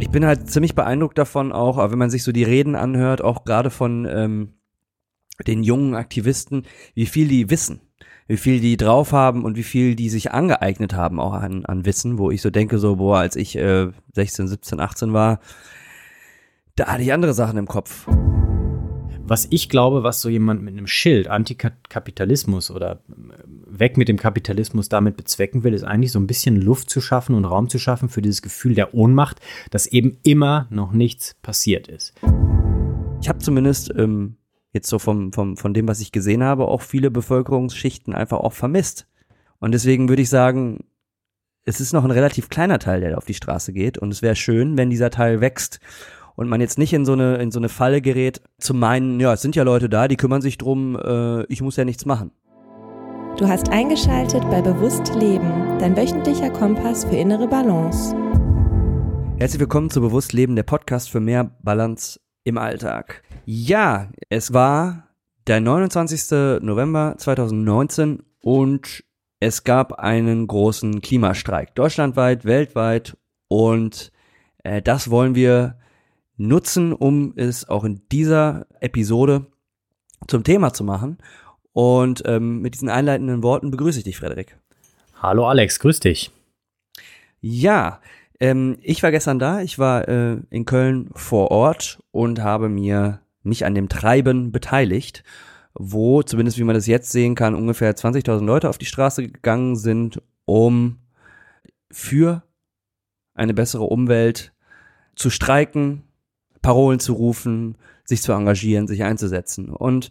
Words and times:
Ich 0.00 0.08
bin 0.08 0.24
halt 0.24 0.50
ziemlich 0.50 0.74
beeindruckt 0.74 1.18
davon 1.18 1.52
auch, 1.52 1.76
wenn 1.90 1.98
man 1.98 2.10
sich 2.10 2.24
so 2.24 2.32
die 2.32 2.42
Reden 2.42 2.74
anhört, 2.74 3.22
auch 3.22 3.44
gerade 3.44 3.70
von 3.70 4.06
ähm, 4.10 4.54
den 5.46 5.62
jungen 5.62 5.94
Aktivisten, 5.94 6.64
wie 6.94 7.06
viel 7.06 7.28
die 7.28 7.50
wissen, 7.50 7.80
wie 8.26 8.38
viel 8.38 8.60
die 8.60 8.78
drauf 8.78 9.12
haben 9.12 9.44
und 9.44 9.56
wie 9.56 9.62
viel 9.62 9.94
die 9.94 10.08
sich 10.08 10.32
angeeignet 10.32 10.94
haben 10.94 11.20
auch 11.20 11.34
an, 11.34 11.66
an 11.66 11.84
Wissen, 11.84 12.18
wo 12.18 12.30
ich 12.30 12.40
so 12.40 12.50
denke, 12.50 12.78
so, 12.78 12.96
boah, 12.96 13.18
als 13.18 13.36
ich 13.36 13.56
äh, 13.56 13.88
16, 14.14 14.48
17, 14.48 14.80
18 14.80 15.12
war, 15.12 15.40
da 16.76 16.86
hatte 16.86 17.02
ich 17.02 17.12
andere 17.12 17.34
Sachen 17.34 17.58
im 17.58 17.66
Kopf. 17.66 18.06
Was 19.30 19.46
ich 19.50 19.68
glaube, 19.68 20.02
was 20.02 20.20
so 20.20 20.28
jemand 20.28 20.60
mit 20.60 20.76
einem 20.76 20.88
Schild 20.88 21.28
Antikapitalismus 21.28 22.68
oder 22.68 22.94
äh, 22.94 23.44
weg 23.46 23.96
mit 23.96 24.08
dem 24.08 24.16
Kapitalismus 24.16 24.88
damit 24.88 25.16
bezwecken 25.16 25.62
will, 25.62 25.72
ist 25.72 25.84
eigentlich 25.84 26.10
so 26.10 26.18
ein 26.18 26.26
bisschen 26.26 26.60
Luft 26.60 26.90
zu 26.90 27.00
schaffen 27.00 27.36
und 27.36 27.44
Raum 27.44 27.68
zu 27.68 27.78
schaffen 27.78 28.08
für 28.08 28.22
dieses 28.22 28.42
Gefühl 28.42 28.74
der 28.74 28.92
Ohnmacht, 28.92 29.38
dass 29.70 29.86
eben 29.86 30.18
immer 30.24 30.66
noch 30.70 30.90
nichts 30.90 31.36
passiert 31.42 31.86
ist. 31.86 32.12
Ich 33.22 33.28
habe 33.28 33.38
zumindest 33.38 33.94
ähm, 33.96 34.34
jetzt 34.72 34.88
so 34.88 34.98
vom, 34.98 35.32
vom, 35.32 35.56
von 35.56 35.74
dem, 35.74 35.86
was 35.86 36.00
ich 36.00 36.10
gesehen 36.10 36.42
habe, 36.42 36.66
auch 36.66 36.82
viele 36.82 37.12
Bevölkerungsschichten 37.12 38.12
einfach 38.12 38.38
auch 38.38 38.52
vermisst. 38.52 39.06
Und 39.60 39.70
deswegen 39.70 40.08
würde 40.08 40.22
ich 40.22 40.28
sagen, 40.28 40.80
es 41.64 41.80
ist 41.80 41.92
noch 41.92 42.02
ein 42.02 42.10
relativ 42.10 42.48
kleiner 42.48 42.80
Teil, 42.80 43.00
der 43.00 43.16
auf 43.16 43.26
die 43.26 43.34
Straße 43.34 43.72
geht. 43.72 43.96
Und 43.96 44.10
es 44.10 44.22
wäre 44.22 44.34
schön, 44.34 44.76
wenn 44.76 44.90
dieser 44.90 45.10
Teil 45.10 45.40
wächst 45.40 45.78
und 46.40 46.48
man 46.48 46.62
jetzt 46.62 46.78
nicht 46.78 46.94
in 46.94 47.04
so 47.04 47.12
eine, 47.12 47.36
in 47.36 47.50
so 47.50 47.60
eine 47.60 47.68
Falle 47.68 48.00
gerät, 48.00 48.40
zu 48.58 48.72
meinen, 48.72 49.20
ja, 49.20 49.34
es 49.34 49.42
sind 49.42 49.56
ja 49.56 49.62
Leute 49.62 49.90
da, 49.90 50.08
die 50.08 50.16
kümmern 50.16 50.40
sich 50.40 50.56
drum, 50.56 50.96
äh, 50.96 51.44
ich 51.52 51.60
muss 51.60 51.76
ja 51.76 51.84
nichts 51.84 52.06
machen. 52.06 52.30
Du 53.36 53.46
hast 53.46 53.68
eingeschaltet 53.68 54.42
bei 54.50 54.62
Bewusst 54.62 55.14
Leben, 55.14 55.78
dein 55.78 55.94
wöchentlicher 55.94 56.48
Kompass 56.48 57.04
für 57.04 57.16
innere 57.16 57.46
Balance. 57.46 58.16
Herzlich 59.38 59.60
willkommen 59.60 59.90
zu 59.90 60.00
Bewusst 60.00 60.32
Leben, 60.32 60.56
der 60.56 60.62
Podcast 60.62 61.10
für 61.10 61.20
mehr 61.20 61.44
Balance 61.62 62.18
im 62.44 62.56
Alltag. 62.56 63.22
Ja, 63.44 64.08
es 64.30 64.54
war 64.54 65.08
der 65.46 65.60
29. 65.60 66.62
November 66.62 67.16
2019 67.18 68.22
und 68.40 69.04
es 69.40 69.62
gab 69.62 69.92
einen 69.92 70.46
großen 70.46 71.02
Klimastreik. 71.02 71.74
Deutschlandweit, 71.74 72.46
weltweit 72.46 73.18
und 73.48 74.10
äh, 74.64 74.80
das 74.80 75.10
wollen 75.10 75.34
wir 75.34 75.79
nutzen, 76.40 76.92
um 76.92 77.32
es 77.36 77.68
auch 77.68 77.84
in 77.84 78.00
dieser 78.10 78.66
Episode 78.80 79.46
zum 80.26 80.42
Thema 80.42 80.72
zu 80.72 80.84
machen. 80.84 81.18
Und 81.72 82.22
ähm, 82.26 82.62
mit 82.62 82.74
diesen 82.74 82.88
einleitenden 82.88 83.42
Worten 83.42 83.70
begrüße 83.70 83.98
ich 83.98 84.04
dich, 84.04 84.16
Frederik. 84.16 84.58
Hallo 85.20 85.46
Alex, 85.46 85.78
grüß 85.78 86.00
dich. 86.00 86.30
Ja, 87.40 88.00
ähm, 88.40 88.78
ich 88.80 89.02
war 89.02 89.10
gestern 89.10 89.38
da, 89.38 89.60
ich 89.60 89.78
war 89.78 90.08
äh, 90.08 90.38
in 90.50 90.64
Köln 90.64 91.10
vor 91.14 91.50
Ort 91.50 92.02
und 92.10 92.40
habe 92.40 92.68
mir 92.68 93.20
mich 93.42 93.64
an 93.64 93.74
dem 93.74 93.88
Treiben 93.88 94.50
beteiligt, 94.50 95.22
wo, 95.74 96.22
zumindest 96.22 96.58
wie 96.58 96.64
man 96.64 96.74
das 96.74 96.86
jetzt 96.86 97.12
sehen 97.12 97.34
kann, 97.34 97.54
ungefähr 97.54 97.94
20.000 97.94 98.44
Leute 98.44 98.68
auf 98.68 98.78
die 98.78 98.86
Straße 98.86 99.28
gegangen 99.28 99.76
sind, 99.76 100.22
um 100.46 100.98
für 101.90 102.42
eine 103.34 103.54
bessere 103.54 103.84
Umwelt 103.84 104.52
zu 105.14 105.30
streiken, 105.30 106.02
Parolen 106.62 107.00
zu 107.00 107.14
rufen, 107.14 107.76
sich 108.04 108.22
zu 108.22 108.32
engagieren, 108.32 108.86
sich 108.86 109.02
einzusetzen. 109.02 109.70
Und 109.70 110.10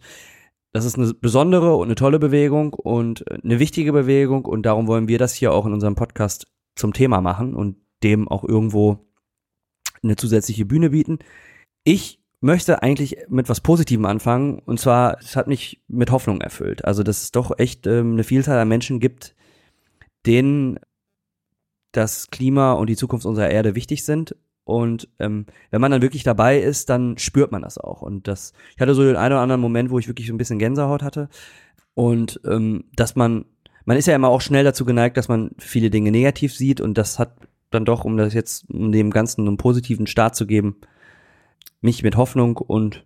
das 0.72 0.84
ist 0.84 0.96
eine 0.96 1.12
besondere 1.14 1.74
und 1.76 1.88
eine 1.88 1.94
tolle 1.94 2.18
Bewegung 2.18 2.74
und 2.74 3.24
eine 3.30 3.58
wichtige 3.58 3.92
Bewegung 3.92 4.44
und 4.44 4.62
darum 4.64 4.86
wollen 4.86 5.08
wir 5.08 5.18
das 5.18 5.34
hier 5.34 5.52
auch 5.52 5.66
in 5.66 5.72
unserem 5.72 5.96
Podcast 5.96 6.46
zum 6.76 6.92
Thema 6.92 7.20
machen 7.20 7.54
und 7.54 7.76
dem 8.02 8.28
auch 8.28 8.44
irgendwo 8.44 8.98
eine 10.02 10.16
zusätzliche 10.16 10.64
Bühne 10.64 10.90
bieten. 10.90 11.18
Ich 11.84 12.20
möchte 12.40 12.82
eigentlich 12.82 13.16
mit 13.28 13.48
was 13.48 13.60
Positivem 13.60 14.06
anfangen 14.06 14.60
und 14.60 14.78
zwar, 14.78 15.18
es 15.18 15.36
hat 15.36 15.48
mich 15.48 15.82
mit 15.88 16.10
Hoffnung 16.10 16.40
erfüllt. 16.40 16.84
Also, 16.84 17.02
dass 17.02 17.22
es 17.22 17.32
doch 17.32 17.58
echt 17.58 17.86
ähm, 17.86 18.12
eine 18.12 18.24
Vielzahl 18.24 18.58
an 18.58 18.68
Menschen 18.68 19.00
gibt, 19.00 19.34
denen 20.24 20.78
das 21.92 22.30
Klima 22.30 22.72
und 22.72 22.88
die 22.88 22.96
Zukunft 22.96 23.26
unserer 23.26 23.50
Erde 23.50 23.74
wichtig 23.74 24.04
sind 24.04 24.36
und 24.70 25.08
ähm, 25.18 25.46
wenn 25.70 25.80
man 25.80 25.90
dann 25.90 26.00
wirklich 26.00 26.22
dabei 26.22 26.60
ist, 26.60 26.90
dann 26.90 27.18
spürt 27.18 27.50
man 27.50 27.62
das 27.62 27.76
auch. 27.76 28.02
Und 28.02 28.28
das, 28.28 28.52
ich 28.76 28.80
hatte 28.80 28.94
so 28.94 29.02
den 29.02 29.16
einen 29.16 29.32
oder 29.32 29.42
anderen 29.42 29.60
Moment, 29.60 29.90
wo 29.90 29.98
ich 29.98 30.06
wirklich 30.06 30.28
so 30.28 30.32
ein 30.32 30.38
bisschen 30.38 30.60
Gänsehaut 30.60 31.02
hatte. 31.02 31.28
Und 31.94 32.40
ähm, 32.44 32.84
dass 32.94 33.16
man, 33.16 33.46
man 33.84 33.96
ist 33.96 34.06
ja 34.06 34.14
immer 34.14 34.28
auch 34.28 34.40
schnell 34.40 34.62
dazu 34.62 34.84
geneigt, 34.84 35.16
dass 35.16 35.26
man 35.26 35.50
viele 35.58 35.90
Dinge 35.90 36.12
negativ 36.12 36.54
sieht. 36.54 36.80
Und 36.80 36.98
das 36.98 37.18
hat 37.18 37.34
dann 37.70 37.84
doch, 37.84 38.04
um 38.04 38.16
das 38.16 38.32
jetzt, 38.32 38.70
um 38.70 38.92
dem 38.92 39.10
Ganzen 39.10 39.48
einen 39.48 39.56
positiven 39.56 40.06
Start 40.06 40.36
zu 40.36 40.46
geben, 40.46 40.76
mich 41.80 42.04
mit 42.04 42.16
Hoffnung 42.16 42.56
und 42.56 43.04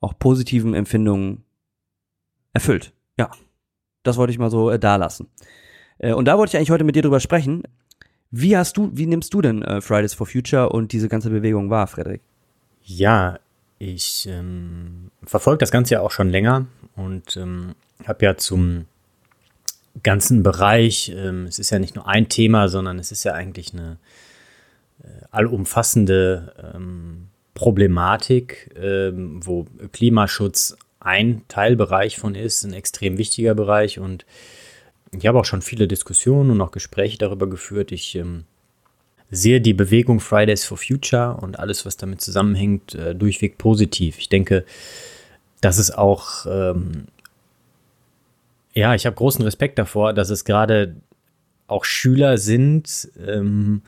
auch 0.00 0.18
positiven 0.18 0.74
Empfindungen 0.74 1.44
erfüllt. 2.52 2.92
Ja, 3.16 3.30
das 4.02 4.16
wollte 4.16 4.32
ich 4.32 4.38
mal 4.40 4.50
so 4.50 4.68
äh, 4.68 4.80
da 4.80 4.96
lassen. 4.96 5.28
Äh, 5.98 6.12
und 6.12 6.26
da 6.26 6.38
wollte 6.38 6.50
ich 6.50 6.56
eigentlich 6.56 6.72
heute 6.72 6.82
mit 6.82 6.96
dir 6.96 7.02
drüber 7.02 7.20
sprechen. 7.20 7.62
Wie 8.30 8.56
hast 8.56 8.76
du, 8.76 8.90
wie 8.94 9.06
nimmst 9.06 9.32
du 9.34 9.40
denn 9.40 9.62
äh, 9.62 9.80
Fridays 9.80 10.14
for 10.14 10.26
Future 10.26 10.70
und 10.70 10.92
diese 10.92 11.08
ganze 11.08 11.30
Bewegung 11.30 11.70
wahr, 11.70 11.86
Frederik? 11.86 12.20
Ja, 12.82 13.38
ich 13.78 14.26
ähm, 14.28 15.10
verfolge 15.24 15.58
das 15.58 15.70
Ganze 15.70 15.94
ja 15.94 16.00
auch 16.00 16.10
schon 16.10 16.30
länger 16.30 16.66
und 16.96 17.36
ähm, 17.36 17.74
habe 18.06 18.24
ja 18.24 18.36
zum 18.36 18.86
ganzen 20.02 20.42
Bereich, 20.42 21.12
ähm, 21.14 21.46
es 21.46 21.58
ist 21.58 21.70
ja 21.70 21.78
nicht 21.78 21.94
nur 21.94 22.08
ein 22.08 22.28
Thema, 22.28 22.68
sondern 22.68 22.98
es 22.98 23.12
ist 23.12 23.24
ja 23.24 23.32
eigentlich 23.32 23.72
eine 23.72 23.98
äh, 25.02 25.06
allumfassende 25.30 26.72
ähm, 26.74 27.28
Problematik, 27.54 28.74
ähm, 28.76 29.40
wo 29.44 29.66
Klimaschutz 29.92 30.76
ein 30.98 31.42
Teilbereich 31.48 32.18
von 32.18 32.34
ist, 32.34 32.64
ein 32.64 32.72
extrem 32.72 33.18
wichtiger 33.18 33.54
Bereich 33.54 33.98
und 33.98 34.26
ich 35.18 35.26
habe 35.26 35.38
auch 35.38 35.44
schon 35.44 35.62
viele 35.62 35.88
Diskussionen 35.88 36.50
und 36.50 36.60
auch 36.60 36.70
Gespräche 36.70 37.18
darüber 37.18 37.48
geführt. 37.48 37.92
Ich 37.92 38.14
ähm, 38.14 38.44
sehe 39.30 39.60
die 39.60 39.74
Bewegung 39.74 40.20
Fridays 40.20 40.64
for 40.64 40.78
Future 40.78 41.38
und 41.40 41.58
alles, 41.58 41.86
was 41.86 41.96
damit 41.96 42.20
zusammenhängt, 42.20 42.94
äh, 42.94 43.14
durchweg 43.14 43.58
positiv. 43.58 44.18
Ich 44.18 44.28
denke, 44.28 44.64
dass 45.60 45.78
es 45.78 45.90
auch, 45.90 46.46
ähm, 46.46 47.06
ja, 48.74 48.94
ich 48.94 49.06
habe 49.06 49.16
großen 49.16 49.42
Respekt 49.42 49.78
davor, 49.78 50.12
dass 50.12 50.30
es 50.30 50.44
gerade 50.44 50.96
auch 51.66 51.84
Schüler 51.84 52.38
sind, 52.38 53.08
ähm, 53.26 53.82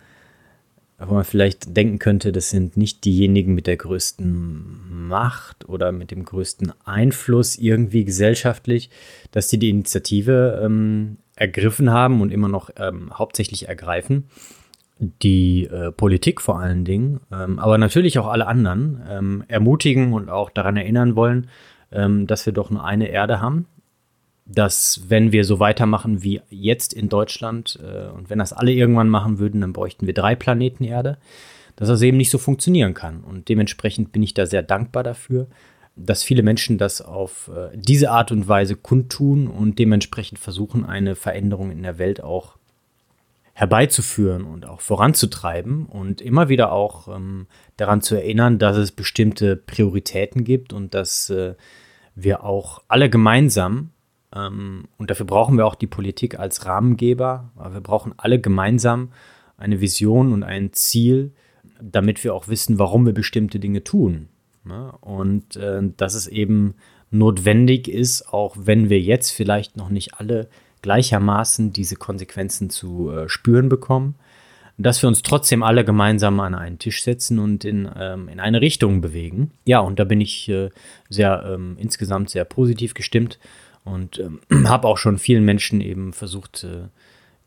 wo 0.99 1.15
man 1.15 1.25
vielleicht 1.25 1.77
denken 1.77 1.99
könnte, 1.99 2.33
das 2.33 2.51
sind 2.51 2.77
nicht 2.77 3.05
diejenigen 3.05 3.55
mit 3.55 3.67
der 3.67 3.77
größten 3.77 5.09
Macht 5.09 5.69
oder 5.69 5.93
mit 5.93 6.11
dem 6.11 6.25
größten 6.25 6.73
Einfluss 6.85 7.57
irgendwie 7.57 8.05
gesellschaftlich, 8.05 8.91
dass 9.31 9.49
die 9.49 9.59
die 9.59 9.71
Initiative 9.71 10.61
ähm, 10.65 11.19
ergriffen 11.35 11.91
haben 11.91 12.23
und 12.23 12.33
immer 12.33 12.49
noch 12.49 12.71
ähm, 12.77 13.11
hauptsächlich 13.13 13.69
ergreifen. 13.69 14.29
Die 14.99 15.65
äh, 15.65 15.93
Politik 15.93 16.41
vor 16.41 16.59
allen 16.59 16.87
Dingen, 16.87 17.21
ähm, 17.31 17.59
aber 17.59 17.77
natürlich 17.77 18.19
auch 18.19 18.29
alle 18.29 18.47
anderen 18.47 19.03
ähm, 19.07 19.45
ermutigen 19.49 20.15
und 20.15 20.31
auch 20.31 20.49
daran 20.49 20.79
erinnern 20.79 21.15
wollen, 21.15 21.49
ähm, 21.93 22.27
dass 22.27 22.47
wir 22.47 22.55
doch 22.55 22.71
nur 22.71 22.83
eine 22.83 23.09
Erde 23.09 23.43
haben 23.43 23.67
dass 24.47 25.03
wenn 25.09 25.33
wir 25.33 25.45
so 25.45 25.59
weitermachen 25.59 26.23
wie 26.23 26.41
jetzt 26.51 26.93
in 26.95 27.09
Deutschland 27.09 27.79
äh, 27.83 28.09
und 28.11 28.31
wenn 28.31 28.39
das 28.39 28.53
alle 28.53 28.73
irgendwann 28.73 29.09
machen 29.09 29.39
würden, 29.39 29.61
dann 29.61 29.73
bräuchten 29.73 30.07
wir 30.07 30.15
drei 30.15 30.37
Planeten 30.37 30.85
Erde, 30.85 31.19
dass 31.75 31.89
das 31.89 32.01
eben 32.03 32.17
nicht 32.17 32.31
so 32.31 32.39
funktionieren 32.39 32.95
kann. 32.95 33.21
Und 33.21 33.49
dementsprechend 33.49 34.13
bin 34.13 34.23
ich 34.23 34.35
da 34.35 34.47
sehr 34.47 34.63
dankbar 34.63 35.03
dafür, 35.03 35.49
dass 35.97 36.23
viele 36.23 36.43
Menschen 36.43 36.79
das 36.79 37.01
auf 37.01 37.51
äh, 37.55 37.77
diese 37.77 38.11
Art 38.11 38.31
und 38.31 38.47
Weise 38.47 38.77
kundtun 38.77 39.49
und 39.49 39.79
dementsprechend 39.79 40.39
versuchen, 40.39 40.85
eine 40.85 41.17
Veränderung 41.17 41.71
in 41.71 41.83
der 41.83 41.99
Welt 41.99 42.23
auch 42.23 42.57
herbeizuführen 43.55 44.45
und 44.45 44.67
auch 44.67 44.83
voranzutreiben 44.83 45.87
und 45.87 46.21
immer 46.21 46.51
wieder 46.51 46.73
auch 46.73 47.09
ähm, 47.09 47.47
daran 47.79 48.03
zu 48.03 48.15
erinnern, 48.15 48.59
dass 48.59 48.77
es 48.77 48.93
bestimmte 48.93 49.57
Prioritäten 49.57 50.45
gibt 50.45 50.75
und 50.75 50.93
dass 50.93 51.31
äh, 51.31 51.55
wir 52.15 52.45
auch 52.45 52.83
alle 52.89 53.09
gemeinsam 53.09 53.91
und 54.39 55.11
dafür 55.11 55.27
brauchen 55.27 55.57
wir 55.57 55.67
auch 55.67 55.75
die 55.75 55.87
Politik 55.87 56.39
als 56.39 56.67
Rahmengeber. 56.67 57.51
wir 57.71 57.81
brauchen 57.81 58.15
alle 58.17 58.41
gemeinsam 58.41 59.11
eine 59.57 59.81
Vision 59.81 60.33
und 60.33 60.43
ein 60.43 60.73
Ziel, 60.73 61.33
damit 61.81 62.25
wir 62.25 62.35
auch 62.35 62.49
wissen, 62.49 62.79
warum 62.79 63.07
wir 63.07 63.15
bestimmte 63.15 63.59
Dinge 63.59 63.85
tun. 63.85 64.29
Ne? 64.65 64.93
Und 65.01 65.57
äh, 65.57 65.83
dass 65.97 66.15
es 66.15 66.27
eben 66.27 66.75
notwendig 67.11 67.89
ist, 67.89 68.33
auch 68.33 68.57
wenn 68.59 68.91
wir 68.91 69.01
jetzt 69.01 69.31
vielleicht 69.31 69.77
noch 69.77 69.89
nicht 69.89 70.15
alle 70.15 70.49
gleichermaßen 70.83 71.73
diese 71.73 71.97
Konsequenzen 71.97 72.71
zu 72.71 73.11
äh, 73.11 73.29
spüren 73.29 73.69
bekommen, 73.69 74.17
dass 74.79 75.03
wir 75.03 75.09
uns 75.09 75.23
trotzdem 75.23 75.63
alle 75.63 75.85
gemeinsam 75.85 76.39
an 76.41 76.55
einen 76.55 76.79
Tisch 76.79 77.03
setzen 77.03 77.39
und 77.39 77.65
in, 77.65 77.89
ähm, 77.99 78.29
in 78.29 78.41
eine 78.41 78.61
Richtung 78.61 79.01
bewegen. 79.01 79.53
Ja, 79.65 79.81
und 79.81 79.99
da 79.99 80.05
bin 80.05 80.21
ich 80.21 80.49
äh, 80.49 80.69
sehr 81.09 81.45
ähm, 81.47 81.77
insgesamt 81.79 82.29
sehr 82.29 82.45
positiv 82.45 82.93
gestimmt 82.93 83.39
und 83.87 84.19
ähm, 84.19 84.41
habe 84.69 84.89
auch 84.89 84.99
schon 84.99 85.19
vielen 85.19 85.45
Menschen 85.45 85.81
eben 85.81 86.13
versucht, 86.13 86.65
äh, 86.65 86.89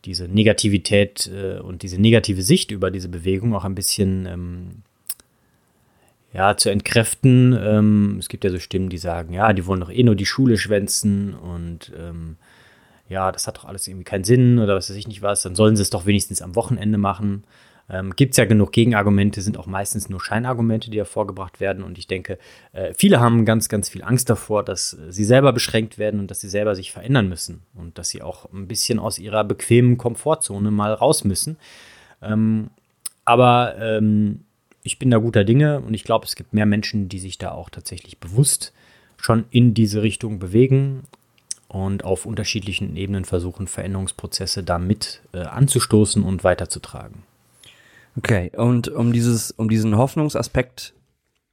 diese 0.06 0.28
Negativität 0.28 1.30
äh, 1.32 1.60
und 1.60 1.84
diese 1.84 2.02
negative 2.02 2.42
Sicht 2.42 2.72
über 2.72 2.90
diese 2.90 3.10
Bewegung 3.10 3.54
auch 3.54 3.66
ein 3.66 3.76
bisschen 3.76 4.26
ähm, 4.26 4.70
ja, 6.34 6.56
zu 6.56 6.70
entkräften. 6.70 7.58
Ähm, 7.62 8.16
es 8.20 8.30
gibt 8.30 8.44
ja 8.44 8.50
so 8.50 8.60
Stimmen, 8.60 8.90
die 8.90 8.98
sagen, 8.98 9.34
ja, 9.34 9.52
die 9.54 9.66
wollen 9.66 9.82
doch 9.82 9.92
eh 9.92 10.04
nur 10.04 10.16
die 10.16 10.26
Schule 10.26 10.58
schwänzen 10.58 11.34
und 11.34 11.92
ähm, 12.00 12.38
ja, 13.10 13.32
das 13.32 13.48
hat 13.48 13.58
doch 13.58 13.66
alles 13.66 13.88
irgendwie 13.88 14.06
keinen 14.06 14.24
Sinn 14.24 14.60
oder 14.60 14.76
was 14.76 14.90
weiß 14.90 14.96
ich 14.96 15.08
nicht 15.08 15.22
was, 15.22 15.42
dann 15.42 15.56
sollen 15.56 15.76
sie 15.76 15.82
es 15.82 15.90
doch 15.90 16.06
wenigstens 16.06 16.42
am 16.42 16.56
Wochenende 16.56 16.98
machen. 16.98 17.44
Ähm, 17.90 18.16
Gibt 18.16 18.34
es 18.34 18.38
ja 18.38 18.46
genug 18.46 18.72
Gegenargumente, 18.72 19.42
sind 19.42 19.58
auch 19.58 19.66
meistens 19.66 20.10
nur 20.10 20.22
Scheinargumente, 20.22 20.90
die 20.90 20.98
ja 20.98 21.06
vorgebracht 21.06 21.60
werden. 21.60 21.84
Und 21.84 21.98
ich 21.98 22.08
denke, 22.08 22.38
äh, 22.72 22.94
viele 22.96 23.20
haben 23.20 23.46
ganz, 23.46 23.70
ganz 23.70 23.90
viel 23.90 24.04
Angst 24.04 24.30
davor, 24.30 24.64
dass 24.64 24.98
sie 25.10 25.24
selber 25.24 25.54
beschränkt 25.54 25.98
werden 25.98 26.20
und 26.20 26.30
dass 26.30 26.40
sie 26.42 26.50
selber 26.50 26.76
sich 26.76 26.92
verändern 26.92 27.28
müssen 27.30 27.64
und 27.74 27.98
dass 27.98 28.10
sie 28.10 28.22
auch 28.22 28.52
ein 28.54 28.68
bisschen 28.68 29.00
aus 29.00 29.18
ihrer 29.18 29.44
bequemen 29.44 29.98
Komfortzone 29.98 30.72
mal 30.72 30.94
raus 30.94 31.24
müssen. 31.24 31.58
Ähm, 32.22 32.70
aber 33.26 33.76
ähm, 33.80 34.42
ich 34.84 35.00
bin 35.00 35.12
da 35.12 35.18
guter 35.18 35.44
Dinge 35.44 35.82
und 35.82 35.94
ich 35.94 36.04
glaube, 36.04 36.26
es 36.26 36.36
gibt 36.36 36.54
mehr 36.54 36.66
Menschen, 36.66 37.10
die 37.10 37.20
sich 37.20 37.38
da 37.38 37.52
auch 37.52 37.70
tatsächlich 37.70 38.18
bewusst 38.20 38.74
schon 39.18 39.46
in 39.50 39.74
diese 39.74 40.02
Richtung 40.02 40.40
bewegen 40.40 41.04
und 41.68 42.04
auf 42.04 42.26
unterschiedlichen 42.26 42.96
Ebenen 42.96 43.26
versuchen, 43.26 43.68
Veränderungsprozesse 43.68 44.64
damit 44.64 45.22
äh, 45.34 45.40
anzustoßen 45.40 46.24
und 46.24 46.44
weiterzutragen. 46.44 47.24
Okay, 48.20 48.52
und 48.58 48.90
um 48.90 49.14
dieses, 49.14 49.52
um 49.52 49.70
diesen 49.70 49.96
Hoffnungsaspekt 49.96 50.94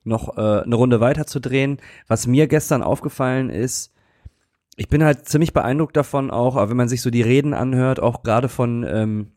noch 0.03 0.37
äh, 0.37 0.63
eine 0.65 0.75
Runde 0.75 0.99
weiterzudrehen, 0.99 1.79
was 2.09 2.27
mir 2.27 2.49
gestern 2.49 2.83
aufgefallen 2.83 3.51
ist, 3.51 3.93
ich 4.75 4.89
bin 4.89 5.05
halt 5.05 5.29
ziemlich 5.29 5.53
beeindruckt 5.53 5.97
davon 5.97 6.33
auch, 6.33 6.57
wenn 6.69 6.77
man 6.77 6.89
sich 6.89 7.03
so 7.03 7.11
die 7.11 7.23
Reden 7.23 7.55
anhört, 7.55 8.01
auch 8.01 8.25
gerade 8.25 8.49
von 8.49 8.83
ähm, 8.83 9.31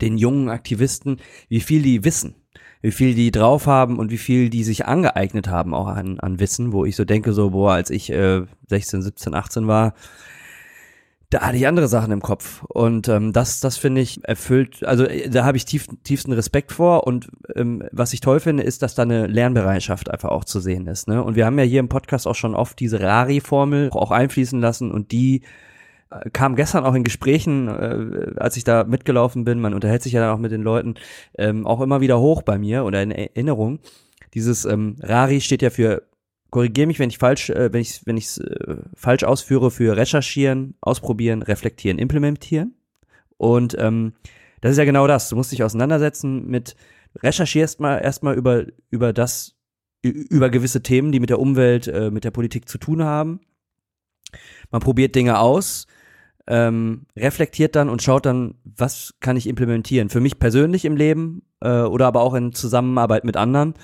den 0.00 0.18
jungen 0.18 0.48
Aktivisten, 0.48 1.18
wie 1.48 1.60
viel 1.60 1.80
die 1.80 2.02
wissen, 2.02 2.34
wie 2.80 2.90
viel 2.90 3.14
die 3.14 3.30
drauf 3.30 3.68
haben 3.68 4.00
und 4.00 4.10
wie 4.10 4.18
viel 4.18 4.50
die 4.50 4.64
sich 4.64 4.84
angeeignet 4.84 5.46
haben 5.46 5.74
auch 5.74 5.86
an, 5.86 6.18
an 6.18 6.40
Wissen, 6.40 6.72
wo 6.72 6.84
ich 6.84 6.96
so 6.96 7.04
denke, 7.04 7.34
so, 7.34 7.50
boah, 7.50 7.74
als 7.74 7.88
ich 7.90 8.10
äh, 8.10 8.42
16, 8.66 9.02
17, 9.02 9.32
18 9.36 9.68
war, 9.68 9.94
da 11.32 11.40
hatte 11.40 11.56
ich 11.56 11.66
andere 11.66 11.88
Sachen 11.88 12.12
im 12.12 12.20
Kopf. 12.20 12.62
Und 12.64 13.08
ähm, 13.08 13.32
das, 13.32 13.60
das 13.60 13.78
finde 13.78 14.02
ich 14.02 14.22
erfüllt, 14.28 14.84
also 14.84 15.04
äh, 15.04 15.30
da 15.30 15.44
habe 15.44 15.56
ich 15.56 15.64
tief, 15.64 15.86
tiefsten 16.04 16.32
Respekt 16.32 16.72
vor. 16.72 17.06
Und 17.06 17.30
ähm, 17.56 17.84
was 17.90 18.12
ich 18.12 18.20
toll 18.20 18.38
finde, 18.38 18.62
ist, 18.62 18.82
dass 18.82 18.94
da 18.94 19.02
eine 19.02 19.26
Lernbereitschaft 19.26 20.10
einfach 20.10 20.28
auch 20.28 20.44
zu 20.44 20.60
sehen 20.60 20.86
ist. 20.86 21.08
Ne? 21.08 21.22
Und 21.22 21.34
wir 21.34 21.46
haben 21.46 21.58
ja 21.58 21.64
hier 21.64 21.80
im 21.80 21.88
Podcast 21.88 22.26
auch 22.26 22.34
schon 22.34 22.54
oft 22.54 22.78
diese 22.78 23.00
Rari-Formel 23.00 23.90
auch 23.92 24.10
einfließen 24.10 24.60
lassen 24.60 24.90
und 24.90 25.10
die 25.10 25.40
äh, 26.10 26.28
kam 26.30 26.54
gestern 26.54 26.84
auch 26.84 26.94
in 26.94 27.02
Gesprächen, 27.02 27.68
äh, 27.68 28.34
als 28.36 28.58
ich 28.58 28.64
da 28.64 28.84
mitgelaufen 28.84 29.44
bin, 29.44 29.58
man 29.58 29.72
unterhält 29.72 30.02
sich 30.02 30.12
ja 30.12 30.20
dann 30.20 30.34
auch 30.34 30.40
mit 30.40 30.52
den 30.52 30.62
Leuten, 30.62 30.96
ähm, 31.38 31.66
auch 31.66 31.80
immer 31.80 32.02
wieder 32.02 32.20
hoch 32.20 32.42
bei 32.42 32.58
mir 32.58 32.84
oder 32.84 33.02
in 33.02 33.10
Erinnerung. 33.10 33.78
Dieses 34.34 34.66
ähm, 34.66 34.96
Rari 35.00 35.40
steht 35.40 35.62
ja 35.62 35.70
für 35.70 36.02
korrigiere 36.52 36.86
mich, 36.86 37.00
wenn 37.00 37.10
ich 37.10 37.18
falsch, 37.18 37.50
äh, 37.50 37.72
wenn 37.72 37.80
ich 37.80 38.02
wenn 38.04 38.16
ich 38.16 38.38
äh, 38.38 38.76
falsch 38.94 39.24
ausführe 39.24 39.72
für 39.72 39.96
recherchieren, 39.96 40.74
ausprobieren, 40.80 41.42
reflektieren, 41.42 41.98
implementieren. 41.98 42.76
Und 43.38 43.74
ähm, 43.78 44.12
das 44.60 44.72
ist 44.72 44.78
ja 44.78 44.84
genau 44.84 45.08
das. 45.08 45.28
Du 45.28 45.34
musst 45.34 45.50
dich 45.50 45.64
auseinandersetzen 45.64 46.46
mit 46.46 46.76
recherchierst 47.20 47.80
mal 47.80 47.98
erstmal 47.98 48.36
über 48.36 48.66
über 48.90 49.12
das 49.12 49.56
über 50.02 50.50
gewisse 50.50 50.82
Themen, 50.82 51.10
die 51.10 51.20
mit 51.20 51.30
der 51.30 51.40
Umwelt, 51.40 51.88
äh, 51.88 52.10
mit 52.10 52.24
der 52.24 52.30
Politik 52.30 52.68
zu 52.68 52.78
tun 52.78 53.02
haben. 53.02 53.40
Man 54.70 54.80
probiert 54.80 55.14
Dinge 55.14 55.38
aus, 55.38 55.86
ähm, 56.46 57.06
reflektiert 57.16 57.76
dann 57.76 57.88
und 57.88 58.02
schaut 58.02 58.26
dann, 58.26 58.56
was 58.64 59.14
kann 59.20 59.36
ich 59.36 59.46
implementieren 59.46 60.08
für 60.08 60.20
mich 60.20 60.38
persönlich 60.38 60.84
im 60.84 60.96
Leben 60.96 61.42
äh, 61.60 61.82
oder 61.82 62.08
aber 62.08 62.22
auch 62.22 62.34
in 62.34 62.52
Zusammenarbeit 62.52 63.24
mit 63.24 63.36
anderen 63.36 63.74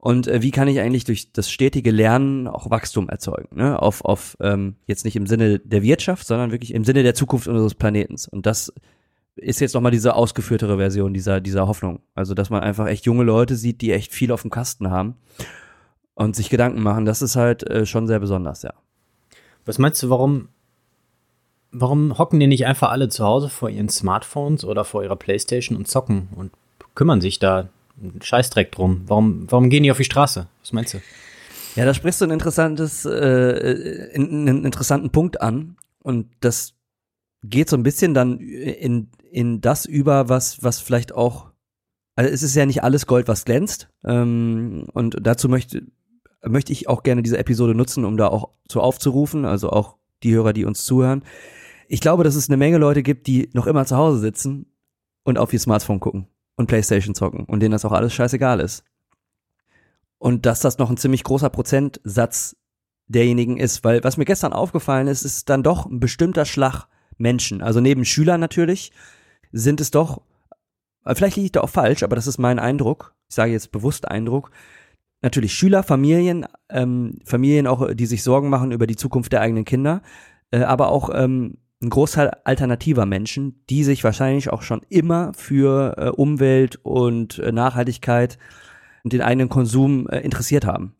und 0.00 0.28
äh, 0.28 0.40
wie 0.40 0.50
kann 0.50 0.66
ich 0.66 0.80
eigentlich 0.80 1.04
durch 1.04 1.30
das 1.30 1.50
stetige 1.50 1.90
Lernen 1.90 2.48
auch 2.48 2.70
Wachstum 2.70 3.10
erzeugen, 3.10 3.54
ne? 3.56 3.80
Auf, 3.80 4.02
auf 4.02 4.34
ähm, 4.40 4.76
jetzt 4.86 5.04
nicht 5.04 5.14
im 5.14 5.26
Sinne 5.26 5.58
der 5.58 5.82
Wirtschaft, 5.82 6.26
sondern 6.26 6.52
wirklich 6.52 6.72
im 6.72 6.84
Sinne 6.84 7.02
der 7.02 7.14
Zukunft 7.14 7.48
unseres 7.48 7.74
Planetens. 7.74 8.26
Und 8.26 8.46
das 8.46 8.72
ist 9.36 9.60
jetzt 9.60 9.74
nochmal 9.74 9.92
diese 9.92 10.14
ausgeführtere 10.14 10.78
Version 10.78 11.12
dieser, 11.12 11.42
dieser 11.42 11.68
Hoffnung. 11.68 12.00
Also, 12.14 12.32
dass 12.32 12.48
man 12.48 12.62
einfach 12.62 12.86
echt 12.86 13.04
junge 13.04 13.24
Leute 13.24 13.56
sieht, 13.56 13.82
die 13.82 13.92
echt 13.92 14.12
viel 14.12 14.32
auf 14.32 14.40
dem 14.40 14.50
Kasten 14.50 14.90
haben 14.90 15.16
und 16.14 16.34
sich 16.34 16.48
Gedanken 16.48 16.82
machen, 16.82 17.04
das 17.04 17.20
ist 17.20 17.36
halt 17.36 17.68
äh, 17.68 17.84
schon 17.84 18.06
sehr 18.06 18.20
besonders, 18.20 18.62
ja. 18.62 18.72
Was 19.66 19.78
meinst 19.78 20.02
du, 20.02 20.08
warum, 20.08 20.48
warum 21.72 22.16
hocken 22.16 22.40
die 22.40 22.46
nicht 22.46 22.64
einfach 22.64 22.90
alle 22.90 23.10
zu 23.10 23.26
Hause 23.26 23.50
vor 23.50 23.68
ihren 23.68 23.90
Smartphones 23.90 24.64
oder 24.64 24.86
vor 24.86 25.02
ihrer 25.02 25.16
Playstation 25.16 25.76
und 25.76 25.88
zocken 25.88 26.30
und 26.34 26.52
kümmern 26.94 27.20
sich 27.20 27.38
da 27.38 27.68
Scheißdreck 28.20 28.72
drum. 28.72 29.02
Warum, 29.06 29.50
warum 29.50 29.70
gehen 29.70 29.82
die 29.82 29.90
auf 29.90 29.96
die 29.96 30.04
Straße? 30.04 30.48
Was 30.60 30.72
meinst 30.72 30.94
du? 30.94 30.98
Ja, 31.76 31.84
da 31.84 31.94
sprichst 31.94 32.20
du 32.20 32.24
ein 32.24 32.30
interessantes, 32.30 33.04
äh, 33.04 34.10
einen 34.14 34.64
interessanten 34.64 35.10
Punkt 35.10 35.40
an. 35.40 35.76
Und 36.02 36.26
das 36.40 36.74
geht 37.42 37.68
so 37.68 37.76
ein 37.76 37.82
bisschen 37.82 38.14
dann 38.14 38.38
in, 38.38 39.08
in 39.30 39.60
das 39.60 39.86
über, 39.86 40.28
was, 40.28 40.62
was 40.62 40.80
vielleicht 40.80 41.14
auch, 41.14 41.50
also 42.16 42.30
es 42.30 42.42
ist 42.42 42.56
ja 42.56 42.66
nicht 42.66 42.82
alles 42.82 43.06
Gold, 43.06 43.28
was 43.28 43.44
glänzt. 43.44 43.88
Ähm, 44.04 44.86
und 44.92 45.16
dazu 45.20 45.48
möchte, 45.48 45.82
möchte 46.44 46.72
ich 46.72 46.88
auch 46.88 47.02
gerne 47.02 47.22
diese 47.22 47.38
Episode 47.38 47.74
nutzen, 47.74 48.04
um 48.04 48.16
da 48.16 48.28
auch 48.28 48.50
zu 48.68 48.80
aufzurufen, 48.80 49.44
also 49.44 49.70
auch 49.70 49.96
die 50.22 50.34
Hörer, 50.34 50.52
die 50.52 50.64
uns 50.64 50.84
zuhören. 50.84 51.22
Ich 51.88 52.00
glaube, 52.00 52.24
dass 52.24 52.34
es 52.34 52.48
eine 52.48 52.56
Menge 52.56 52.78
Leute 52.78 53.02
gibt, 53.02 53.26
die 53.26 53.50
noch 53.52 53.66
immer 53.66 53.84
zu 53.84 53.96
Hause 53.96 54.18
sitzen 54.18 54.66
und 55.22 55.38
auf 55.38 55.52
ihr 55.52 55.60
Smartphone 55.60 56.00
gucken 56.00 56.26
und 56.60 56.66
Playstation 56.66 57.14
zocken 57.14 57.44
und 57.44 57.60
denen 57.60 57.72
das 57.72 57.84
auch 57.84 57.92
alles 57.92 58.14
scheißegal 58.14 58.60
ist. 58.60 58.84
Und 60.18 60.46
dass 60.46 60.60
das 60.60 60.78
noch 60.78 60.90
ein 60.90 60.98
ziemlich 60.98 61.24
großer 61.24 61.50
Prozentsatz 61.50 62.56
derjenigen 63.08 63.56
ist, 63.56 63.82
weil 63.82 64.04
was 64.04 64.18
mir 64.18 64.26
gestern 64.26 64.52
aufgefallen 64.52 65.08
ist, 65.08 65.22
ist 65.22 65.48
dann 65.48 65.62
doch 65.62 65.86
ein 65.86 65.98
bestimmter 65.98 66.44
Schlag 66.44 66.86
Menschen. 67.16 67.62
Also 67.62 67.80
neben 67.80 68.04
Schülern 68.04 68.40
natürlich 68.40 68.92
sind 69.50 69.80
es 69.80 69.90
doch, 69.90 70.20
vielleicht 71.06 71.36
liege 71.36 71.46
ich 71.46 71.52
da 71.52 71.62
auch 71.62 71.70
falsch, 71.70 72.02
aber 72.02 72.14
das 72.14 72.26
ist 72.26 72.38
mein 72.38 72.58
Eindruck. 72.58 73.14
Ich 73.28 73.34
sage 73.34 73.52
jetzt 73.52 73.72
bewusst 73.72 74.06
Eindruck. 74.06 74.50
Natürlich 75.22 75.54
Schüler, 75.54 75.82
Familien, 75.82 76.46
ähm, 76.68 77.18
Familien 77.24 77.66
auch, 77.66 77.92
die 77.94 78.06
sich 78.06 78.22
Sorgen 78.22 78.50
machen 78.50 78.70
über 78.70 78.86
die 78.86 78.96
Zukunft 78.96 79.32
der 79.32 79.40
eigenen 79.40 79.64
Kinder, 79.64 80.02
äh, 80.50 80.62
aber 80.62 80.88
auch 80.88 81.10
ähm, 81.12 81.56
ein 81.82 81.90
Großteil 81.90 82.30
alternativer 82.44 83.06
Menschen, 83.06 83.64
die 83.70 83.84
sich 83.84 84.04
wahrscheinlich 84.04 84.50
auch 84.50 84.62
schon 84.62 84.82
immer 84.88 85.32
für 85.34 85.94
äh, 85.96 86.08
Umwelt 86.08 86.78
und 86.82 87.38
äh, 87.38 87.52
Nachhaltigkeit 87.52 88.38
und 89.02 89.12
den 89.12 89.22
eigenen 89.22 89.48
Konsum 89.48 90.06
äh, 90.08 90.20
interessiert 90.20 90.66
haben. 90.66 90.94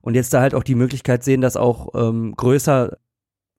Und 0.00 0.14
jetzt 0.14 0.34
da 0.34 0.40
halt 0.40 0.54
auch 0.54 0.64
die 0.64 0.74
Möglichkeit 0.74 1.22
sehen, 1.24 1.40
das 1.40 1.56
auch 1.56 1.94
ähm, 1.94 2.34
größer 2.36 2.98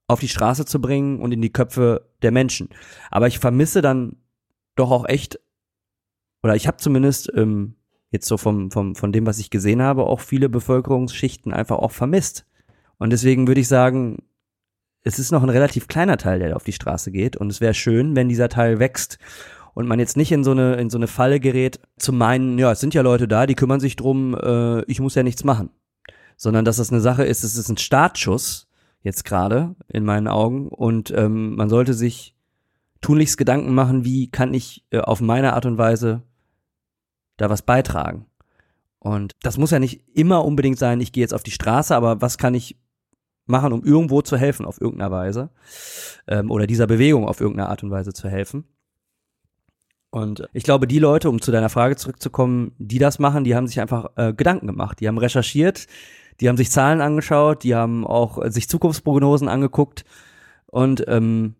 auf 0.07 0.19
die 0.19 0.27
Straße 0.27 0.65
zu 0.65 0.79
bringen 0.79 1.19
und 1.21 1.31
in 1.31 1.41
die 1.41 1.51
Köpfe 1.51 2.09
der 2.21 2.31
Menschen. 2.31 2.69
Aber 3.09 3.27
ich 3.27 3.39
vermisse 3.39 3.81
dann 3.81 4.17
doch 4.75 4.91
auch 4.91 5.07
echt, 5.07 5.39
oder 6.43 6.55
ich 6.55 6.67
habe 6.67 6.77
zumindest 6.77 7.31
ähm, 7.35 7.75
jetzt 8.11 8.27
so 8.27 8.37
vom, 8.37 8.69
vom, 8.69 8.95
von 8.95 9.11
dem, 9.11 9.25
was 9.25 9.39
ich 9.39 9.49
gesehen 9.49 9.81
habe, 9.81 10.05
auch 10.05 10.19
viele 10.19 10.49
Bevölkerungsschichten 10.49 11.53
einfach 11.53 11.77
auch 11.77 11.91
vermisst. 11.91 12.45
Und 12.97 13.11
deswegen 13.11 13.47
würde 13.47 13.61
ich 13.61 13.67
sagen, 13.67 14.19
es 15.05 15.19
ist 15.19 15.31
noch 15.31 15.43
ein 15.43 15.49
relativ 15.49 15.87
kleiner 15.87 16.17
Teil, 16.17 16.39
der 16.39 16.55
auf 16.55 16.63
die 16.63 16.73
Straße 16.73 17.11
geht. 17.11 17.37
Und 17.37 17.49
es 17.49 17.61
wäre 17.61 17.75
schön, 17.75 18.15
wenn 18.15 18.27
dieser 18.27 18.49
Teil 18.49 18.79
wächst 18.79 19.19
und 19.75 19.87
man 19.87 19.99
jetzt 19.99 20.17
nicht 20.17 20.31
in 20.31 20.43
so 20.43 20.51
eine 20.51 20.75
in 20.75 20.89
so 20.89 20.97
eine 20.97 21.07
Falle 21.07 21.39
gerät, 21.39 21.79
zu 21.97 22.11
meinen, 22.11 22.57
ja, 22.57 22.71
es 22.71 22.79
sind 22.79 22.93
ja 22.93 23.01
Leute 23.01 23.27
da, 23.27 23.45
die 23.45 23.55
kümmern 23.55 23.79
sich 23.79 23.95
drum, 23.95 24.35
äh, 24.35 24.83
ich 24.85 24.99
muss 24.99 25.15
ja 25.15 25.23
nichts 25.23 25.43
machen, 25.43 25.69
sondern 26.35 26.65
dass 26.65 26.77
das 26.77 26.91
eine 26.91 27.01
Sache 27.01 27.23
ist, 27.23 27.43
es 27.43 27.55
ist 27.55 27.69
ein 27.69 27.77
Startschuss 27.77 28.67
jetzt 29.01 29.23
gerade 29.25 29.75
in 29.87 30.03
meinen 30.03 30.27
Augen 30.27 30.69
und 30.69 31.11
ähm, 31.11 31.55
man 31.55 31.69
sollte 31.69 31.93
sich 31.93 32.35
tunlichst 33.01 33.37
Gedanken 33.37 33.75
machen, 33.75 34.05
wie 34.05 34.31
kann 34.31 34.55
ich 34.55 34.85
äh, 34.89 34.99
auf 34.99 35.21
meine 35.21 35.53
Art 35.53 35.67
und 35.67 35.77
Weise 35.77 36.23
da 37.37 37.49
was 37.51 37.61
beitragen. 37.61 38.25
Und 38.97 39.33
das 39.43 39.59
muss 39.59 39.69
ja 39.69 39.77
nicht 39.77 40.01
immer 40.15 40.43
unbedingt 40.43 40.79
sein, 40.79 40.99
ich 40.99 41.11
gehe 41.11 41.21
jetzt 41.21 41.33
auf 41.35 41.43
die 41.43 41.51
Straße, 41.51 41.95
aber 41.95 42.21
was 42.21 42.39
kann 42.39 42.55
ich 42.55 42.79
machen, 43.45 43.73
um 43.73 43.83
irgendwo 43.83 44.21
zu 44.21 44.37
helfen 44.37 44.65
auf 44.65 44.81
irgendeiner 44.81 45.11
Weise 45.11 45.49
ähm, 46.27 46.51
oder 46.51 46.67
dieser 46.67 46.87
Bewegung 46.87 47.27
auf 47.27 47.41
irgendeine 47.41 47.69
Art 47.69 47.83
und 47.83 47.91
Weise 47.91 48.13
zu 48.13 48.29
helfen. 48.29 48.65
Und 50.09 50.47
ich 50.53 50.63
glaube, 50.63 50.87
die 50.87 50.99
Leute, 50.99 51.29
um 51.29 51.41
zu 51.41 51.51
deiner 51.51 51.69
Frage 51.69 51.97
zurückzukommen, 51.97 52.71
die 52.77 52.99
das 52.99 53.19
machen, 53.19 53.43
die 53.43 53.55
haben 53.55 53.67
sich 53.67 53.81
einfach 53.81 54.11
äh, 54.15 54.33
Gedanken 54.33 54.67
gemacht, 54.67 54.99
die 55.01 55.07
haben 55.07 55.17
recherchiert, 55.17 55.87
die 56.39 56.47
haben 56.47 56.57
sich 56.57 56.71
Zahlen 56.71 57.01
angeschaut, 57.01 57.63
die 57.63 57.75
haben 57.75 58.07
auch 58.07 58.41
äh, 58.41 58.49
sich 58.49 58.69
Zukunftsprognosen 58.69 59.49
angeguckt 59.49 60.05
und 60.67 61.03
ähm, 61.07 61.55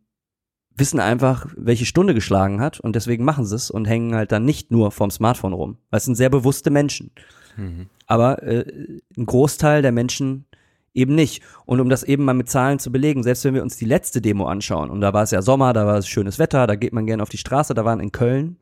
wissen 0.75 0.99
einfach, 0.99 1.47
welche 1.57 1.85
Stunde 1.85 2.13
geschlagen 2.13 2.61
hat 2.61 2.79
und 2.79 2.95
deswegen 2.95 3.23
machen 3.23 3.45
sie 3.45 3.55
es 3.55 3.71
und 3.71 3.85
hängen 3.85 4.15
halt 4.15 4.31
dann 4.31 4.45
nicht 4.45 4.71
nur 4.71 4.91
vorm 4.91 5.11
Smartphone 5.11 5.53
rum. 5.53 5.77
Weil 5.89 5.97
es 5.97 6.05
sind 6.05 6.15
sehr 6.15 6.29
bewusste 6.29 6.69
Menschen. 6.69 7.11
Mhm. 7.57 7.87
Aber 8.07 8.43
äh, 8.43 8.65
ein 9.17 9.25
Großteil 9.25 9.81
der 9.81 9.91
Menschen 9.91 10.45
eben 10.95 11.13
nicht. 11.13 11.43
Und 11.65 11.79
um 11.79 11.89
das 11.89 12.03
eben 12.03 12.23
mal 12.23 12.33
mit 12.33 12.49
Zahlen 12.49 12.79
zu 12.79 12.91
belegen, 12.91 13.23
selbst 13.23 13.43
wenn 13.43 13.53
wir 13.53 13.61
uns 13.61 13.77
die 13.77 13.85
letzte 13.85 14.21
Demo 14.21 14.47
anschauen, 14.47 14.89
und 14.89 15.01
da 15.01 15.13
war 15.13 15.23
es 15.23 15.31
ja 15.31 15.41
Sommer, 15.41 15.73
da 15.73 15.85
war 15.85 15.97
es 15.97 16.07
schönes 16.07 16.39
Wetter, 16.39 16.65
da 16.65 16.75
geht 16.75 16.93
man 16.93 17.05
gerne 17.05 17.21
auf 17.21 17.29
die 17.29 17.37
Straße, 17.37 17.73
da 17.73 17.85
waren 17.85 17.99
in 17.99 18.11
Köln, 18.11 18.57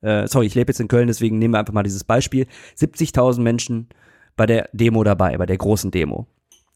äh, 0.00 0.26
sorry, 0.26 0.46
ich 0.46 0.54
lebe 0.54 0.70
jetzt 0.70 0.80
in 0.80 0.88
Köln, 0.88 1.08
deswegen 1.08 1.38
nehmen 1.38 1.54
wir 1.54 1.58
einfach 1.58 1.74
mal 1.74 1.82
dieses 1.82 2.04
Beispiel, 2.04 2.46
70.000 2.76 3.40
Menschen 3.40 3.88
bei 4.36 4.46
der 4.46 4.68
Demo 4.72 5.02
dabei, 5.04 5.36
bei 5.38 5.46
der 5.46 5.58
großen 5.58 5.90
Demo, 5.90 6.26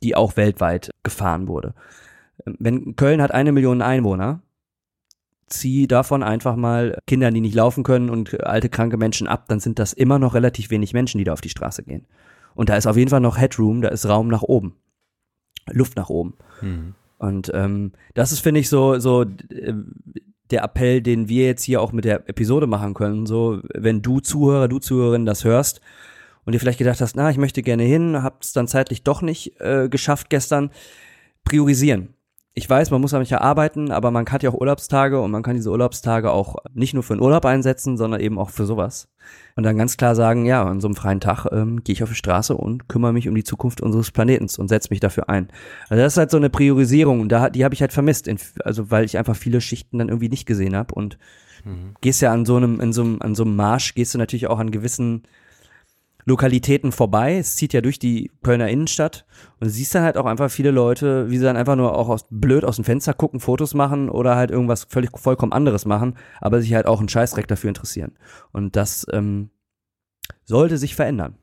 die 0.03 0.17
auch 0.17 0.37
weltweit 0.37 0.91
gefahren 1.03 1.49
wurde. 1.49 1.75
Wenn 2.45 2.97
Köln 2.97 3.23
hat 3.23 3.33
eine 3.33 3.53
Million 3.53 3.83
Einwohner, 3.83 4.41
zieh 5.47 5.87
davon 5.87 6.23
einfach 6.23 6.57
mal 6.57 6.99
Kinder, 7.07 7.31
die 7.31 7.41
nicht 7.41 7.55
laufen 7.55 7.85
können 7.85 8.11
und 8.11 8.43
alte, 8.45 8.69
kranke 8.69 8.97
Menschen 8.97 9.29
ab, 9.29 9.45
dann 9.49 9.61
sind 9.61 9.79
das 9.79 9.93
immer 9.93 10.19
noch 10.19 10.35
relativ 10.35 10.71
wenig 10.71 10.93
Menschen, 10.93 11.19
die 11.19 11.25
da 11.25 11.33
auf 11.33 11.41
die 11.41 11.51
Straße 11.51 11.83
gehen. 11.83 12.07
Und 12.55 12.69
da 12.69 12.77
ist 12.77 12.87
auf 12.87 12.97
jeden 12.97 13.11
Fall 13.11 13.21
noch 13.21 13.39
Headroom, 13.39 13.83
da 13.83 13.89
ist 13.89 14.09
Raum 14.09 14.29
nach 14.29 14.43
oben. 14.43 14.75
Luft 15.71 15.97
nach 15.97 16.09
oben. 16.09 16.35
Mhm. 16.61 16.95
Und 17.19 17.51
ähm, 17.55 17.93
das 18.15 18.33
ist, 18.33 18.41
finde 18.41 18.61
ich, 18.61 18.69
so, 18.69 18.99
so 18.99 19.23
äh, 19.23 19.75
der 20.51 20.65
Appell, 20.65 21.01
den 21.01 21.29
wir 21.29 21.47
jetzt 21.47 21.63
hier 21.63 21.81
auch 21.81 21.93
mit 21.93 22.05
der 22.05 22.29
Episode 22.29 22.67
machen 22.67 22.95
können. 22.95 23.27
So, 23.27 23.61
wenn 23.75 24.03
du 24.03 24.21
Zuhörer, 24.21 24.69
du 24.69 24.79
Zuhörerin 24.79 25.25
das 25.25 25.45
hörst 25.45 25.81
und 26.45 26.53
dir 26.53 26.59
vielleicht 26.59 26.79
gedacht 26.79 27.01
hast, 27.01 27.17
na, 27.17 27.31
ich 27.31 27.39
möchte 27.39 27.63
gerne 27.63 27.85
hin, 27.85 28.23
hab's 28.23 28.53
dann 28.53 28.69
zeitlich 28.69 29.05
doch 29.05 29.23
nicht 29.23 29.61
äh, 29.61 29.89
geschafft 29.89 30.31
gestern, 30.31 30.71
priorisieren 31.45 32.15
ich 32.55 32.69
weiß, 32.69 32.91
man 32.91 33.01
muss 33.01 33.13
ja 33.13 33.41
arbeiten, 33.41 33.91
aber 33.91 34.11
man 34.11 34.27
hat 34.27 34.43
ja 34.43 34.51
auch 34.51 34.61
Urlaubstage 34.61 35.21
und 35.21 35.31
man 35.31 35.43
kann 35.43 35.55
diese 35.57 35.71
Urlaubstage 35.71 36.31
auch 36.31 36.57
nicht 36.75 36.93
nur 36.93 37.03
für 37.03 37.15
den 37.15 37.23
Urlaub 37.23 37.47
einsetzen, 37.47 37.97
sondern 37.97 38.21
eben 38.21 38.39
auch 38.39 38.51
für 38.51 38.67
sowas. 38.67 39.09
Und 39.57 39.65
dann 39.65 39.79
ganz 39.79 39.97
klar 39.97 40.15
sagen, 40.15 40.45
ja, 40.45 40.63
an 40.63 40.81
so 40.81 40.87
einem 40.87 40.95
freien 40.95 41.21
Tag 41.21 41.47
ähm, 41.51 41.83
gehe 41.83 41.95
ich 41.95 42.03
auf 42.03 42.11
die 42.11 42.15
Straße 42.15 42.55
und 42.55 42.89
kümmere 42.89 43.15
mich 43.15 43.27
um 43.27 43.35
die 43.35 43.45
Zukunft 43.45 43.81
unseres 43.81 44.11
Planetens 44.11 44.59
und 44.59 44.69
setze 44.69 44.89
mich 44.91 45.01
dafür 45.01 45.31
ein. 45.31 45.49
Also 45.89 46.03
das 46.03 46.13
ist 46.13 46.19
halt 46.19 46.31
so 46.31 46.37
eine 46.37 46.51
Priorisierung 46.51 47.21
und 47.21 47.31
da, 47.31 47.49
die 47.49 47.65
habe 47.65 47.75
ich 47.75 47.81
halt 47.81 47.93
vermisst, 47.93 48.29
in, 48.29 48.37
also 48.65 48.91
weil 48.91 49.07
ich 49.07 49.17
einfach 49.17 49.37
viele 49.37 49.63
Schichten 49.63 49.99
dann 49.99 50.09
irgendwie 50.09 50.29
nicht 50.29 50.45
gesehen 50.45 50.77
habe 50.77 50.95
und 50.95 51.17
mhm. 51.65 51.95
gehst 52.03 52.21
ja 52.21 52.33
an 52.33 52.45
so 52.45 52.57
einem, 52.57 52.81
in 52.81 52.93
so 52.93 53.03
einem, 53.03 53.23
an 53.23 53.35
so 53.35 53.45
einem 53.45 53.57
Marsch, 53.57 53.95
gehst 53.95 54.13
du 54.13 54.19
natürlich 54.19 54.49
auch 54.49 54.59
an 54.59 54.71
gewissen 54.71 55.23
Lokalitäten 56.25 56.93
vorbei. 56.93 57.39
Es 57.39 57.57
zieht 57.57 57.73
ja 57.73 57.81
durch 57.81 57.99
die 57.99 58.31
Kölner 58.43 58.69
Innenstadt 58.69 59.25
und 59.61 59.69
siehst 59.69 59.95
dann 59.95 60.03
halt 60.03 60.17
auch 60.17 60.27
einfach 60.27 60.51
viele 60.51 60.71
Leute, 60.71 61.31
wie 61.31 61.39
sie 61.39 61.45
dann 61.45 61.57
einfach 61.57 61.77
nur 61.77 61.97
auch 61.97 62.09
aus, 62.09 62.27
blöd 62.31 62.65
aus 62.65 62.77
dem 62.77 62.85
Fenster 62.85 63.15
gucken, 63.15 63.41
Fotos 63.41 63.75
machen 63.75 64.09
oder 64.09 64.37
halt 64.37 64.51
irgendwas 64.51 64.85
völlig 64.85 65.11
vollkommen 65.19 65.53
anderes 65.53 65.85
machen, 65.85 66.17
aber 66.41 66.61
sich 66.61 66.75
halt 66.75 66.87
auch 66.87 67.01
einen 67.01 67.09
Scheißdreck 67.09 67.49
dafür 67.49 67.69
interessieren. 67.69 68.13
Und 68.53 68.77
das 68.77 69.07
ähm, 69.13 69.51
sollte 70.45 70.79
sich 70.79 70.95
verändern. 70.95 71.35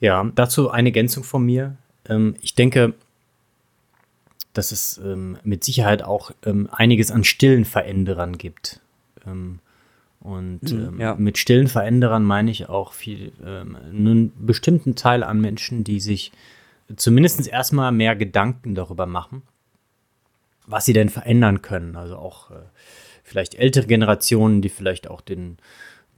Ja, 0.00 0.30
dazu 0.34 0.70
eine 0.70 0.90
Ergänzung 0.90 1.24
von 1.24 1.44
mir. 1.44 1.76
Ähm, 2.08 2.36
ich 2.42 2.54
denke, 2.54 2.94
dass 4.52 4.72
es 4.72 4.98
ähm, 4.98 5.38
mit 5.42 5.64
Sicherheit 5.64 6.02
auch 6.02 6.30
ähm, 6.44 6.68
einiges 6.70 7.10
an 7.10 7.24
stillen 7.24 7.64
Veränderern 7.64 8.38
gibt. 8.38 8.80
Ähm, 9.26 9.60
und 10.26 10.72
mhm, 10.72 10.88
ähm, 10.88 11.00
ja. 11.00 11.14
mit 11.14 11.38
stillen 11.38 11.68
Veränderern 11.68 12.24
meine 12.24 12.50
ich 12.50 12.68
auch 12.68 12.92
viel, 12.92 13.30
ähm, 13.44 13.76
einen 13.76 14.32
bestimmten 14.44 14.96
Teil 14.96 15.22
an 15.22 15.40
Menschen, 15.40 15.84
die 15.84 16.00
sich 16.00 16.32
zumindest 16.96 17.46
erstmal 17.46 17.92
mehr 17.92 18.16
Gedanken 18.16 18.74
darüber 18.74 19.06
machen, 19.06 19.42
was 20.66 20.84
sie 20.84 20.92
denn 20.92 21.10
verändern 21.10 21.62
können. 21.62 21.94
Also 21.94 22.16
auch 22.16 22.50
äh, 22.50 22.54
vielleicht 23.22 23.54
ältere 23.54 23.86
Generationen, 23.86 24.62
die 24.62 24.68
vielleicht 24.68 25.08
auch 25.08 25.20
den, 25.20 25.58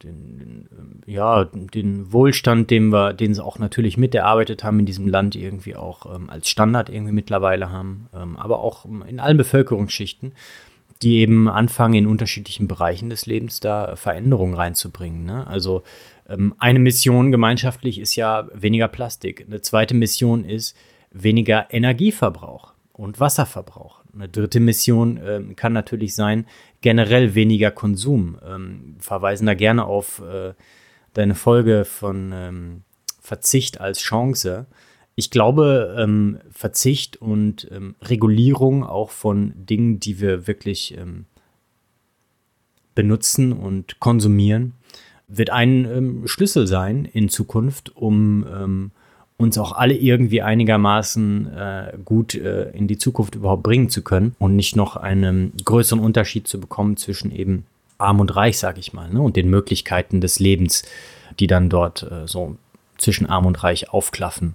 den, 0.02 0.68
ähm, 0.72 1.00
ja, 1.04 1.44
den 1.44 2.10
Wohlstand, 2.10 2.70
den 2.70 2.90
wir, 2.90 3.12
den 3.12 3.34
sie 3.34 3.44
auch 3.44 3.58
natürlich 3.58 3.98
miterarbeitet 3.98 4.64
haben 4.64 4.80
in 4.80 4.86
diesem 4.86 5.06
Land, 5.06 5.36
irgendwie 5.36 5.76
auch 5.76 6.14
ähm, 6.14 6.30
als 6.30 6.48
Standard 6.48 6.88
irgendwie 6.88 7.12
mittlerweile 7.12 7.70
haben, 7.70 8.08
ähm, 8.14 8.38
aber 8.38 8.60
auch 8.60 8.86
in 8.86 9.20
allen 9.20 9.36
Bevölkerungsschichten 9.36 10.32
die 11.02 11.18
eben 11.18 11.48
anfangen, 11.48 11.94
in 11.94 12.06
unterschiedlichen 12.06 12.68
Bereichen 12.68 13.10
des 13.10 13.26
Lebens 13.26 13.60
da 13.60 13.96
Veränderungen 13.96 14.54
reinzubringen. 14.54 15.24
Ne? 15.24 15.46
Also 15.46 15.82
ähm, 16.28 16.54
eine 16.58 16.78
Mission 16.78 17.30
gemeinschaftlich 17.30 17.98
ist 17.98 18.16
ja 18.16 18.48
weniger 18.52 18.88
Plastik. 18.88 19.44
Eine 19.46 19.60
zweite 19.60 19.94
Mission 19.94 20.44
ist 20.44 20.76
weniger 21.10 21.66
Energieverbrauch 21.70 22.74
und 22.92 23.20
Wasserverbrauch. 23.20 24.02
Eine 24.12 24.28
dritte 24.28 24.60
Mission 24.60 25.20
ähm, 25.24 25.56
kann 25.56 25.72
natürlich 25.72 26.14
sein, 26.14 26.46
generell 26.80 27.34
weniger 27.34 27.70
Konsum. 27.70 28.38
Ähm, 28.44 28.96
verweisen 28.98 29.46
da 29.46 29.54
gerne 29.54 29.84
auf 29.84 30.20
äh, 30.20 30.54
deine 31.14 31.34
Folge 31.34 31.84
von 31.84 32.32
ähm, 32.34 32.82
Verzicht 33.20 33.80
als 33.80 34.00
Chance 34.00 34.66
ich 35.18 35.32
glaube, 35.32 35.96
ähm, 35.98 36.38
Verzicht 36.52 37.16
und 37.16 37.66
ähm, 37.72 37.96
Regulierung 38.02 38.84
auch 38.84 39.10
von 39.10 39.52
Dingen, 39.56 39.98
die 39.98 40.20
wir 40.20 40.46
wirklich 40.46 40.96
ähm, 40.96 41.24
benutzen 42.94 43.52
und 43.52 43.98
konsumieren, 43.98 44.74
wird 45.26 45.50
ein 45.50 45.84
ähm, 45.86 46.28
Schlüssel 46.28 46.68
sein 46.68 47.04
in 47.04 47.28
Zukunft, 47.30 47.96
um 47.96 48.46
ähm, 48.46 48.90
uns 49.36 49.58
auch 49.58 49.72
alle 49.72 49.94
irgendwie 49.94 50.40
einigermaßen 50.40 51.52
äh, 51.52 51.98
gut 52.04 52.36
äh, 52.36 52.70
in 52.70 52.86
die 52.86 52.98
Zukunft 52.98 53.34
überhaupt 53.34 53.64
bringen 53.64 53.90
zu 53.90 54.02
können 54.02 54.36
und 54.38 54.54
nicht 54.54 54.76
noch 54.76 54.94
einen 54.94 55.52
größeren 55.64 55.98
Unterschied 55.98 56.46
zu 56.46 56.60
bekommen 56.60 56.96
zwischen 56.96 57.32
eben 57.32 57.66
arm 57.98 58.20
und 58.20 58.36
reich, 58.36 58.56
sag 58.56 58.78
ich 58.78 58.92
mal, 58.92 59.10
ne, 59.10 59.20
und 59.20 59.34
den 59.34 59.50
Möglichkeiten 59.50 60.20
des 60.20 60.38
Lebens, 60.38 60.84
die 61.40 61.48
dann 61.48 61.68
dort 61.68 62.04
äh, 62.04 62.28
so 62.28 62.56
zwischen 62.98 63.26
arm 63.26 63.46
und 63.46 63.64
reich 63.64 63.90
aufklaffen. 63.90 64.54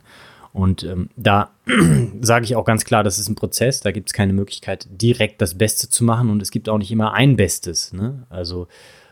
Und 0.53 0.83
ähm, 0.83 1.10
da 1.15 1.51
sage 2.22 2.45
ich 2.45 2.55
auch 2.55 2.63
ganz 2.63 2.86
klar, 2.86 3.03
das 3.03 3.17
ist 3.17 3.27
ein 3.27 3.36
Prozess, 3.36 3.81
da 3.81 3.91
gibt 3.91 4.10
es 4.10 4.13
keine 4.13 4.33
Möglichkeit, 4.33 4.88
direkt 4.89 5.41
das 5.41 5.57
Beste 5.57 5.89
zu 5.89 6.03
machen 6.03 6.29
und 6.29 6.41
es 6.41 6.51
gibt 6.51 6.69
auch 6.69 6.77
nicht 6.77 6.91
immer 6.91 7.13
ein 7.13 7.36
Bestes. 7.36 7.91
Ne? 7.91 8.27
Also 8.29 8.67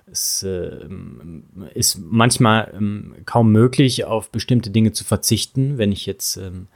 es 0.10 0.44
äh, 0.44 0.86
ist 1.74 2.00
manchmal 2.00 2.72
ähm, 2.76 3.16
kaum 3.26 3.52
möglich, 3.52 4.06
auf 4.06 4.30
bestimmte 4.30 4.70
Dinge 4.70 4.92
zu 4.92 5.04
verzichten, 5.04 5.80
wenn 5.80 5.92
ich 5.92 6.06
jetzt 6.06 6.38
ähm, 6.38 6.68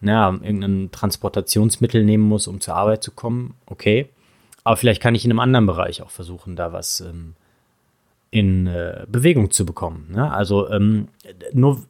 na, 0.00 0.30
irgendein 0.42 0.90
Transportationsmittel 0.92 2.04
nehmen 2.04 2.24
muss, 2.24 2.46
um 2.46 2.60
zur 2.60 2.74
Arbeit 2.74 3.02
zu 3.02 3.12
kommen, 3.12 3.54
okay. 3.66 4.08
Aber 4.64 4.76
vielleicht 4.76 5.02
kann 5.02 5.14
ich 5.14 5.24
in 5.24 5.32
einem 5.32 5.40
anderen 5.40 5.66
Bereich 5.66 6.02
auch 6.02 6.10
versuchen, 6.10 6.54
da 6.54 6.72
was 6.72 7.00
ähm, 7.00 7.34
in 8.30 8.66
äh, 8.66 9.04
Bewegung 9.08 9.50
zu 9.50 9.66
bekommen. 9.66 10.08
Ne? 10.12 10.32
Also 10.32 10.68
ähm, 10.70 11.08
nur 11.52 11.84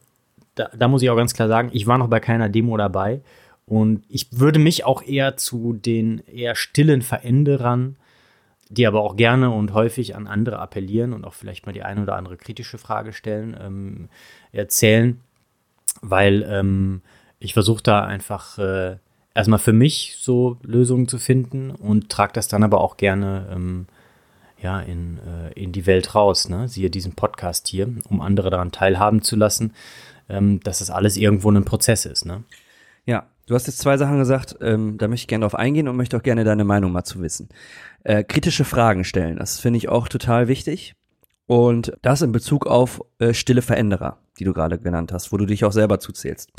da, 0.55 0.69
da 0.75 0.87
muss 0.87 1.01
ich 1.01 1.09
auch 1.09 1.15
ganz 1.15 1.33
klar 1.33 1.47
sagen, 1.47 1.69
ich 1.73 1.87
war 1.87 1.97
noch 1.97 2.07
bei 2.07 2.19
keiner 2.19 2.49
Demo 2.49 2.77
dabei. 2.77 3.21
Und 3.65 4.03
ich 4.09 4.27
würde 4.31 4.59
mich 4.59 4.85
auch 4.85 5.01
eher 5.01 5.37
zu 5.37 5.73
den 5.73 6.19
eher 6.27 6.55
stillen 6.55 7.01
Veränderern, 7.01 7.95
die 8.69 8.87
aber 8.87 9.01
auch 9.01 9.15
gerne 9.15 9.51
und 9.51 9.73
häufig 9.73 10.15
an 10.15 10.27
andere 10.27 10.59
appellieren 10.59 11.13
und 11.13 11.25
auch 11.25 11.33
vielleicht 11.33 11.65
mal 11.65 11.71
die 11.71 11.83
eine 11.83 12.01
oder 12.01 12.15
andere 12.15 12.37
kritische 12.37 12.77
Frage 12.77 13.13
stellen, 13.13 13.55
ähm, 13.59 14.09
erzählen, 14.51 15.19
weil 16.01 16.43
ähm, 16.49 17.01
ich 17.39 17.53
versuche 17.53 17.83
da 17.83 18.03
einfach 18.03 18.57
äh, 18.57 18.97
erstmal 19.33 19.59
für 19.59 19.73
mich 19.73 20.17
so 20.19 20.57
Lösungen 20.63 21.07
zu 21.07 21.19
finden 21.19 21.71
und 21.71 22.09
trage 22.09 22.33
das 22.33 22.47
dann 22.47 22.63
aber 22.63 22.81
auch 22.81 22.97
gerne 22.97 23.47
ähm, 23.53 23.85
ja, 24.61 24.79
in, 24.79 25.19
äh, 25.19 25.53
in 25.53 25.71
die 25.71 25.85
Welt 25.85 26.15
raus. 26.15 26.49
Ne? 26.49 26.67
Siehe 26.67 26.89
diesen 26.89 27.13
Podcast 27.13 27.67
hier, 27.67 27.89
um 28.09 28.21
andere 28.21 28.49
daran 28.49 28.71
teilhaben 28.71 29.21
zu 29.21 29.35
lassen 29.35 29.73
ähm, 30.29 30.59
dass 30.61 30.79
das 30.79 30.89
alles 30.89 31.17
irgendwo 31.17 31.51
ein 31.51 31.65
Prozess 31.65 32.05
ist. 32.05 32.25
Ne? 32.25 32.43
Ja, 33.05 33.27
du 33.47 33.55
hast 33.55 33.67
jetzt 33.67 33.79
zwei 33.79 33.97
Sachen 33.97 34.17
gesagt, 34.17 34.57
ähm, 34.61 34.97
da 34.97 35.07
möchte 35.07 35.23
ich 35.23 35.27
gerne 35.27 35.43
drauf 35.43 35.55
eingehen 35.55 35.87
und 35.87 35.95
möchte 35.95 36.17
auch 36.17 36.23
gerne 36.23 36.43
deine 36.43 36.63
Meinung 36.63 36.91
mal 36.91 37.03
zu 37.03 37.21
wissen. 37.21 37.49
Äh, 38.03 38.23
kritische 38.23 38.65
Fragen 38.65 39.03
stellen, 39.03 39.37
das 39.37 39.59
finde 39.59 39.77
ich 39.77 39.89
auch 39.89 40.07
total 40.07 40.47
wichtig. 40.47 40.95
Und 41.45 41.93
das 42.01 42.21
in 42.21 42.31
Bezug 42.31 42.67
auf 42.67 43.01
äh, 43.19 43.33
stille 43.33 43.61
Veränderer, 43.61 44.17
die 44.39 44.45
du 44.45 44.53
gerade 44.53 44.79
genannt 44.79 45.11
hast, 45.11 45.31
wo 45.31 45.37
du 45.37 45.45
dich 45.45 45.65
auch 45.65 45.73
selber 45.73 45.99
zuzählst. 45.99 46.51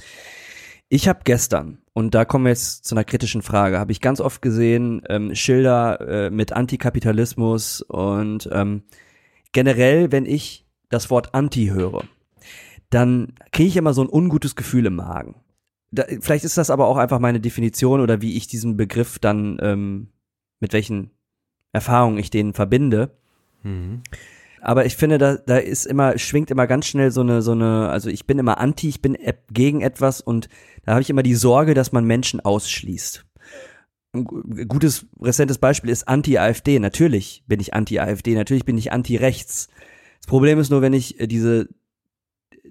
Ich 0.90 1.08
habe 1.08 1.20
gestern, 1.24 1.78
und 1.94 2.14
da 2.14 2.26
kommen 2.26 2.44
wir 2.44 2.50
jetzt 2.50 2.84
zu 2.84 2.94
einer 2.94 3.04
kritischen 3.04 3.40
Frage, 3.40 3.78
habe 3.78 3.92
ich 3.92 4.02
ganz 4.02 4.20
oft 4.20 4.42
gesehen, 4.42 5.02
ähm, 5.08 5.34
Schilder 5.34 6.00
äh, 6.26 6.30
mit 6.30 6.52
Antikapitalismus 6.52 7.80
und 7.80 8.48
ähm, 8.52 8.82
generell, 9.52 10.12
wenn 10.12 10.26
ich 10.26 10.66
das 10.90 11.08
Wort 11.08 11.34
Anti 11.34 11.68
höre, 11.68 12.04
dann 12.90 13.34
kriege 13.52 13.68
ich 13.68 13.76
immer 13.76 13.94
so 13.94 14.02
ein 14.02 14.10
ungutes 14.10 14.56
Gefühl 14.56 14.86
im 14.86 14.96
Magen. 14.96 15.36
Da, 15.90 16.04
vielleicht 16.20 16.44
ist 16.44 16.58
das 16.58 16.70
aber 16.70 16.86
auch 16.86 16.96
einfach 16.96 17.20
meine 17.20 17.40
Definition 17.40 18.00
oder 18.00 18.20
wie 18.20 18.36
ich 18.36 18.46
diesen 18.46 18.76
Begriff 18.76 19.18
dann, 19.18 19.58
ähm, 19.60 20.08
mit 20.60 20.72
welchen 20.72 21.10
Erfahrungen 21.72 22.18
ich 22.18 22.30
den 22.30 22.52
verbinde. 22.52 23.16
Mhm. 23.62 24.02
Aber 24.60 24.86
ich 24.86 24.96
finde, 24.96 25.18
da, 25.18 25.36
da 25.36 25.58
ist 25.58 25.84
immer, 25.84 26.16
schwingt 26.18 26.50
immer 26.50 26.66
ganz 26.66 26.86
schnell 26.86 27.10
so 27.10 27.20
eine, 27.20 27.42
so 27.42 27.52
eine, 27.52 27.90
also 27.90 28.08
ich 28.08 28.26
bin 28.26 28.38
immer 28.38 28.58
anti, 28.58 28.88
ich 28.88 29.02
bin 29.02 29.16
gegen 29.52 29.82
etwas 29.82 30.22
und 30.22 30.48
da 30.84 30.92
habe 30.92 31.02
ich 31.02 31.10
immer 31.10 31.22
die 31.22 31.34
Sorge, 31.34 31.74
dass 31.74 31.92
man 31.92 32.06
Menschen 32.06 32.40
ausschließt. 32.40 33.26
Ein 34.14 34.24
gutes, 34.24 35.06
rezentes 35.20 35.58
Beispiel 35.58 35.90
ist 35.90 36.08
Anti-AfD. 36.08 36.78
Natürlich 36.78 37.44
bin 37.46 37.60
ich 37.60 37.74
Anti-AfD, 37.74 38.34
natürlich 38.34 38.64
bin 38.64 38.78
ich 38.78 38.90
anti-rechts. 38.90 39.68
Das 40.20 40.26
Problem 40.28 40.58
ist 40.58 40.70
nur, 40.70 40.80
wenn 40.80 40.94
ich 40.94 41.20
äh, 41.20 41.26
diese 41.26 41.68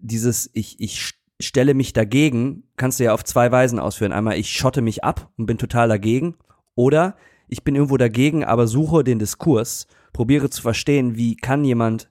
dieses, 0.04 0.50
ich, 0.54 0.80
ich 0.80 1.14
stelle 1.40 1.74
mich 1.74 1.94
dagegen, 1.94 2.64
kannst 2.78 3.00
du 3.00 3.06
ja 3.06 3.14
auf 3.14 3.24
zwei 3.24 3.52
Weisen 3.52 3.80
ausführen. 3.80 4.14
Einmal, 4.14 4.38
ich 4.38 4.52
schotte 4.52 4.82
mich 4.82 5.04
ab 5.04 5.30
und 5.38 5.46
bin 5.46 5.58
total 5.58 5.90
dagegen. 5.90 6.36
Oder 6.76 7.16
ich 7.48 7.64
bin 7.64 7.76
irgendwo 7.76 7.98
dagegen, 7.98 8.44
aber 8.44 8.68
suche 8.68 9.04
den 9.04 9.20
Diskurs, 9.20 9.88
probiere 10.12 10.50
zu 10.50 10.62
verstehen, 10.62 11.16
wie 11.16 11.36
kann 11.36 11.64
jemand 11.64 12.10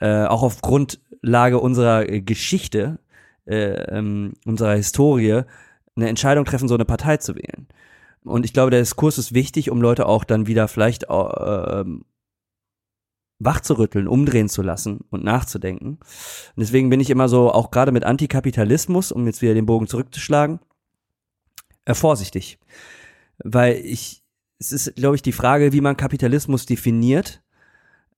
äh, 0.00 0.24
auch 0.24 0.42
auf 0.42 0.62
Grundlage 0.62 1.58
unserer 1.58 2.08
äh, 2.08 2.20
Geschichte 2.20 2.98
äh, 3.46 3.96
ähm, 3.96 4.34
unserer 4.46 4.74
Historie 4.74 5.42
eine 5.96 6.08
Entscheidung 6.08 6.44
treffen, 6.44 6.68
so 6.68 6.74
eine 6.74 6.84
Partei 6.84 7.16
zu 7.16 7.34
wählen. 7.34 7.66
Und 8.24 8.44
ich 8.44 8.52
glaube, 8.52 8.70
der 8.70 8.80
Diskurs 8.80 9.18
ist 9.18 9.34
wichtig, 9.34 9.70
um 9.70 9.80
Leute 9.80 10.06
auch 10.06 10.24
dann 10.24 10.46
wieder 10.46 10.68
vielleicht 10.68 11.04
äh, 11.04 11.84
ähm, 13.40 13.44
wach 13.44 13.60
zu 13.60 13.74
rütteln, 13.78 14.06
umdrehen 14.06 14.48
zu 14.48 14.62
lassen 14.62 15.00
und 15.10 15.24
nachzudenken. 15.24 15.98
Und 15.98 16.00
deswegen 16.56 16.90
bin 16.90 17.00
ich 17.00 17.10
immer 17.10 17.28
so, 17.28 17.50
auch 17.50 17.70
gerade 17.70 17.92
mit 17.92 18.04
Antikapitalismus, 18.04 19.12
um 19.12 19.26
jetzt 19.26 19.42
wieder 19.42 19.54
den 19.54 19.66
Bogen 19.66 19.86
zurückzuschlagen, 19.86 20.60
äh, 21.86 21.94
vorsichtig. 21.94 22.58
Weil 23.42 23.76
ich, 23.76 24.22
es 24.58 24.72
ist, 24.72 24.94
glaube 24.96 25.16
ich, 25.16 25.22
die 25.22 25.32
Frage, 25.32 25.72
wie 25.72 25.80
man 25.80 25.96
Kapitalismus 25.96 26.66
definiert 26.66 27.42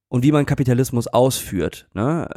und 0.08 0.24
wie 0.24 0.32
man 0.32 0.46
Kapitalismus 0.46 1.06
ausführt. 1.06 1.88
Ne? 1.94 2.28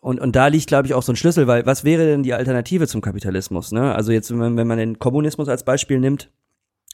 Und, 0.00 0.18
und 0.18 0.34
da 0.34 0.48
liegt, 0.48 0.66
glaube 0.66 0.86
ich, 0.88 0.94
auch 0.94 1.02
so 1.02 1.12
ein 1.12 1.16
Schlüssel, 1.16 1.46
weil 1.46 1.64
was 1.64 1.84
wäre 1.84 2.06
denn 2.06 2.24
die 2.24 2.34
Alternative 2.34 2.88
zum 2.88 3.02
Kapitalismus? 3.02 3.70
Ne? 3.70 3.94
Also 3.94 4.10
jetzt, 4.10 4.36
wenn, 4.36 4.56
wenn 4.56 4.66
man 4.66 4.78
den 4.78 4.98
Kommunismus 4.98 5.48
als 5.48 5.64
Beispiel 5.64 6.00
nimmt, 6.00 6.30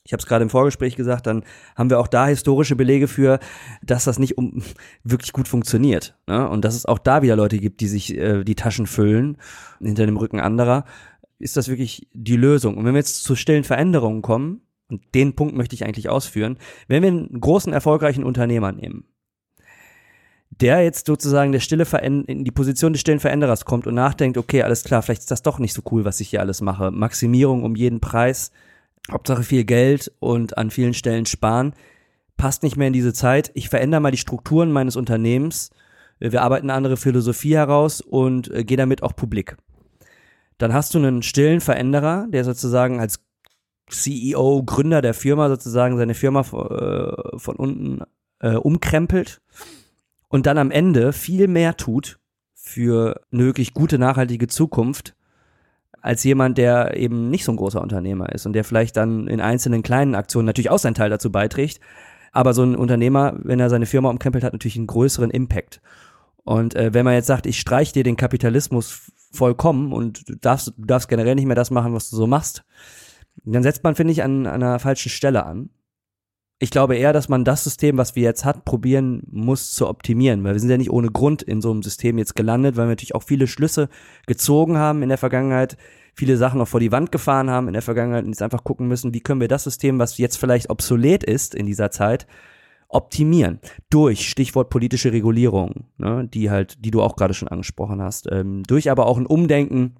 ich 0.08 0.12
habe 0.14 0.22
es 0.22 0.26
gerade 0.26 0.42
im 0.42 0.48
Vorgespräch 0.48 0.96
gesagt, 0.96 1.26
dann 1.26 1.44
haben 1.76 1.90
wir 1.90 2.00
auch 2.00 2.06
da 2.06 2.26
historische 2.26 2.76
Belege 2.76 3.08
für, 3.08 3.40
dass 3.82 4.04
das 4.04 4.18
nicht 4.18 4.38
um, 4.38 4.62
wirklich 5.04 5.34
gut 5.34 5.48
funktioniert. 5.48 6.16
Ne? 6.26 6.48
Und 6.48 6.64
dass 6.64 6.74
es 6.74 6.86
auch 6.86 6.98
da 6.98 7.20
wieder 7.20 7.36
Leute 7.36 7.58
gibt, 7.58 7.82
die 7.82 7.88
sich 7.88 8.16
äh, 8.16 8.42
die 8.42 8.54
Taschen 8.54 8.86
füllen 8.86 9.36
hinter 9.82 10.06
dem 10.06 10.16
Rücken 10.16 10.40
anderer. 10.40 10.86
Ist 11.38 11.58
das 11.58 11.68
wirklich 11.68 12.08
die 12.14 12.36
Lösung? 12.36 12.78
Und 12.78 12.86
wenn 12.86 12.94
wir 12.94 13.00
jetzt 13.00 13.22
zu 13.22 13.36
stillen 13.36 13.64
Veränderungen 13.64 14.22
kommen, 14.22 14.62
und 14.88 15.02
den 15.14 15.36
Punkt 15.36 15.54
möchte 15.54 15.74
ich 15.74 15.84
eigentlich 15.84 16.08
ausführen, 16.08 16.56
wenn 16.86 17.02
wir 17.02 17.10
einen 17.10 17.38
großen, 17.38 17.74
erfolgreichen 17.74 18.24
Unternehmer 18.24 18.72
nehmen, 18.72 19.04
der 20.48 20.82
jetzt 20.84 21.06
sozusagen 21.06 21.52
der 21.52 21.60
stille 21.60 21.84
in 22.02 22.44
die 22.44 22.50
Position 22.50 22.94
des 22.94 23.02
stillen 23.02 23.20
Veränderers 23.20 23.66
kommt 23.66 23.86
und 23.86 23.94
nachdenkt, 23.94 24.38
okay, 24.38 24.62
alles 24.62 24.84
klar, 24.84 25.02
vielleicht 25.02 25.20
ist 25.20 25.30
das 25.30 25.42
doch 25.42 25.58
nicht 25.58 25.74
so 25.74 25.82
cool, 25.90 26.06
was 26.06 26.18
ich 26.20 26.30
hier 26.30 26.40
alles 26.40 26.62
mache. 26.62 26.90
Maximierung 26.90 27.62
um 27.62 27.76
jeden 27.76 28.00
Preis, 28.00 28.52
Hauptsache 29.10 29.42
viel 29.42 29.64
Geld 29.64 30.12
und 30.20 30.58
an 30.58 30.70
vielen 30.70 30.94
Stellen 30.94 31.26
sparen, 31.26 31.74
passt 32.36 32.62
nicht 32.62 32.76
mehr 32.76 32.88
in 32.88 32.92
diese 32.92 33.12
Zeit. 33.12 33.50
Ich 33.54 33.68
verändere 33.68 34.00
mal 34.00 34.10
die 34.10 34.18
Strukturen 34.18 34.70
meines 34.70 34.96
Unternehmens. 34.96 35.70
Wir 36.20 36.42
arbeiten 36.42 36.66
eine 36.66 36.76
andere 36.76 36.96
Philosophie 36.96 37.54
heraus 37.54 38.00
und 38.00 38.50
äh, 38.50 38.64
gehe 38.64 38.76
damit 38.76 39.02
auch 39.02 39.14
publik. 39.14 39.56
Dann 40.58 40.72
hast 40.72 40.94
du 40.94 40.98
einen 40.98 41.22
stillen 41.22 41.60
Veränderer, 41.60 42.26
der 42.28 42.44
sozusagen 42.44 43.00
als 43.00 43.20
CEO, 43.88 44.62
Gründer 44.64 45.00
der 45.00 45.14
Firma 45.14 45.48
sozusagen 45.48 45.96
seine 45.96 46.14
Firma 46.14 46.40
äh, 46.40 47.38
von 47.38 47.56
unten 47.56 48.02
äh, 48.40 48.54
umkrempelt 48.54 49.40
und 50.28 50.46
dann 50.46 50.58
am 50.58 50.70
Ende 50.70 51.12
viel 51.12 51.48
mehr 51.48 51.76
tut 51.76 52.18
für 52.54 53.20
eine 53.32 53.44
wirklich 53.44 53.72
gute, 53.72 53.98
nachhaltige 53.98 54.46
Zukunft 54.46 55.14
als 56.00 56.24
jemand, 56.24 56.58
der 56.58 56.96
eben 56.96 57.30
nicht 57.30 57.44
so 57.44 57.52
ein 57.52 57.56
großer 57.56 57.82
Unternehmer 57.82 58.30
ist 58.32 58.46
und 58.46 58.52
der 58.52 58.64
vielleicht 58.64 58.96
dann 58.96 59.26
in 59.28 59.40
einzelnen 59.40 59.82
kleinen 59.82 60.14
Aktionen 60.14 60.46
natürlich 60.46 60.70
auch 60.70 60.78
seinen 60.78 60.94
Teil 60.94 61.10
dazu 61.10 61.30
beiträgt. 61.30 61.80
Aber 62.32 62.54
so 62.54 62.62
ein 62.62 62.76
Unternehmer, 62.76 63.34
wenn 63.42 63.60
er 63.60 63.70
seine 63.70 63.86
Firma 63.86 64.10
umkrempelt, 64.10 64.44
hat 64.44 64.52
natürlich 64.52 64.76
einen 64.76 64.86
größeren 64.86 65.30
Impact. 65.30 65.80
Und 66.44 66.74
äh, 66.74 66.94
wenn 66.94 67.04
man 67.04 67.14
jetzt 67.14 67.26
sagt, 67.26 67.46
ich 67.46 67.58
streich 67.58 67.92
dir 67.92 68.04
den 68.04 68.16
Kapitalismus 68.16 69.12
vollkommen 69.32 69.92
und 69.92 70.28
du 70.28 70.36
darfst, 70.36 70.68
du 70.76 70.84
darfst 70.84 71.08
generell 71.08 71.34
nicht 71.34 71.46
mehr 71.46 71.56
das 71.56 71.70
machen, 71.70 71.94
was 71.94 72.10
du 72.10 72.16
so 72.16 72.26
machst, 72.26 72.64
dann 73.44 73.62
setzt 73.62 73.84
man, 73.84 73.94
finde 73.94 74.12
ich, 74.12 74.22
an, 74.22 74.46
an 74.46 74.62
einer 74.62 74.78
falschen 74.78 75.10
Stelle 75.10 75.44
an 75.44 75.70
ich 76.60 76.70
glaube 76.70 76.96
eher, 76.96 77.12
dass 77.12 77.28
man 77.28 77.44
das 77.44 77.62
System, 77.62 77.98
was 77.98 78.16
wir 78.16 78.24
jetzt 78.24 78.44
hat, 78.44 78.64
probieren 78.64 79.22
muss 79.30 79.72
zu 79.72 79.88
optimieren, 79.88 80.42
weil 80.42 80.54
wir 80.54 80.60
sind 80.60 80.70
ja 80.70 80.76
nicht 80.76 80.90
ohne 80.90 81.10
Grund 81.10 81.42
in 81.42 81.60
so 81.60 81.70
einem 81.70 81.82
System 81.82 82.18
jetzt 82.18 82.34
gelandet, 82.34 82.76
weil 82.76 82.86
wir 82.86 82.90
natürlich 82.90 83.14
auch 83.14 83.22
viele 83.22 83.46
Schlüsse 83.46 83.88
gezogen 84.26 84.76
haben 84.76 85.02
in 85.02 85.08
der 85.08 85.18
Vergangenheit, 85.18 85.76
viele 86.14 86.36
Sachen 86.36 86.60
auch 86.60 86.66
vor 86.66 86.80
die 86.80 86.90
Wand 86.90 87.12
gefahren 87.12 87.48
haben 87.48 87.68
in 87.68 87.74
der 87.74 87.82
Vergangenheit 87.82 88.24
und 88.24 88.30
jetzt 88.30 88.42
einfach 88.42 88.64
gucken 88.64 88.88
müssen, 88.88 89.14
wie 89.14 89.20
können 89.20 89.40
wir 89.40 89.48
das 89.48 89.64
System, 89.64 90.00
was 90.00 90.18
jetzt 90.18 90.36
vielleicht 90.36 90.68
obsolet 90.68 91.22
ist 91.22 91.54
in 91.54 91.66
dieser 91.66 91.92
Zeit, 91.92 92.26
optimieren. 92.88 93.60
Durch 93.90 94.28
Stichwort 94.28 94.70
politische 94.70 95.12
Regulierung, 95.12 95.84
ne, 95.96 96.26
die 96.26 96.50
halt, 96.50 96.84
die 96.84 96.90
du 96.90 97.02
auch 97.02 97.14
gerade 97.14 97.34
schon 97.34 97.48
angesprochen 97.48 98.02
hast, 98.02 98.28
ähm, 98.32 98.64
durch 98.64 98.90
aber 98.90 99.06
auch 99.06 99.18
ein 99.18 99.26
Umdenken 99.26 99.94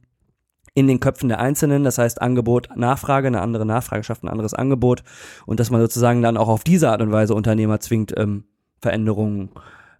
in 0.78 0.86
den 0.86 1.00
Köpfen 1.00 1.28
der 1.28 1.40
Einzelnen. 1.40 1.84
Das 1.84 1.98
heißt, 1.98 2.22
Angebot, 2.22 2.68
Nachfrage, 2.76 3.26
eine 3.26 3.40
andere 3.40 3.66
Nachfrage 3.66 4.04
schafft 4.04 4.22
ein 4.22 4.28
anderes 4.28 4.54
Angebot 4.54 5.02
und 5.46 5.60
dass 5.60 5.70
man 5.70 5.80
sozusagen 5.80 6.22
dann 6.22 6.36
auch 6.36 6.48
auf 6.48 6.64
diese 6.64 6.90
Art 6.90 7.02
und 7.02 7.10
Weise 7.10 7.34
Unternehmer 7.34 7.80
zwingt, 7.80 8.14
ähm, 8.16 8.44
Veränderungen 8.80 9.50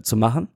zu 0.03 0.17
machen. 0.17 0.49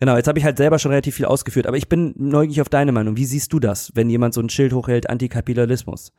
Genau, 0.00 0.16
jetzt 0.16 0.26
habe 0.26 0.38
ich 0.38 0.44
halt 0.44 0.56
selber 0.56 0.80
schon 0.80 0.90
relativ 0.90 1.14
viel 1.14 1.26
ausgeführt, 1.26 1.68
aber 1.68 1.76
ich 1.76 1.88
bin 1.88 2.12
neugierig 2.16 2.60
auf 2.60 2.68
deine 2.68 2.90
Meinung. 2.90 3.16
Wie 3.16 3.24
siehst 3.24 3.52
du 3.52 3.60
das, 3.60 3.92
wenn 3.94 4.10
jemand 4.10 4.34
so 4.34 4.40
ein 4.40 4.48
Schild 4.48 4.72
hochhält, 4.72 5.08
Antikapitalismus? 5.08 6.12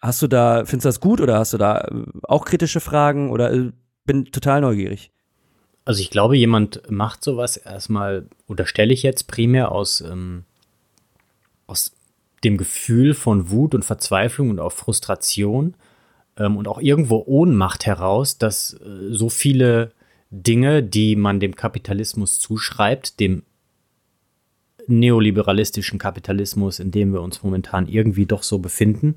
Hast 0.00 0.22
du 0.22 0.26
da, 0.26 0.64
findest 0.64 0.84
du 0.84 0.88
das 0.88 1.00
gut 1.00 1.20
oder 1.20 1.38
hast 1.38 1.52
du 1.52 1.58
da 1.58 1.82
äh, 1.82 2.04
auch 2.24 2.44
kritische 2.44 2.80
Fragen 2.80 3.30
oder 3.30 3.52
äh, 3.52 3.70
bin 4.04 4.24
total 4.24 4.60
neugierig? 4.60 5.12
Also 5.84 6.00
ich 6.00 6.10
glaube, 6.10 6.36
jemand 6.36 6.82
macht 6.90 7.22
sowas 7.22 7.56
erstmal, 7.56 8.26
oder 8.48 8.66
stelle 8.66 8.92
ich 8.92 9.04
jetzt 9.04 9.28
primär 9.28 9.70
aus 9.70 10.00
ähm, 10.00 10.44
aus 11.72 11.92
dem 12.44 12.58
Gefühl 12.58 13.14
von 13.14 13.50
Wut 13.50 13.74
und 13.74 13.84
Verzweiflung 13.84 14.50
und 14.50 14.60
auch 14.60 14.72
Frustration 14.72 15.74
ähm, 16.36 16.56
und 16.56 16.68
auch 16.68 16.80
irgendwo 16.80 17.22
Ohnmacht 17.26 17.86
heraus, 17.86 18.36
dass 18.36 18.74
äh, 18.74 19.10
so 19.10 19.30
viele 19.30 19.92
Dinge, 20.30 20.82
die 20.82 21.16
man 21.16 21.40
dem 21.40 21.56
Kapitalismus 21.56 22.38
zuschreibt, 22.38 23.20
dem 23.20 23.42
neoliberalistischen 24.86 25.98
Kapitalismus, 25.98 26.78
in 26.78 26.90
dem 26.90 27.12
wir 27.12 27.22
uns 27.22 27.42
momentan 27.42 27.86
irgendwie 27.86 28.26
doch 28.26 28.42
so 28.42 28.58
befinden, 28.58 29.16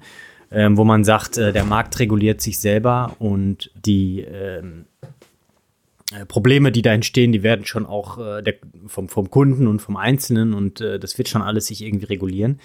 ähm, 0.51 0.77
wo 0.77 0.83
man 0.83 1.03
sagt, 1.03 1.37
äh, 1.37 1.51
der 1.51 1.65
Markt 1.65 1.99
reguliert 1.99 2.39
sich 2.39 2.59
selber 2.59 3.15
und 3.19 3.71
die 3.73 4.21
ähm, 4.21 4.85
äh, 5.01 5.07
Probleme, 6.27 6.71
die 6.71 6.83
da 6.83 6.93
entstehen, 6.93 7.31
die 7.31 7.41
werden 7.41 7.65
schon 7.65 7.85
auch 7.85 8.19
äh, 8.19 8.43
der, 8.43 8.55
vom, 8.85 9.09
vom 9.09 9.31
Kunden 9.31 9.65
und 9.65 9.81
vom 9.81 9.97
Einzelnen 9.97 10.53
und 10.53 10.79
äh, 10.79 10.99
das 10.99 11.17
wird 11.17 11.29
schon 11.29 11.41
alles 11.41 11.67
sich 11.67 11.83
irgendwie 11.83 12.05
regulieren. 12.05 12.59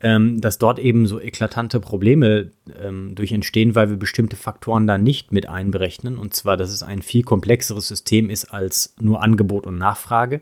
Ähm, 0.00 0.40
dass 0.40 0.58
dort 0.58 0.78
eben 0.78 1.08
so 1.08 1.20
eklatante 1.20 1.80
Probleme 1.80 2.52
ähm, 2.80 3.16
durch 3.16 3.32
entstehen, 3.32 3.74
weil 3.74 3.90
wir 3.90 3.96
bestimmte 3.96 4.36
Faktoren 4.36 4.86
da 4.86 4.96
nicht 4.96 5.32
mit 5.32 5.48
einberechnen. 5.48 6.18
Und 6.18 6.34
zwar, 6.34 6.56
dass 6.56 6.70
es 6.70 6.84
ein 6.84 7.02
viel 7.02 7.24
komplexeres 7.24 7.88
System 7.88 8.30
ist 8.30 8.44
als 8.44 8.94
nur 9.00 9.24
Angebot 9.24 9.66
und 9.66 9.76
Nachfrage. 9.76 10.40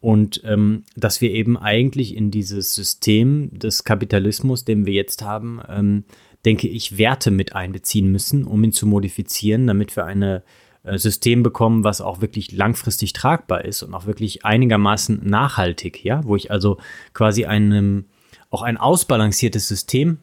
Und 0.00 0.42
ähm, 0.44 0.82
dass 0.96 1.20
wir 1.20 1.30
eben 1.30 1.56
eigentlich 1.56 2.16
in 2.16 2.32
dieses 2.32 2.74
System 2.74 3.56
des 3.56 3.84
Kapitalismus, 3.84 4.64
den 4.64 4.84
wir 4.84 4.94
jetzt 4.94 5.22
haben, 5.22 5.60
ähm, 5.68 6.02
denke 6.44 6.66
ich, 6.66 6.98
Werte 6.98 7.30
mit 7.30 7.54
einbeziehen 7.54 8.10
müssen, 8.10 8.42
um 8.42 8.64
ihn 8.64 8.72
zu 8.72 8.84
modifizieren, 8.88 9.68
damit 9.68 9.94
wir 9.94 10.06
eine 10.06 10.38
äh, 10.38 10.42
System 10.84 11.42
bekommen, 11.42 11.84
was 11.84 12.00
auch 12.00 12.20
wirklich 12.20 12.52
langfristig 12.52 13.12
tragbar 13.12 13.64
ist 13.64 13.82
und 13.82 13.94
auch 13.94 14.06
wirklich 14.06 14.44
einigermaßen 14.44 15.20
nachhaltig, 15.22 16.04
ja, 16.04 16.24
wo 16.24 16.36
ich 16.36 16.50
also 16.50 16.78
quasi 17.12 17.44
einem 17.44 18.04
auch 18.50 18.62
ein 18.62 18.76
ausbalanciertes 18.76 19.68
System 19.68 20.18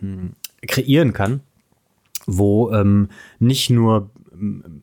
ähm, 0.00 0.32
kreieren 0.66 1.12
kann, 1.12 1.40
wo 2.26 2.72
ähm, 2.72 3.08
nicht 3.38 3.70
nur 3.70 4.10
ähm, 4.32 4.82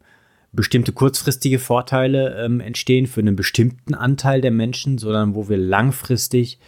bestimmte 0.51 0.93
kurzfristige 0.93 1.59
Vorteile 1.59 2.43
ähm, 2.43 2.59
entstehen 2.59 3.07
für 3.07 3.19
einen 3.19 3.35
bestimmten 3.35 3.93
Anteil 3.93 4.41
der 4.41 4.51
Menschen, 4.51 4.97
sondern 4.97 5.35
wo 5.35 5.49
wir 5.49 5.57
langfristig 5.57 6.59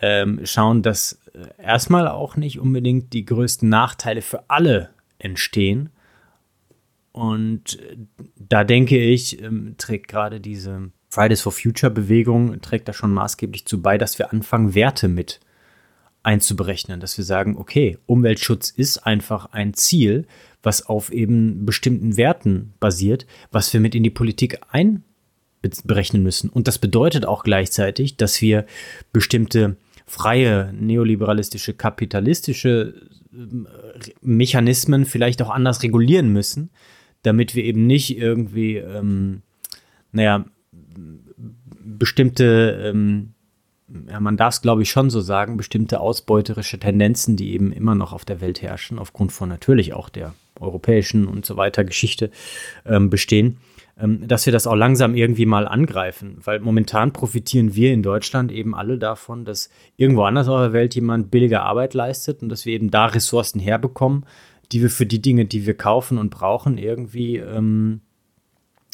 ähm, 0.00 0.40
schauen, 0.44 0.82
dass 0.82 1.20
äh, 1.34 1.62
erstmal 1.62 2.08
auch 2.08 2.36
nicht 2.36 2.58
unbedingt 2.58 3.12
die 3.12 3.24
größten 3.24 3.68
Nachteile 3.68 4.22
für 4.22 4.48
alle 4.48 4.90
entstehen, 5.18 5.90
und 7.18 7.80
äh, 7.80 7.96
da 8.36 8.62
denke 8.62 8.96
ich, 8.96 9.42
ähm, 9.42 9.74
trägt 9.76 10.06
gerade 10.06 10.40
diese 10.40 10.92
Fridays 11.08 11.40
for 11.40 11.50
Future 11.50 11.90
Bewegung, 11.90 12.60
trägt 12.60 12.86
da 12.86 12.92
schon 12.92 13.12
maßgeblich 13.12 13.66
zu 13.66 13.82
bei, 13.82 13.98
dass 13.98 14.20
wir 14.20 14.32
anfangen, 14.32 14.76
Werte 14.76 15.08
mit 15.08 15.40
einzuberechnen, 16.22 17.00
dass 17.00 17.18
wir 17.18 17.24
sagen, 17.24 17.56
okay, 17.56 17.98
Umweltschutz 18.06 18.70
ist 18.70 18.98
einfach 18.98 19.46
ein 19.50 19.74
Ziel, 19.74 20.26
was 20.62 20.86
auf 20.86 21.10
eben 21.10 21.66
bestimmten 21.66 22.16
Werten 22.16 22.74
basiert, 22.78 23.26
was 23.50 23.72
wir 23.72 23.80
mit 23.80 23.96
in 23.96 24.04
die 24.04 24.10
Politik 24.10 24.60
einberechnen 24.70 26.22
müssen. 26.22 26.50
Und 26.50 26.68
das 26.68 26.78
bedeutet 26.78 27.26
auch 27.26 27.42
gleichzeitig, 27.42 28.16
dass 28.16 28.40
wir 28.40 28.64
bestimmte 29.12 29.76
freie, 30.06 30.72
neoliberalistische, 30.72 31.74
kapitalistische 31.74 32.94
ähm, 33.32 33.66
Mechanismen 34.20 35.04
vielleicht 35.04 35.42
auch 35.42 35.50
anders 35.50 35.82
regulieren 35.82 36.32
müssen, 36.32 36.70
damit 37.22 37.54
wir 37.54 37.64
eben 37.64 37.86
nicht 37.86 38.16
irgendwie, 38.16 38.76
ähm, 38.76 39.42
naja, 40.12 40.44
bestimmte, 41.98 42.82
ähm, 42.84 43.34
ja, 44.08 44.20
man 44.20 44.36
darf 44.36 44.54
es 44.54 44.62
glaube 44.62 44.82
ich 44.82 44.90
schon 44.90 45.10
so 45.10 45.20
sagen, 45.20 45.56
bestimmte 45.56 46.00
ausbeuterische 46.00 46.78
Tendenzen, 46.78 47.36
die 47.36 47.52
eben 47.52 47.72
immer 47.72 47.94
noch 47.94 48.12
auf 48.12 48.24
der 48.24 48.40
Welt 48.40 48.62
herrschen, 48.62 48.98
aufgrund 48.98 49.32
von 49.32 49.48
natürlich 49.48 49.94
auch 49.94 50.08
der 50.08 50.34
europäischen 50.60 51.26
und 51.26 51.46
so 51.46 51.56
weiter 51.56 51.84
Geschichte 51.84 52.30
ähm, 52.84 53.10
bestehen, 53.10 53.58
ähm, 53.98 54.26
dass 54.26 54.46
wir 54.46 54.52
das 54.52 54.66
auch 54.66 54.74
langsam 54.74 55.14
irgendwie 55.14 55.46
mal 55.46 55.66
angreifen. 55.66 56.38
Weil 56.44 56.60
momentan 56.60 57.12
profitieren 57.12 57.74
wir 57.74 57.92
in 57.92 58.02
Deutschland 58.02 58.52
eben 58.52 58.74
alle 58.74 58.98
davon, 58.98 59.44
dass 59.44 59.70
irgendwo 59.96 60.22
anders 60.22 60.48
auf 60.48 60.60
der 60.60 60.72
Welt 60.72 60.94
jemand 60.94 61.30
billige 61.30 61.62
Arbeit 61.62 61.94
leistet 61.94 62.42
und 62.42 62.48
dass 62.48 62.66
wir 62.66 62.74
eben 62.74 62.90
da 62.90 63.06
Ressourcen 63.06 63.60
herbekommen, 63.60 64.24
die 64.72 64.82
wir 64.82 64.90
für 64.90 65.06
die 65.06 65.22
Dinge, 65.22 65.46
die 65.46 65.66
wir 65.66 65.76
kaufen 65.76 66.18
und 66.18 66.30
brauchen, 66.30 66.78
irgendwie 66.78 67.36
ähm, 67.36 68.00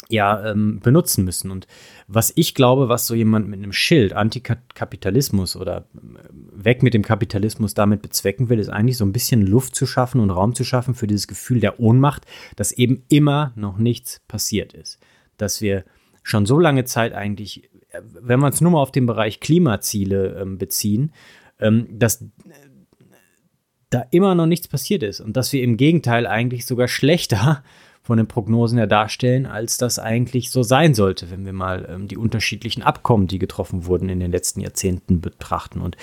ja, 0.08 0.50
ähm, 0.50 0.80
benutzen 0.80 1.24
müssen. 1.24 1.50
Und 1.50 1.66
was 2.06 2.32
ich 2.36 2.54
glaube, 2.54 2.88
was 2.88 3.06
so 3.06 3.14
jemand 3.14 3.48
mit 3.48 3.58
einem 3.58 3.72
Schild 3.72 4.12
Antikapitalismus 4.12 5.56
oder 5.56 5.88
äh, 5.94 6.28
weg 6.32 6.82
mit 6.82 6.94
dem 6.94 7.02
Kapitalismus 7.02 7.74
damit 7.74 8.02
bezwecken 8.02 8.48
will, 8.48 8.58
ist 8.58 8.68
eigentlich 8.68 8.96
so 8.96 9.04
ein 9.04 9.12
bisschen 9.12 9.46
Luft 9.46 9.74
zu 9.74 9.86
schaffen 9.86 10.20
und 10.20 10.30
Raum 10.30 10.54
zu 10.54 10.64
schaffen 10.64 10.94
für 10.94 11.06
dieses 11.06 11.26
Gefühl 11.26 11.60
der 11.60 11.80
Ohnmacht, 11.80 12.26
dass 12.56 12.72
eben 12.72 13.04
immer 13.08 13.52
noch 13.56 13.78
nichts 13.78 14.20
passiert 14.28 14.72
ist. 14.72 14.98
Dass 15.36 15.60
wir 15.60 15.84
schon 16.22 16.46
so 16.46 16.58
lange 16.58 16.84
Zeit 16.84 17.12
eigentlich, 17.12 17.70
äh, 17.90 18.00
wenn 18.20 18.40
wir 18.40 18.46
uns 18.46 18.60
nur 18.60 18.72
mal 18.72 18.82
auf 18.82 18.92
den 18.92 19.06
Bereich 19.06 19.40
Klimaziele 19.40 20.38
ähm, 20.40 20.58
beziehen, 20.58 21.12
ähm, 21.60 21.86
dass 21.90 22.24
da 23.94 24.06
immer 24.10 24.34
noch 24.34 24.46
nichts 24.46 24.68
passiert 24.68 25.02
ist 25.02 25.20
und 25.20 25.36
dass 25.36 25.52
wir 25.52 25.62
im 25.62 25.76
Gegenteil 25.76 26.26
eigentlich 26.26 26.66
sogar 26.66 26.88
schlechter 26.88 27.62
von 28.02 28.18
den 28.18 28.26
Prognosen 28.26 28.76
her 28.76 28.86
darstellen, 28.86 29.46
als 29.46 29.78
das 29.78 29.98
eigentlich 29.98 30.50
so 30.50 30.62
sein 30.62 30.92
sollte, 30.92 31.30
wenn 31.30 31.46
wir 31.46 31.54
mal 31.54 31.88
ähm, 31.88 32.06
die 32.06 32.18
unterschiedlichen 32.18 32.82
Abkommen, 32.82 33.28
die 33.28 33.38
getroffen 33.38 33.86
wurden 33.86 34.10
in 34.10 34.20
den 34.20 34.30
letzten 34.30 34.60
Jahrzehnten 34.60 35.22
betrachten. 35.22 35.80
Und, 35.80 35.96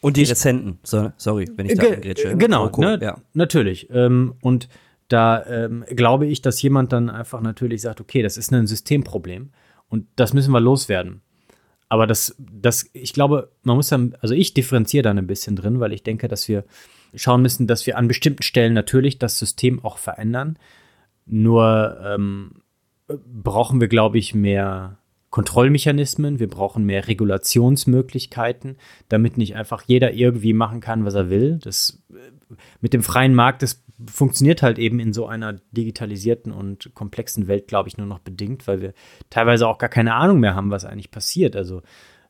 und 0.00 0.16
die 0.16 0.22
Rezenten, 0.22 0.78
so, 0.84 1.10
sorry, 1.16 1.48
wenn 1.56 1.66
ich 1.66 1.74
da 1.74 1.96
ge 1.96 2.36
Genau, 2.36 2.66
Oko, 2.66 2.82
ne, 2.82 2.98
ja. 3.02 3.18
natürlich. 3.32 3.90
Ähm, 3.90 4.34
und 4.42 4.68
da 5.08 5.44
ähm, 5.46 5.84
glaube 5.88 6.26
ich, 6.26 6.40
dass 6.40 6.62
jemand 6.62 6.92
dann 6.92 7.10
einfach 7.10 7.40
natürlich 7.40 7.82
sagt, 7.82 8.00
okay, 8.00 8.22
das 8.22 8.36
ist 8.36 8.52
ein 8.52 8.68
Systemproblem 8.68 9.50
und 9.88 10.06
das 10.14 10.32
müssen 10.32 10.52
wir 10.52 10.60
loswerden. 10.60 11.20
Aber 11.88 12.06
das, 12.06 12.36
das, 12.38 12.88
ich 12.92 13.12
glaube, 13.12 13.50
man 13.64 13.74
muss 13.74 13.88
dann, 13.88 14.14
also 14.20 14.34
ich 14.34 14.54
differenziere 14.54 15.02
dann 15.02 15.18
ein 15.18 15.26
bisschen 15.26 15.56
drin, 15.56 15.80
weil 15.80 15.92
ich 15.92 16.04
denke, 16.04 16.28
dass 16.28 16.46
wir 16.46 16.64
schauen 17.14 17.42
müssen, 17.42 17.66
dass 17.66 17.86
wir 17.86 17.96
an 17.96 18.08
bestimmten 18.08 18.42
Stellen 18.42 18.74
natürlich 18.74 19.18
das 19.18 19.38
System 19.38 19.84
auch 19.84 19.98
verändern. 19.98 20.58
Nur 21.26 21.98
ähm, 22.04 22.62
brauchen 23.08 23.80
wir, 23.80 23.88
glaube 23.88 24.18
ich, 24.18 24.34
mehr 24.34 24.98
Kontrollmechanismen, 25.30 26.40
wir 26.40 26.48
brauchen 26.48 26.84
mehr 26.84 27.06
Regulationsmöglichkeiten, 27.06 28.76
damit 29.08 29.38
nicht 29.38 29.54
einfach 29.54 29.82
jeder 29.86 30.12
irgendwie 30.12 30.52
machen 30.52 30.80
kann, 30.80 31.04
was 31.04 31.14
er 31.14 31.30
will. 31.30 31.58
Das 31.62 32.02
äh, 32.10 32.54
mit 32.80 32.92
dem 32.92 33.02
freien 33.02 33.34
Markt, 33.34 33.62
das 33.62 33.84
funktioniert 34.10 34.62
halt 34.62 34.78
eben 34.78 34.98
in 34.98 35.12
so 35.12 35.26
einer 35.26 35.60
digitalisierten 35.70 36.52
und 36.52 36.92
komplexen 36.94 37.46
Welt, 37.46 37.68
glaube 37.68 37.88
ich, 37.88 37.96
nur 37.96 38.06
noch 38.06 38.18
bedingt, 38.18 38.66
weil 38.66 38.80
wir 38.80 38.92
teilweise 39.28 39.68
auch 39.68 39.78
gar 39.78 39.90
keine 39.90 40.14
Ahnung 40.14 40.40
mehr 40.40 40.56
haben, 40.56 40.70
was 40.70 40.84
eigentlich 40.84 41.10
passiert. 41.12 41.54
Also 41.54 41.82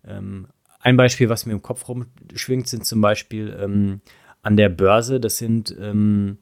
ähm, 0.07 0.49
ein 0.81 0.97
Beispiel, 0.97 1.29
was 1.29 1.47
mir 1.47 1.53
im 1.53 1.63
Kopf 1.63 1.89
rumschwingt, 1.89 2.69
sind 2.69 2.85
zum 2.85 3.01
Beispiel 3.01 3.57
ähm, 3.59 4.01
an 4.43 4.57
der 4.57 4.69
Börse, 4.69 5.21
das 5.21 5.39
sind 5.39 5.77
ähm, 5.81 6.39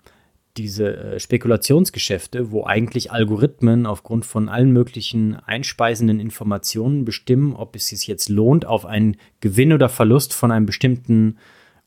diese 0.57 0.97
äh, 0.97 1.21
Spekulationsgeschäfte, 1.21 2.51
wo 2.51 2.65
eigentlich 2.65 3.13
Algorithmen 3.13 3.87
aufgrund 3.87 4.27
von 4.27 4.49
allen 4.49 4.73
möglichen 4.73 5.37
einspeisenden 5.37 6.21
Informationen 6.21 7.05
bestimmen, 7.05 7.55
ob 7.55 7.77
es 7.77 7.89
sich 7.89 8.07
jetzt 8.07 8.29
lohnt, 8.29 8.67
auf 8.67 8.85
einen 8.85 9.17
Gewinn 9.41 9.73
oder 9.73 9.89
Verlust 9.89 10.35
von 10.35 10.51
einem 10.51 10.67
bestimmten 10.67 11.39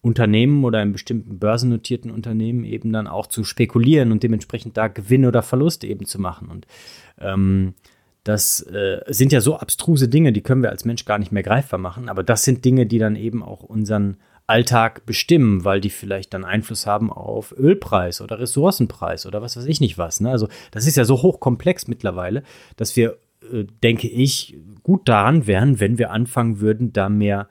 Unternehmen 0.01 0.63
oder 0.63 0.79
einem 0.79 0.93
bestimmten 0.93 1.37
börsennotierten 1.37 2.09
Unternehmen 2.09 2.63
eben 2.63 2.91
dann 2.91 3.07
auch 3.07 3.27
zu 3.27 3.43
spekulieren 3.43 4.11
und 4.11 4.23
dementsprechend 4.23 4.75
da 4.75 4.87
Gewinn 4.87 5.25
oder 5.25 5.43
Verlust 5.43 5.83
eben 5.83 6.05
zu 6.05 6.19
machen. 6.19 6.47
Und 6.49 6.65
ähm, 7.19 7.75
das 8.23 8.61
äh, 8.61 9.01
sind 9.07 9.31
ja 9.31 9.41
so 9.41 9.57
abstruse 9.57 10.07
Dinge, 10.07 10.31
die 10.31 10.41
können 10.41 10.63
wir 10.63 10.71
als 10.71 10.85
Mensch 10.85 11.05
gar 11.05 11.19
nicht 11.19 11.31
mehr 11.31 11.43
greifbar 11.43 11.79
machen, 11.79 12.09
aber 12.09 12.23
das 12.23 12.43
sind 12.43 12.65
Dinge, 12.65 12.85
die 12.85 12.99
dann 12.99 13.15
eben 13.15 13.43
auch 13.43 13.61
unseren 13.61 14.17
Alltag 14.51 15.05
bestimmen, 15.05 15.63
weil 15.63 15.79
die 15.79 15.89
vielleicht 15.89 16.33
dann 16.33 16.43
Einfluss 16.43 16.85
haben 16.85 17.09
auf 17.11 17.55
Ölpreis 17.57 18.19
oder 18.19 18.37
Ressourcenpreis 18.39 19.25
oder 19.25 19.41
was 19.41 19.55
weiß 19.55 19.65
ich 19.65 19.79
nicht 19.79 19.97
was. 19.97 20.19
Ne? 20.19 20.29
Also 20.29 20.49
das 20.71 20.85
ist 20.85 20.97
ja 20.97 21.05
so 21.05 21.21
hochkomplex 21.21 21.87
mittlerweile, 21.87 22.43
dass 22.75 22.97
wir, 22.97 23.17
äh, 23.51 23.63
denke 23.81 24.09
ich, 24.09 24.57
gut 24.83 25.07
daran 25.07 25.47
wären, 25.47 25.79
wenn 25.79 25.97
wir 25.97 26.11
anfangen 26.11 26.59
würden, 26.59 26.91
da 26.91 27.07
mehr 27.07 27.47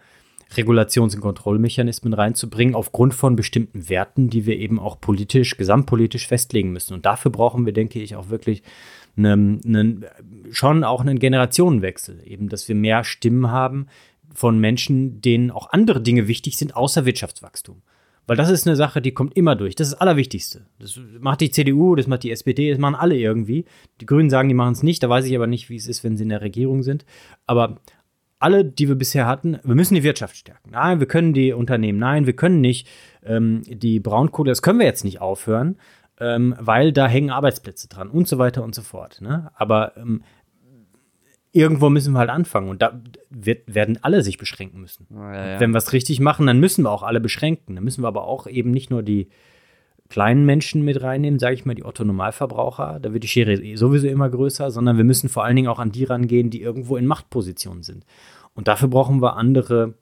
Regulations- 0.56 1.14
und 1.14 1.22
Kontrollmechanismen 1.22 2.12
reinzubringen, 2.12 2.74
aufgrund 2.74 3.14
von 3.14 3.34
bestimmten 3.34 3.88
Werten, 3.88 4.28
die 4.28 4.44
wir 4.44 4.58
eben 4.58 4.78
auch 4.78 5.00
politisch, 5.00 5.56
gesamtpolitisch 5.56 6.26
festlegen 6.26 6.72
müssen. 6.72 6.92
Und 6.92 7.06
dafür 7.06 7.30
brauchen 7.30 7.64
wir, 7.64 7.72
denke 7.72 8.00
ich, 8.00 8.16
auch 8.16 8.28
wirklich 8.28 8.62
einen, 9.16 9.60
einen, 9.64 10.04
schon 10.50 10.84
auch 10.84 11.00
einen 11.00 11.18
Generationenwechsel, 11.18 12.20
eben, 12.24 12.48
dass 12.48 12.68
wir 12.68 12.74
mehr 12.74 13.04
Stimmen 13.04 13.50
haben, 13.50 13.86
von 14.34 14.58
Menschen, 14.58 15.20
denen 15.20 15.50
auch 15.50 15.70
andere 15.70 16.00
Dinge 16.00 16.28
wichtig 16.28 16.56
sind, 16.56 16.76
außer 16.76 17.04
Wirtschaftswachstum. 17.04 17.82
Weil 18.26 18.36
das 18.36 18.50
ist 18.50 18.66
eine 18.66 18.76
Sache, 18.76 19.02
die 19.02 19.12
kommt 19.12 19.36
immer 19.36 19.56
durch. 19.56 19.74
Das 19.74 19.88
ist 19.88 19.94
das 19.94 20.00
Allerwichtigste. 20.00 20.66
Das 20.78 21.00
macht 21.18 21.40
die 21.40 21.50
CDU, 21.50 21.96
das 21.96 22.06
macht 22.06 22.22
die 22.22 22.30
SPD, 22.30 22.70
das 22.70 22.78
machen 22.78 22.94
alle 22.94 23.16
irgendwie. 23.16 23.64
Die 24.00 24.06
Grünen 24.06 24.30
sagen, 24.30 24.48
die 24.48 24.54
machen 24.54 24.72
es 24.72 24.82
nicht. 24.84 25.02
Da 25.02 25.08
weiß 25.08 25.24
ich 25.26 25.34
aber 25.34 25.48
nicht, 25.48 25.68
wie 25.68 25.76
es 25.76 25.88
ist, 25.88 26.04
wenn 26.04 26.16
sie 26.16 26.22
in 26.22 26.28
der 26.28 26.40
Regierung 26.40 26.82
sind. 26.82 27.04
Aber 27.46 27.80
alle, 28.40 28.64
die 28.64 28.88
wir 28.88 28.94
bisher 28.94 29.26
hatten, 29.26 29.58
wir 29.62 29.74
müssen 29.74 29.94
die 29.94 30.02
Wirtschaft 30.02 30.36
stärken. 30.36 30.70
Nein, 30.70 30.98
wir 30.98 31.06
können 31.06 31.32
die 31.32 31.52
Unternehmen, 31.52 31.98
nein, 31.98 32.26
wir 32.26 32.32
können 32.32 32.60
nicht 32.60 32.88
ähm, 33.22 33.62
die 33.66 34.00
Braunkohle, 34.00 34.50
das 34.50 34.62
können 34.62 34.78
wir 34.78 34.86
jetzt 34.86 35.04
nicht 35.04 35.20
aufhören, 35.20 35.76
ähm, 36.18 36.54
weil 36.58 36.92
da 36.92 37.06
hängen 37.06 37.30
Arbeitsplätze 37.30 37.88
dran 37.88 38.08
und 38.08 38.26
so 38.26 38.38
weiter 38.38 38.64
und 38.64 38.74
so 38.74 38.82
fort. 38.82 39.20
Ne? 39.20 39.50
Aber 39.54 39.96
ähm, 39.96 40.22
irgendwo 41.52 41.90
müssen 41.90 42.12
wir 42.12 42.20
halt 42.20 42.30
anfangen 42.30 42.68
und 42.68 42.82
da 42.82 43.00
wird, 43.28 43.74
werden 43.74 43.98
alle 44.02 44.22
sich 44.22 44.38
beschränken 44.38 44.80
müssen. 44.80 45.06
Ja, 45.10 45.52
ja. 45.52 45.60
Wenn 45.60 45.72
wir 45.72 45.78
es 45.78 45.92
richtig 45.92 46.20
machen, 46.20 46.46
dann 46.46 46.60
müssen 46.60 46.84
wir 46.84 46.90
auch 46.90 47.02
alle 47.02 47.20
beschränken. 47.20 47.74
Dann 47.74 47.84
müssen 47.84 48.02
wir 48.02 48.08
aber 48.08 48.24
auch 48.24 48.46
eben 48.46 48.70
nicht 48.70 48.90
nur 48.90 49.02
die 49.02 49.28
kleinen 50.08 50.44
Menschen 50.44 50.84
mit 50.84 51.02
reinnehmen, 51.02 51.38
sage 51.38 51.54
ich 51.54 51.64
mal, 51.64 51.74
die 51.74 51.84
Otto-Normalverbraucher, 51.84 52.98
da 53.00 53.12
wird 53.12 53.22
die 53.22 53.28
Schere 53.28 53.76
sowieso 53.76 54.08
immer 54.08 54.28
größer, 54.28 54.70
sondern 54.70 54.96
wir 54.96 55.04
müssen 55.04 55.28
vor 55.28 55.44
allen 55.44 55.56
Dingen 55.56 55.68
auch 55.68 55.78
an 55.78 55.92
die 55.92 56.04
rangehen, 56.04 56.50
die 56.50 56.60
irgendwo 56.60 56.96
in 56.96 57.06
Machtpositionen 57.06 57.84
sind. 57.84 58.04
Und 58.54 58.66
dafür 58.66 58.88
brauchen 58.88 59.22
wir 59.22 59.36
andere, 59.36 59.94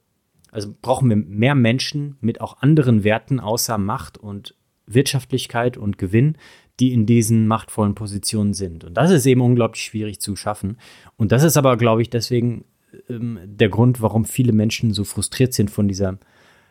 also 0.50 0.74
brauchen 0.80 1.10
wir 1.10 1.16
mehr 1.16 1.54
Menschen 1.54 2.16
mit 2.20 2.40
auch 2.40 2.62
anderen 2.62 3.04
Werten 3.04 3.38
außer 3.38 3.76
Macht 3.76 4.16
und 4.16 4.54
Wirtschaftlichkeit 4.86 5.76
und 5.76 5.98
Gewinn, 5.98 6.38
die 6.80 6.92
in 6.92 7.06
diesen 7.06 7.46
machtvollen 7.46 7.94
Positionen 7.94 8.54
sind. 8.54 8.84
Und 8.84 8.94
das 8.94 9.10
ist 9.10 9.26
eben 9.26 9.40
unglaublich 9.40 9.82
schwierig 9.82 10.20
zu 10.20 10.36
schaffen. 10.36 10.78
Und 11.16 11.32
das 11.32 11.42
ist 11.42 11.56
aber, 11.56 11.76
glaube 11.76 12.02
ich, 12.02 12.10
deswegen 12.10 12.64
ähm, 13.08 13.38
der 13.44 13.68
Grund, 13.68 14.00
warum 14.00 14.24
viele 14.24 14.52
Menschen 14.52 14.92
so 14.92 15.04
frustriert 15.04 15.54
sind 15.54 15.70
von 15.70 15.88
dieser 15.88 16.18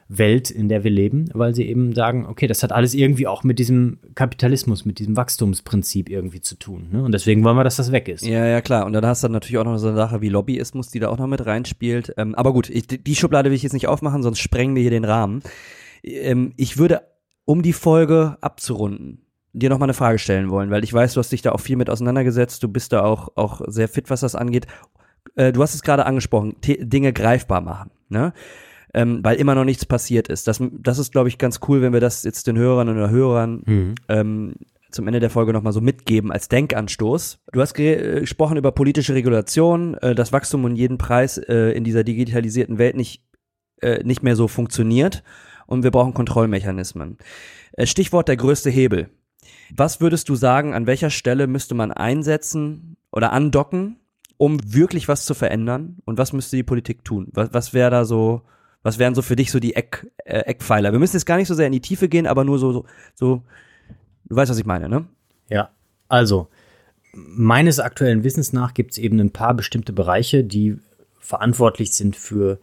Welt, 0.10 0.50
in 0.50 0.70
der 0.70 0.86
wir 0.86 0.92
leben, 0.92 1.26
weil 1.34 1.54
sie 1.54 1.66
eben 1.66 1.94
sagen, 1.94 2.26
okay, 2.26 2.48
das 2.48 2.64
hat 2.64 2.72
alles 2.72 2.94
irgendwie 2.94 3.28
auch 3.28 3.44
mit 3.44 3.60
diesem 3.60 4.00
Kapitalismus, 4.16 4.86
mit 4.86 5.00
diesem 5.00 5.18
Wachstumsprinzip 5.18 6.10
irgendwie 6.10 6.40
zu 6.40 6.56
tun. 6.56 6.88
Ne? 6.92 7.04
Und 7.04 7.12
deswegen 7.12 7.44
wollen 7.44 7.58
wir, 7.58 7.66
dass 7.66 7.76
das 7.76 7.92
weg 7.92 8.08
ist. 8.08 8.26
Ja, 8.26 8.46
ja, 8.46 8.62
klar. 8.62 8.86
Und 8.86 8.94
dann 8.94 9.06
hast 9.06 9.24
du 9.24 9.28
natürlich 9.28 9.58
auch 9.58 9.66
noch 9.66 9.78
so 9.78 9.88
eine 9.88 9.98
Sache 9.98 10.22
wie 10.22 10.30
Lobbyismus, 10.30 10.90
die 10.90 11.00
da 11.00 11.10
auch 11.10 11.18
noch 11.18 11.28
mit 11.28 11.46
reinspielt. 11.46 12.14
Ähm, 12.16 12.36
aber 12.36 12.54
gut, 12.54 12.70
ich, 12.70 12.88
die 12.88 13.16
Schublade 13.16 13.50
will 13.50 13.56
ich 13.56 13.64
jetzt 13.64 13.74
nicht 13.74 13.88
aufmachen, 13.88 14.24
sonst 14.24 14.40
sprengen 14.40 14.76
wir 14.76 14.82
hier 14.82 14.92
den 14.92 15.06
Rahmen. 15.06 15.42
Ähm, 16.04 16.54
ich 16.56 16.78
würde, 16.78 17.02
um 17.44 17.62
die 17.62 17.74
Folge 17.74 18.38
abzurunden, 18.40 19.27
dir 19.54 19.70
noch 19.70 19.80
mal 19.80 19.86
eine 19.86 19.94
Frage 19.94 20.20
stellen 20.20 20.50
wollen, 20.50 20.70
weil 20.70 20.84
ich 20.84 20.94
weiß, 20.94 21.14
du 21.14 21.20
hast 21.20 21.32
dich 21.32 21.42
da 21.42 21.52
auch 21.52 21.60
viel 21.60 21.78
mit 21.78 21.90
auseinandergesetzt. 21.90 22.62
Du 22.64 22.68
bist 22.68 22.94
da 22.94 23.04
auch, 23.04 23.30
auch 23.36 23.62
sehr 23.68 23.88
fit, 23.88 24.10
was 24.10 24.22
das 24.22 24.36
angeht. 24.36 24.68
Äh, 25.36 25.52
du 25.52 25.62
hast 25.62 25.74
es 25.74 25.82
gerade 25.82 26.06
angesprochen, 26.06 26.56
Dinge 26.64 27.14
greifbar 27.14 27.62
machen, 27.62 27.92
ne? 28.10 28.34
Ähm, 28.94 29.20
weil 29.22 29.36
immer 29.36 29.54
noch 29.54 29.66
nichts 29.66 29.86
passiert 29.86 30.30
ist. 30.30 30.48
Das, 30.48 30.64
das 30.72 30.98
ist, 30.98 31.12
glaube 31.12 31.28
ich, 31.28 31.38
ganz 31.38 31.60
cool, 31.68 31.82
wenn 31.82 31.92
wir 31.92 32.00
das 32.00 32.24
jetzt 32.24 32.48
den 32.48 32.58
Hörern 32.58 32.88
und 32.88 33.10
Hörern 33.10 33.62
mhm. 33.66 33.96
ähm, 34.08 34.54
zum 34.90 35.08
Ende 35.08 35.20
der 35.20 35.30
Folge 35.30 35.52
nochmal 35.52 35.74
so 35.74 35.82
mitgeben 35.82 36.32
als 36.32 36.48
Denkanstoß. 36.48 37.40
Du 37.52 37.62
hast 37.62 37.78
äh, 37.78 38.22
gesprochen 38.22 38.58
über 38.58 38.72
politische 38.72 39.14
Regulation, 39.14 39.96
äh, 39.96 40.16
dass 40.16 40.32
Wachstum 40.32 40.64
um 40.64 40.76
jeden 40.76 40.98
Preis 40.98 41.38
äh, 41.38 41.72
in 41.72 41.84
dieser 41.84 42.04
digitalisierten 42.04 42.78
Welt 42.78 42.96
nicht, 42.96 43.24
äh, 43.82 44.04
nicht 44.04 44.24
mehr 44.24 44.36
so 44.36 44.48
funktioniert 44.48 45.24
und 45.68 45.84
wir 45.84 45.92
brauchen 45.92 46.14
Kontrollmechanismen. 46.14 47.18
Äh, 47.74 47.86
Stichwort 47.86 48.28
der 48.28 48.38
größte 48.38 48.70
Hebel. 48.70 49.10
Was 49.76 50.02
würdest 50.02 50.30
du 50.30 50.36
sagen, 50.36 50.74
an 50.74 50.88
welcher 50.88 51.10
Stelle 51.10 51.48
müsste 51.48 51.76
man 51.76 51.92
einsetzen 51.92 52.98
oder 53.12 53.34
andocken, 53.34 53.98
um 54.38 54.60
wirklich 54.64 55.08
was 55.08 55.26
zu 55.26 55.34
verändern? 55.34 55.98
Und 56.06 56.18
was 56.18 56.34
müsste 56.34 56.56
die 56.56 56.64
Politik 56.64 57.04
tun? 57.04 57.28
Was, 57.34 57.54
was 57.54 57.74
wäre 57.74 57.92
da 57.92 58.06
so, 58.06 58.42
was 58.84 59.00
wären 59.00 59.16
so 59.16 59.22
für 59.22 59.36
dich 59.36 59.52
so 59.52 59.60
die 59.60 59.76
Eck, 59.76 60.08
äh, 60.26 60.40
Eckpfeiler? 60.40 60.92
Wir 60.92 61.00
müssen 61.00 61.16
jetzt 61.16 61.26
gar 61.26 61.38
nicht 61.38 61.48
so 61.48 61.56
sehr 61.56 61.68
in 61.68 61.74
die 61.74 61.82
Tiefe 61.82 62.08
gehen, 62.08 62.28
aber 62.28 62.44
nur 62.44 62.60
so, 62.60 62.72
so, 62.72 62.86
so, 63.16 63.44
du 64.26 64.36
weißt, 64.36 64.52
was 64.52 64.60
ich 64.60 64.66
meine, 64.66 64.90
ne? 64.90 65.06
Ja, 65.50 65.70
also, 66.08 66.50
meines 67.14 67.80
aktuellen 67.80 68.24
Wissens 68.24 68.54
nach 68.54 68.74
gibt 68.74 68.92
es 68.92 68.98
eben 68.98 69.20
ein 69.20 69.32
paar 69.32 69.54
bestimmte 69.54 69.94
Bereiche, 69.94 70.44
die 70.44 70.78
verantwortlich 71.20 71.94
sind 71.94 72.16
für 72.16 72.60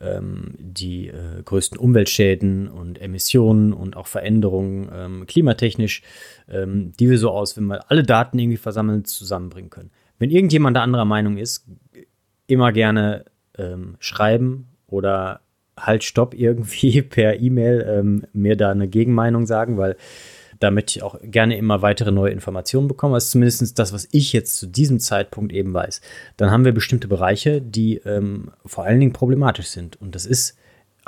ähm, 0.00 0.54
die 0.58 1.08
äh, 1.08 1.42
größten 1.44 1.78
Umweltschäden 1.78 2.68
und 2.68 3.00
Emissionen 3.00 3.72
und 3.72 3.96
auch 3.96 4.06
Veränderungen 4.06 4.90
ähm, 4.92 5.26
klimatechnisch, 5.26 6.02
ähm, 6.48 6.92
die 6.98 7.10
wir 7.10 7.18
so 7.18 7.30
aus, 7.30 7.56
wenn 7.56 7.66
wir 7.66 7.90
alle 7.90 8.02
Daten 8.02 8.38
irgendwie 8.38 8.56
versammeln, 8.56 9.04
zusammenbringen 9.04 9.70
können. 9.70 9.90
Wenn 10.18 10.30
irgendjemand 10.30 10.76
der 10.76 10.82
anderer 10.82 11.04
Meinung 11.04 11.36
ist, 11.38 11.66
immer 12.46 12.72
gerne 12.72 13.24
ähm, 13.56 13.96
schreiben 14.00 14.68
oder 14.86 15.40
halt 15.76 16.04
Stopp 16.04 16.34
irgendwie 16.38 17.02
per 17.02 17.38
E-Mail 17.40 17.86
ähm, 17.88 18.26
mir 18.32 18.56
da 18.56 18.70
eine 18.70 18.88
Gegenmeinung 18.88 19.46
sagen, 19.46 19.76
weil 19.76 19.96
damit 20.60 20.90
ich 20.90 21.02
auch 21.02 21.18
gerne 21.22 21.56
immer 21.56 21.82
weitere 21.82 22.12
neue 22.12 22.32
Informationen 22.32 22.86
bekomme. 22.86 23.16
Das 23.16 23.24
ist 23.24 23.30
zumindest 23.32 23.78
das, 23.78 23.92
was 23.92 24.08
ich 24.12 24.32
jetzt 24.32 24.56
zu 24.56 24.66
diesem 24.66 25.00
Zeitpunkt 25.00 25.52
eben 25.52 25.74
weiß. 25.74 26.00
Dann 26.36 26.50
haben 26.50 26.64
wir 26.64 26.72
bestimmte 26.72 27.08
Bereiche, 27.08 27.60
die 27.60 27.96
ähm, 27.96 28.52
vor 28.64 28.84
allen 28.84 29.00
Dingen 29.00 29.12
problematisch 29.12 29.68
sind. 29.68 30.00
Und 30.00 30.14
das 30.14 30.26
ist 30.26 30.56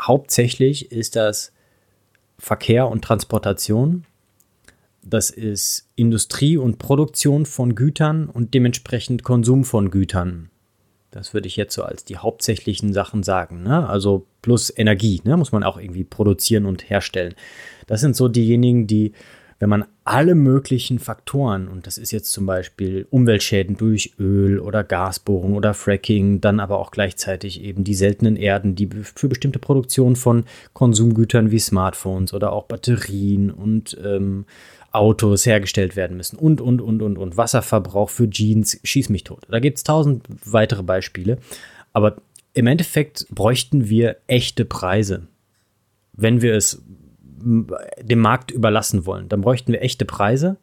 hauptsächlich 0.01 0.91
ist 0.91 1.17
das 1.17 1.53
Verkehr 2.39 2.89
und 2.89 3.05
Transportation. 3.05 4.05
Das 5.05 5.31
ist 5.31 5.89
Industrie 5.97 6.57
und 6.57 6.79
Produktion 6.79 7.45
von 7.45 7.75
Gütern 7.75 8.29
und 8.29 8.55
dementsprechend 8.55 9.23
Konsum 9.23 9.65
von 9.65 9.91
Gütern. 9.91 10.49
Das 11.11 11.35
würde 11.35 11.47
ich 11.47 11.57
jetzt 11.57 11.75
so 11.75 11.83
als 11.83 12.05
die 12.05 12.17
hauptsächlichen 12.17 12.95
Sachen 12.95 13.23
sagen. 13.23 13.63
Ne? 13.63 13.87
Also 13.87 14.27
plus 14.41 14.73
Energie, 14.75 15.21
ne? 15.25 15.37
muss 15.37 15.53
man 15.53 15.63
auch 15.63 15.77
irgendwie 15.77 16.05
produzieren 16.05 16.65
und 16.65 16.89
herstellen. 16.89 17.35
Das 17.87 18.01
sind 18.01 18.17
so 18.17 18.29
diejenigen, 18.29 18.87
die 18.87 19.13
wenn 19.63 19.69
man 19.69 19.85
alle 20.03 20.35
möglichen 20.35 20.99
Faktoren, 20.99 21.69
und 21.69 21.87
das 21.87 21.97
ist 21.97 22.11
jetzt 22.11 22.33
zum 22.33 22.47
Beispiel 22.47 23.07
Umweltschäden 23.11 23.77
durch 23.77 24.13
Öl 24.19 24.59
oder 24.59 24.83
Gasbohrung 24.83 25.55
oder 25.55 25.73
Fracking, 25.73 26.41
dann 26.41 26.59
aber 26.59 26.81
auch 26.81 26.91
gleichzeitig 26.91 27.63
eben 27.63 27.85
die 27.85 27.95
seltenen 27.95 28.35
Erden, 28.35 28.75
die 28.75 28.89
für 28.89 29.29
bestimmte 29.29 29.61
Produktion 29.61 30.17
von 30.17 30.47
Konsumgütern 30.73 31.53
wie 31.53 31.61
Smartphones 31.61 32.35
oder 32.35 32.53
auch 32.53 32.65
Batterien 32.65 33.53
und 33.53 33.97
ähm, 34.05 34.47
Autos 34.91 35.47
hergestellt 35.47 35.95
werden 35.95 36.17
müssen 36.17 36.41
und, 36.41 36.61
und, 36.61 36.81
und, 36.81 37.01
und, 37.01 37.17
und 37.17 37.37
Wasserverbrauch 37.37 38.11
für 38.11 38.29
Jeans, 38.29 38.81
schieß 38.83 39.11
mich 39.11 39.23
tot. 39.23 39.47
Da 39.49 39.61
gibt 39.61 39.79
es 39.79 39.85
tausend 39.85 40.27
weitere 40.45 40.83
Beispiele. 40.83 41.39
Aber 41.93 42.17
im 42.53 42.67
Endeffekt 42.67 43.29
bräuchten 43.31 43.89
wir 43.89 44.17
echte 44.27 44.65
Preise, 44.65 45.29
wenn 46.15 46.43
wir 46.43 46.57
es 46.57 46.83
dem 47.45 48.19
Markt 48.19 48.51
überlassen 48.51 49.07
wollen. 49.07 49.29
Dann 49.29 49.41
bräuchten 49.43 49.73
wir 49.73 49.83
echte 49.83 50.05
Preise, 50.05 50.57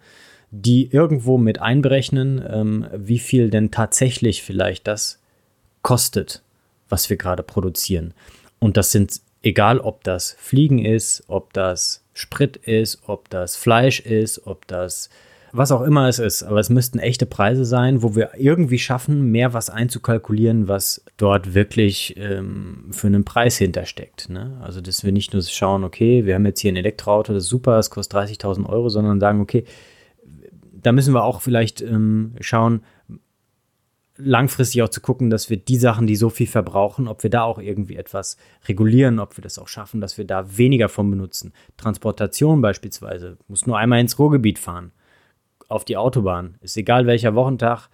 die 0.52 0.92
irgendwo 0.92 1.38
mit 1.38 1.62
einberechnen, 1.62 2.44
ähm, 2.48 2.88
wie 2.96 3.20
viel 3.20 3.50
denn 3.50 3.72
tatsächlich 3.72 4.44
vielleicht 4.44 4.88
das 4.88 5.20
kostet, 5.82 6.42
was 6.88 7.10
wir 7.10 7.18
gerade 7.18 7.44
produzieren. 7.44 8.13
Und 8.60 8.78
das 8.78 8.92
sind, 8.92 9.22
egal 9.44 9.80
ob 9.80 10.04
das 10.04 10.36
Fliegen 10.39 10.84
ist, 10.84 11.24
ob 11.28 11.54
das 11.54 12.04
Sprit 12.13 12.58
ist, 12.58 13.02
ob 13.08 13.30
das 13.30 13.56
Fleisch 13.56 14.00
ist, 14.00 14.46
ob 14.46 14.68
das 14.68 15.10
was 15.52 15.72
auch 15.72 15.82
immer 15.82 16.08
es 16.08 16.20
ist, 16.20 16.44
aber 16.44 16.60
es 16.60 16.70
müssten 16.70 17.00
echte 17.00 17.26
Preise 17.26 17.66
sein, 17.66 18.04
wo 18.04 18.16
wir 18.16 18.32
irgendwie 18.38 18.80
schaffen, 18.80 19.32
mehr 19.32 19.54
was 19.54 19.70
einzukalkulieren, 19.70 20.68
was 20.68 21.04
dort 21.18 21.54
wirklich 21.54 22.16
ähm, 22.18 22.88
für 22.92 23.08
einen 23.08 23.26
Preis 23.26 23.58
hintersteckt. 23.58 24.30
Ne? 24.30 24.60
Also, 24.62 24.82
dass 24.82 25.04
wir 25.04 25.12
nicht 25.12 25.34
nur 25.34 25.42
schauen, 25.42 25.84
okay, 25.84 26.26
wir 26.26 26.36
haben 26.36 26.46
jetzt 26.46 26.60
hier 26.60 26.72
ein 26.72 26.78
Elektroauto, 26.78 27.34
das 27.34 27.46
ist 27.46 27.50
super, 27.50 27.76
das 27.78 27.90
kostet 27.90 28.20
30.000 28.20 28.68
Euro, 28.68 28.90
sondern 28.90 29.20
sagen, 29.20 29.42
okay, 29.42 29.66
da 30.82 30.92
müssen 30.92 31.14
wir 31.14 31.24
auch 31.24 31.42
vielleicht 31.42 31.82
ähm, 31.82 32.36
schauen, 32.40 32.82
langfristig 34.22 34.84
auch 34.84 34.90
zu 34.90 35.02
gucken, 35.02 35.30
dass 35.30 35.50
wir 35.50 35.58
die 35.58 35.78
Sachen, 35.78 36.06
die 36.06 36.18
so 36.18 36.30
viel 36.30 36.48
verbrauchen, 36.48 37.08
ob 37.08 37.24
wir 37.24 37.30
da 37.30 37.44
auch 37.44 37.58
irgendwie 37.58 37.96
etwas 37.96 38.38
regulieren, 38.68 39.20
ob 39.20 39.38
wir 39.38 39.42
das 39.42 39.58
auch 39.58 39.70
schaffen, 39.70 40.02
dass 40.02 40.18
wir 40.18 40.26
da 40.26 40.58
weniger 40.58 40.90
von 40.90 41.10
benutzen. 41.10 41.54
Transportation 41.78 42.62
beispielsweise, 42.62 43.38
muss 43.48 43.66
nur 43.66 43.78
einmal 43.78 44.02
ins 44.02 44.20
Ruhrgebiet 44.20 44.60
fahren 44.60 44.92
auf 45.69 45.86
die 45.86 45.95
Autobahn. 45.95 46.58
Ist 46.60 46.75
egal 46.75 47.08
welcher 47.08 47.36
Wochentag, 47.36 47.88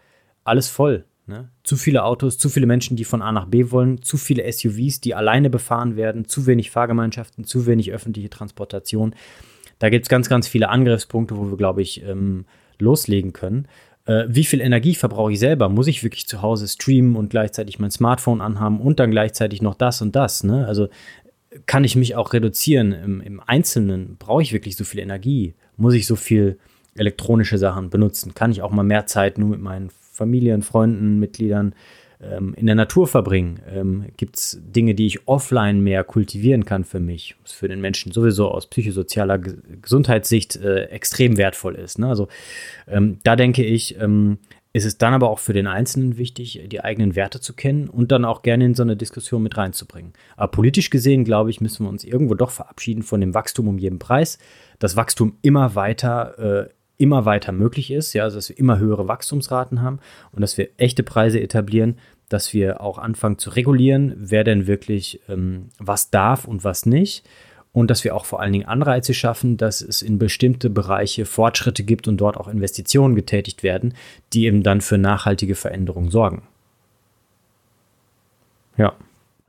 alles 0.44 0.68
voll. 0.68 1.06
Ne? 1.28 1.50
Zu 1.64 1.76
viele 1.76 2.04
Autos, 2.04 2.38
zu 2.38 2.50
viele 2.50 2.66
Menschen, 2.66 2.98
die 2.98 3.04
von 3.04 3.22
A 3.22 3.32
nach 3.32 3.46
B 3.46 3.72
wollen, 3.72 4.02
zu 4.02 4.18
viele 4.18 4.52
SUVs, 4.52 5.02
die 5.02 5.16
alleine 5.16 5.50
befahren 5.50 5.96
werden, 5.96 6.26
zu 6.26 6.46
wenig 6.46 6.72
Fahrgemeinschaften, 6.72 7.44
zu 7.44 7.66
wenig 7.66 7.92
öffentliche 7.92 8.30
Transportation. 8.30 9.16
Da 9.80 9.90
gibt 9.90 10.06
es 10.06 10.10
ganz, 10.10 10.30
ganz 10.30 10.48
viele 10.48 10.70
Angriffspunkte, 10.70 11.38
wo 11.38 11.50
wir, 11.50 11.58
glaube 11.58 11.82
ich, 11.82 12.04
ähm, 12.04 12.46
loslegen 12.80 13.34
können. 13.34 13.68
Äh, 14.06 14.26
wie 14.28 14.46
viel 14.46 14.62
Energie 14.62 14.96
verbrauche 14.96 15.34
ich 15.34 15.40
selber? 15.40 15.68
Muss 15.68 15.88
ich 15.88 16.04
wirklich 16.04 16.28
zu 16.28 16.42
Hause 16.42 16.68
streamen 16.68 17.16
und 17.16 17.30
gleichzeitig 17.30 17.80
mein 17.80 17.92
Smartphone 17.92 18.42
anhaben 18.42 18.80
und 18.80 19.00
dann 19.00 19.12
gleichzeitig 19.12 19.62
noch 19.62 19.76
das 19.76 20.02
und 20.02 20.16
das? 20.16 20.44
Ne? 20.44 20.68
Also 20.68 20.90
kann 21.66 21.84
ich 21.84 21.96
mich 21.96 22.16
auch 22.16 22.34
reduzieren? 22.34 22.92
Im, 22.92 23.22
Im 23.22 23.40
Einzelnen 23.40 24.18
brauche 24.18 24.44
ich 24.44 24.54
wirklich 24.54 24.76
so 24.76 24.84
viel 24.84 25.00
Energie? 25.00 25.56
Muss 25.76 25.96
ich 25.96 26.06
so 26.06 26.16
viel 26.16 26.60
elektronische 26.98 27.58
Sachen 27.58 27.90
benutzen? 27.90 28.34
Kann 28.34 28.52
ich 28.52 28.62
auch 28.62 28.72
mal 28.72 28.84
mehr 28.84 29.06
Zeit 29.06 29.38
nur 29.38 29.50
mit 29.50 29.62
meinen 29.62 29.90
Familien, 29.90 30.62
Freunden, 30.62 31.20
Mitgliedern 31.20 31.76
ähm, 32.22 32.54
in 32.56 32.66
der 32.66 32.76
Natur 32.76 33.08
verbringen? 33.08 33.60
Ähm, 33.70 34.06
Gibt 34.18 34.38
es 34.38 34.60
Dinge, 34.62 34.96
die 34.96 35.08
ich 35.08 35.28
offline 35.28 35.82
mehr 35.82 36.04
kultivieren 36.04 36.66
kann 36.66 36.84
für 36.84 37.00
mich, 37.00 37.36
was 37.44 37.52
für 37.52 37.68
den 37.68 37.82
Menschen 37.82 38.12
sowieso 38.12 38.50
aus 38.50 38.68
psychosozialer 38.68 39.40
G 39.40 39.54
Gesundheitssicht 39.82 40.56
äh, 40.56 40.86
extrem 40.86 41.38
wertvoll 41.38 41.76
ist? 41.76 42.00
Ne? 42.00 42.08
Also 42.08 42.28
ähm, 42.88 43.20
da 43.24 43.36
denke 43.36 43.64
ich, 43.64 44.00
ähm, 44.00 44.38
ist 44.76 44.84
es 44.84 44.98
dann 44.98 45.14
aber 45.14 45.30
auch 45.30 45.40
für 45.40 45.54
den 45.54 45.68
Einzelnen 45.68 46.18
wichtig, 46.18 46.62
die 46.68 46.84
eigenen 46.84 47.16
Werte 47.16 47.40
zu 47.40 47.54
kennen 47.54 47.88
und 47.88 48.12
dann 48.12 48.26
auch 48.26 48.42
gerne 48.42 48.66
in 48.66 48.74
so 48.74 48.84
eine 48.84 48.98
Diskussion 48.98 49.42
mit 49.42 49.56
reinzubringen. 49.56 50.12
Aber 50.36 50.52
politisch 50.52 50.90
gesehen, 50.90 51.24
glaube 51.24 51.50
ich, 51.50 51.62
müssen 51.62 51.86
wir 51.86 51.90
uns 51.90 52.04
irgendwo 52.04 52.34
doch 52.34 52.52
verabschieden 52.52 53.02
von 53.02 53.22
dem 53.22 53.34
Wachstum 53.34 53.70
um 53.70 53.78
jeden 53.78 54.00
Preis. 54.00 54.38
Das 54.80 54.98
Wachstum 54.98 55.38
immer 55.42 55.76
weiter 55.76 56.66
äh, 56.68 56.70
immer 56.98 57.26
weiter 57.26 57.52
möglich 57.52 57.92
ist, 57.92 58.14
ja, 58.14 58.24
also 58.24 58.38
dass 58.38 58.50
wir 58.50 58.58
immer 58.58 58.80
höhere 58.80 59.08
Wachstumsraten 59.08 59.82
haben 59.82 60.00
und 60.32 60.42
dass 60.42 60.58
wir 60.58 60.70
echte 60.78 61.04
Preise 61.04 61.40
etablieren, 61.40 61.98
dass 62.30 62.54
wir 62.54 62.82
auch 62.82 62.98
anfangen 62.98 63.38
zu 63.38 63.52
regulieren, 63.52 64.14
wer 64.18 64.44
denn 64.44 64.68
wirklich 64.68 65.22
ähm, 65.30 65.70
was 65.78 66.10
darf 66.10 66.46
und 66.46 66.64
was 66.64 66.86
nicht. 66.86 67.28
Und 67.72 67.92
dass 67.92 68.06
wir 68.06 68.16
auch 68.16 68.24
vor 68.24 68.40
allen 68.40 68.54
Dingen 68.54 68.68
Anreize 68.68 69.14
schaffen, 69.14 69.58
dass 69.58 69.82
es 69.82 70.02
in 70.02 70.18
bestimmte 70.18 70.70
Bereiche 70.70 71.26
Fortschritte 71.26 71.84
gibt 71.84 72.08
und 72.08 72.16
dort 72.18 72.38
auch 72.38 72.48
Investitionen 72.48 73.16
getätigt 73.16 73.64
werden, 73.64 73.94
die 74.32 74.46
eben 74.46 74.64
dann 74.64 74.80
für 74.80 74.98
nachhaltige 74.98 75.56
Veränderungen 75.56 76.10
sorgen. 76.10 76.44
Ja. 78.78 78.94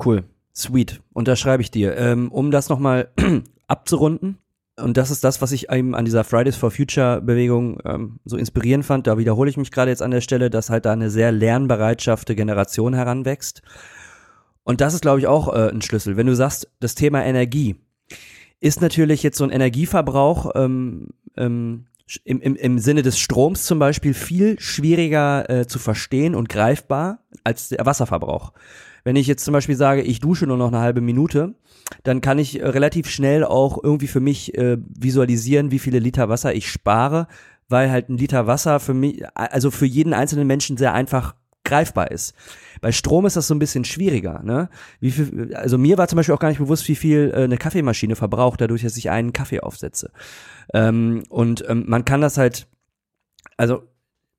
Cool. 0.04 0.24
Sweet. 0.54 1.00
Unterschreibe 1.12 1.62
ich 1.62 1.70
dir. 1.70 1.96
Ähm, 1.96 2.32
um 2.32 2.50
das 2.50 2.68
nochmal 2.68 3.10
abzurunden, 3.68 4.38
und 4.78 4.96
das 4.96 5.10
ist 5.10 5.24
das, 5.24 5.40
was 5.40 5.52
ich 5.52 5.70
eben 5.70 5.94
an 5.94 6.04
dieser 6.04 6.24
Fridays 6.24 6.56
for 6.56 6.70
Future 6.70 7.22
Bewegung 7.22 7.80
ähm, 7.84 8.20
so 8.24 8.36
inspirierend 8.36 8.84
fand. 8.84 9.06
Da 9.06 9.16
wiederhole 9.16 9.48
ich 9.48 9.56
mich 9.56 9.70
gerade 9.70 9.90
jetzt 9.90 10.02
an 10.02 10.10
der 10.10 10.20
Stelle, 10.20 10.50
dass 10.50 10.70
halt 10.70 10.84
da 10.84 10.92
eine 10.92 11.10
sehr 11.10 11.32
lernbereitschafte 11.32 12.34
Generation 12.34 12.94
heranwächst. 12.94 13.62
Und 14.64 14.80
das 14.80 14.94
ist, 14.94 15.00
glaube 15.00 15.20
ich, 15.20 15.26
auch 15.26 15.54
äh, 15.54 15.70
ein 15.70 15.80
Schlüssel. 15.80 16.16
Wenn 16.16 16.26
du 16.26 16.34
sagst, 16.34 16.68
das 16.80 16.94
Thema 16.94 17.24
Energie 17.24 17.76
ist 18.60 18.82
natürlich 18.82 19.22
jetzt 19.22 19.38
so 19.38 19.44
ein 19.44 19.50
Energieverbrauch 19.50 20.50
ähm, 20.54 21.08
ähm, 21.36 21.86
im, 22.24 22.40
im, 22.40 22.56
im 22.56 22.78
Sinne 22.78 23.02
des 23.02 23.18
Stroms 23.18 23.64
zum 23.64 23.78
Beispiel 23.78 24.14
viel 24.14 24.60
schwieriger 24.60 25.48
äh, 25.48 25.66
zu 25.66 25.78
verstehen 25.78 26.34
und 26.34 26.48
greifbar 26.48 27.20
als 27.44 27.68
der 27.70 27.84
Wasserverbrauch. 27.86 28.52
Wenn 29.06 29.14
ich 29.14 29.28
jetzt 29.28 29.44
zum 29.44 29.52
Beispiel 29.52 29.76
sage, 29.76 30.02
ich 30.02 30.18
dusche 30.18 30.48
nur 30.48 30.56
noch 30.56 30.66
eine 30.66 30.80
halbe 30.80 31.00
Minute, 31.00 31.54
dann 32.02 32.20
kann 32.20 32.40
ich 32.40 32.58
äh, 32.58 32.66
relativ 32.66 33.08
schnell 33.08 33.44
auch 33.44 33.78
irgendwie 33.80 34.08
für 34.08 34.18
mich 34.18 34.58
äh, 34.58 34.78
visualisieren, 34.80 35.70
wie 35.70 35.78
viele 35.78 36.00
Liter 36.00 36.28
Wasser 36.28 36.52
ich 36.56 36.68
spare, 36.68 37.28
weil 37.68 37.88
halt 37.88 38.08
ein 38.08 38.18
Liter 38.18 38.48
Wasser 38.48 38.80
für 38.80 38.94
mich, 38.94 39.22
also 39.36 39.70
für 39.70 39.86
jeden 39.86 40.12
einzelnen 40.12 40.48
Menschen 40.48 40.76
sehr 40.76 40.92
einfach 40.92 41.36
greifbar 41.62 42.10
ist. 42.10 42.34
Bei 42.80 42.90
Strom 42.90 43.26
ist 43.26 43.36
das 43.36 43.46
so 43.46 43.54
ein 43.54 43.60
bisschen 43.60 43.84
schwieriger. 43.84 44.42
Ne? 44.42 44.70
Wie 44.98 45.12
viel, 45.12 45.54
also 45.54 45.78
mir 45.78 45.98
war 45.98 46.08
zum 46.08 46.16
Beispiel 46.16 46.34
auch 46.34 46.40
gar 46.40 46.48
nicht 46.48 46.58
bewusst, 46.58 46.88
wie 46.88 46.96
viel 46.96 47.30
äh, 47.32 47.44
eine 47.44 47.58
Kaffeemaschine 47.58 48.16
verbraucht, 48.16 48.60
dadurch, 48.60 48.82
dass 48.82 48.96
ich 48.96 49.08
einen 49.08 49.32
Kaffee 49.32 49.60
aufsetze. 49.60 50.10
Ähm, 50.74 51.22
und 51.28 51.64
ähm, 51.68 51.84
man 51.86 52.04
kann 52.04 52.22
das 52.22 52.38
halt, 52.38 52.66
also 53.56 53.84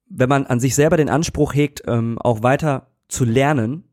wenn 0.10 0.28
man 0.28 0.46
an 0.46 0.60
sich 0.60 0.76
selber 0.76 0.98
den 0.98 1.08
Anspruch 1.08 1.56
hegt, 1.56 1.84
ähm, 1.88 2.20
auch 2.20 2.44
weiter 2.44 2.88
zu 3.08 3.24
lernen, 3.24 3.86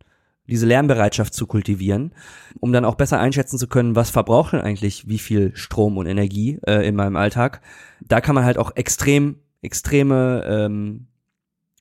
diese 0.47 0.67
Lernbereitschaft 0.67 1.35
zu 1.35 1.47
kultivieren, 1.47 2.13
um 2.61 2.73
dann 2.73 2.85
auch 2.85 2.97
besser 2.97 3.19
einschätzen 3.19 3.59
zu 3.59 3.67
können, 3.67 3.97
was 3.97 4.11
verbraucht 4.11 4.53
denn 4.53 4.61
eigentlich 4.61 5.09
wie 5.09 5.19
viel 5.19 5.57
Strom 5.57 5.97
und 5.97 6.07
Energie 6.07 6.59
äh, 6.67 6.87
in 6.87 6.97
meinem 6.97 7.17
Alltag. 7.17 7.63
Da 8.03 8.21
kann 8.21 8.35
man 8.35 8.45
halt 8.45 8.59
auch 8.59 8.73
extrem, 8.77 9.37
extreme 9.63 10.45
ähm, 10.47 11.07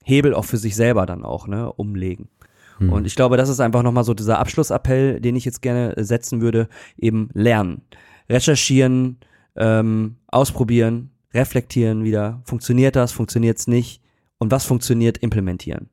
Hebel 0.02 0.34
auch 0.34 0.44
für 0.44 0.56
sich 0.56 0.76
selber 0.76 1.06
dann 1.06 1.24
auch 1.24 1.46
ne, 1.46 1.72
umlegen. 1.72 2.28
Hm. 2.78 2.92
Und 2.92 3.06
ich 3.06 3.16
glaube, 3.16 3.36
das 3.36 3.48
ist 3.48 3.60
einfach 3.60 3.82
nochmal 3.82 4.04
so 4.04 4.14
dieser 4.14 4.38
Abschlussappell, 4.38 5.20
den 5.20 5.36
ich 5.36 5.44
jetzt 5.44 5.62
gerne 5.62 5.94
setzen 6.02 6.40
würde, 6.40 6.68
eben 6.96 7.28
lernen. 7.34 7.82
Recherchieren, 8.28 9.18
ähm, 9.56 10.16
ausprobieren, 10.26 11.10
reflektieren 11.32 12.04
wieder. 12.04 12.40
Funktioniert 12.44 12.96
das, 12.96 13.12
funktioniert 13.12 13.58
es 13.58 13.66
nicht? 13.66 14.00
Und 14.38 14.50
was 14.50 14.64
funktioniert, 14.64 15.18
implementieren. 15.18 15.88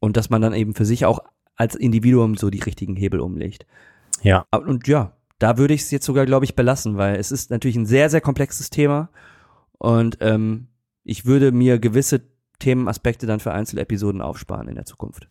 Und 0.00 0.16
dass 0.16 0.30
man 0.30 0.40
dann 0.40 0.54
eben 0.54 0.74
für 0.74 0.84
sich 0.84 1.04
auch 1.04 1.20
als 1.58 1.74
Individuum 1.74 2.36
so 2.36 2.48
die 2.48 2.60
richtigen 2.60 2.96
Hebel 2.96 3.20
umlegt. 3.20 3.66
Ja. 4.22 4.46
Und 4.50 4.88
ja, 4.88 5.12
da 5.38 5.58
würde 5.58 5.74
ich 5.74 5.82
es 5.82 5.90
jetzt 5.90 6.06
sogar, 6.06 6.24
glaube 6.24 6.44
ich, 6.44 6.56
belassen, 6.56 6.96
weil 6.96 7.16
es 7.16 7.30
ist 7.30 7.50
natürlich 7.50 7.76
ein 7.76 7.86
sehr, 7.86 8.08
sehr 8.08 8.20
komplexes 8.20 8.70
Thema 8.70 9.10
und 9.76 10.18
ähm, 10.20 10.68
ich 11.04 11.26
würde 11.26 11.52
mir 11.52 11.78
gewisse 11.78 12.22
Themenaspekte 12.58 13.26
dann 13.26 13.40
für 13.40 13.52
Einzelepisoden 13.52 14.20
aufsparen 14.20 14.68
in 14.68 14.74
der 14.74 14.84
Zukunft. 14.84 15.28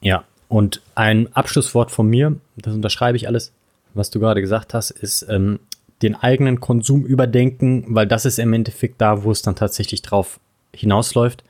Ja, 0.00 0.24
und 0.48 0.82
ein 0.94 1.32
Abschlusswort 1.34 1.90
von 1.90 2.08
mir, 2.08 2.36
das 2.56 2.74
unterschreibe 2.74 3.16
ich 3.16 3.28
alles, 3.28 3.52
was 3.94 4.10
du 4.10 4.18
gerade 4.18 4.40
gesagt 4.40 4.74
hast, 4.74 4.90
ist 4.90 5.26
ähm, 5.28 5.60
den 6.02 6.16
eigenen 6.16 6.60
Konsum 6.60 7.04
überdenken, 7.04 7.84
weil 7.88 8.06
das 8.06 8.24
ist 8.24 8.38
im 8.38 8.52
Endeffekt 8.52 9.00
da, 9.00 9.22
wo 9.22 9.30
es 9.30 9.42
dann 9.42 9.56
tatsächlich 9.56 10.02
drauf 10.02 10.40
hinausläuft, 10.74 11.44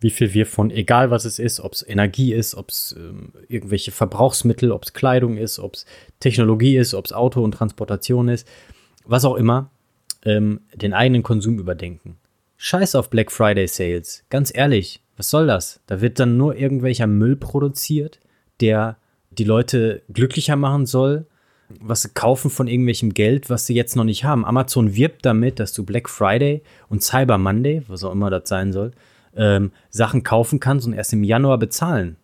wie 0.00 0.10
viel 0.10 0.32
wir 0.32 0.46
von, 0.46 0.70
egal 0.70 1.10
was 1.10 1.26
es 1.26 1.38
ist, 1.38 1.60
ob 1.60 1.74
es 1.74 1.86
Energie 1.86 2.32
ist, 2.32 2.54
ob 2.54 2.70
es 2.70 2.96
ähm, 2.98 3.32
irgendwelche 3.48 3.92
Verbrauchsmittel, 3.92 4.72
ob 4.72 4.84
es 4.84 4.94
Kleidung 4.94 5.36
ist, 5.36 5.58
ob 5.58 5.74
es 5.74 5.86
Technologie 6.20 6.76
ist, 6.76 6.94
ob 6.94 7.04
es 7.04 7.12
Auto 7.12 7.44
und 7.44 7.52
Transportation 7.52 8.28
ist, 8.28 8.48
was 9.04 9.26
auch 9.26 9.36
immer, 9.36 9.70
ähm, 10.24 10.60
den 10.74 10.94
eigenen 10.94 11.22
Konsum 11.22 11.58
überdenken. 11.58 12.16
Scheiß 12.56 12.94
auf 12.94 13.10
Black 13.10 13.30
Friday 13.30 13.68
Sales. 13.68 14.24
Ganz 14.30 14.54
ehrlich, 14.54 15.02
was 15.16 15.30
soll 15.30 15.46
das? 15.46 15.80
Da 15.86 16.00
wird 16.00 16.18
dann 16.18 16.38
nur 16.38 16.56
irgendwelcher 16.56 17.06
Müll 17.06 17.36
produziert, 17.36 18.20
der 18.60 18.96
die 19.30 19.44
Leute 19.44 20.02
glücklicher 20.12 20.56
machen 20.56 20.86
soll, 20.86 21.26
was 21.78 22.02
sie 22.02 22.08
kaufen 22.10 22.50
von 22.50 22.68
irgendwelchem 22.68 23.14
Geld, 23.14 23.48
was 23.48 23.66
sie 23.66 23.74
jetzt 23.74 23.96
noch 23.96 24.04
nicht 24.04 24.24
haben. 24.24 24.44
Amazon 24.44 24.94
wirbt 24.94 25.24
damit, 25.24 25.60
dass 25.60 25.72
du 25.72 25.84
Black 25.84 26.08
Friday 26.08 26.62
und 26.88 27.02
Cyber 27.02 27.38
Monday, 27.38 27.82
was 27.86 28.02
auch 28.02 28.12
immer 28.12 28.30
das 28.30 28.48
sein 28.48 28.72
soll, 28.72 28.92
ähm, 29.36 29.72
Sachen 29.88 30.22
kaufen 30.22 30.60
kannst 30.60 30.86
und 30.86 30.92
erst 30.92 31.12
im 31.12 31.24
Januar 31.24 31.58
bezahlen 31.58 32.16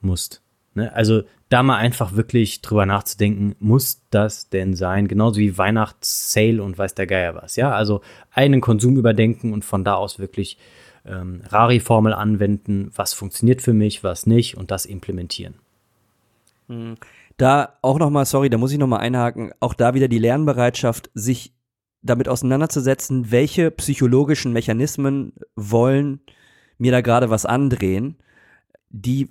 musst. 0.00 0.42
Ne? 0.74 0.92
Also 0.94 1.22
da 1.48 1.62
mal 1.62 1.76
einfach 1.76 2.14
wirklich 2.14 2.62
drüber 2.62 2.86
nachzudenken, 2.86 3.56
muss 3.58 4.02
das 4.10 4.48
denn 4.50 4.74
sein? 4.74 5.08
Genauso 5.08 5.40
wie 5.40 5.58
Weihnachtssale 5.58 6.62
und 6.62 6.78
weiß 6.78 6.94
der 6.94 7.06
Geier 7.06 7.34
was. 7.34 7.56
Ja, 7.56 7.72
also 7.72 8.02
einen 8.30 8.60
Konsum 8.60 8.96
überdenken 8.96 9.52
und 9.52 9.64
von 9.64 9.84
da 9.84 9.94
aus 9.94 10.20
wirklich 10.20 10.58
ähm, 11.04 11.42
Rari-Formel 11.48 12.12
anwenden, 12.12 12.92
was 12.94 13.14
funktioniert 13.14 13.62
für 13.62 13.72
mich, 13.72 14.04
was 14.04 14.26
nicht 14.26 14.56
und 14.56 14.70
das 14.70 14.86
implementieren. 14.86 15.54
Hm. 16.68 16.94
Da 17.36 17.78
auch 17.82 17.98
nochmal, 17.98 18.26
sorry, 18.26 18.50
da 18.50 18.58
muss 18.58 18.70
ich 18.70 18.78
nochmal 18.78 19.00
einhaken, 19.00 19.52
auch 19.60 19.74
da 19.74 19.94
wieder 19.94 20.08
die 20.08 20.18
Lernbereitschaft, 20.18 21.10
sich 21.14 21.52
damit 22.02 22.28
auseinanderzusetzen, 22.28 23.30
welche 23.30 23.70
psychologischen 23.70 24.52
Mechanismen 24.52 25.32
wollen 25.56 26.20
mir 26.80 26.92
da 26.92 27.00
gerade 27.00 27.30
was 27.30 27.46
andrehen, 27.46 28.16
die 28.88 29.28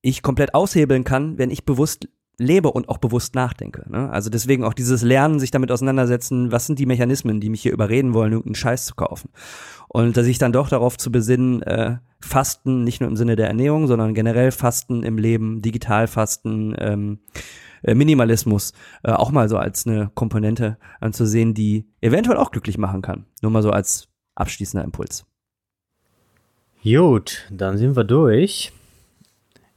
ich 0.00 0.22
komplett 0.22 0.54
aushebeln 0.54 1.04
kann, 1.04 1.38
wenn 1.38 1.50
ich 1.50 1.64
bewusst 1.64 2.08
lebe 2.38 2.70
und 2.70 2.88
auch 2.88 2.98
bewusst 2.98 3.34
nachdenke. 3.34 3.84
Ne? 3.90 4.10
Also 4.10 4.30
deswegen 4.30 4.64
auch 4.64 4.74
dieses 4.74 5.02
Lernen, 5.02 5.38
sich 5.38 5.50
damit 5.50 5.70
auseinandersetzen, 5.70 6.50
was 6.50 6.66
sind 6.66 6.78
die 6.78 6.86
Mechanismen, 6.86 7.40
die 7.40 7.50
mich 7.50 7.62
hier 7.62 7.72
überreden 7.72 8.14
wollen, 8.14 8.32
irgendeinen 8.32 8.54
Scheiß 8.54 8.86
zu 8.86 8.94
kaufen. 8.94 9.30
Und 9.88 10.14
sich 10.16 10.38
dann 10.38 10.52
doch 10.52 10.68
darauf 10.68 10.96
zu 10.96 11.12
besinnen, 11.12 11.62
äh, 11.62 11.98
Fasten, 12.20 12.84
nicht 12.84 13.00
nur 13.00 13.10
im 13.10 13.16
Sinne 13.16 13.36
der 13.36 13.48
Ernährung, 13.48 13.86
sondern 13.86 14.14
generell 14.14 14.50
Fasten 14.50 15.02
im 15.02 15.18
Leben, 15.18 15.60
Digitalfasten, 15.60 16.74
ähm, 16.78 17.18
äh, 17.82 17.94
Minimalismus, 17.94 18.72
äh, 19.02 19.12
auch 19.12 19.30
mal 19.30 19.48
so 19.48 19.58
als 19.58 19.86
eine 19.86 20.10
Komponente 20.14 20.78
anzusehen, 21.00 21.52
die 21.52 21.86
eventuell 22.00 22.38
auch 22.38 22.50
glücklich 22.50 22.78
machen 22.78 23.02
kann. 23.02 23.26
Nur 23.42 23.50
mal 23.50 23.62
so 23.62 23.70
als 23.70 24.08
abschließender 24.34 24.84
Impuls. 24.84 25.26
Gut, 26.82 27.46
dann 27.48 27.78
sind 27.78 27.94
wir 27.94 28.02
durch. 28.02 28.72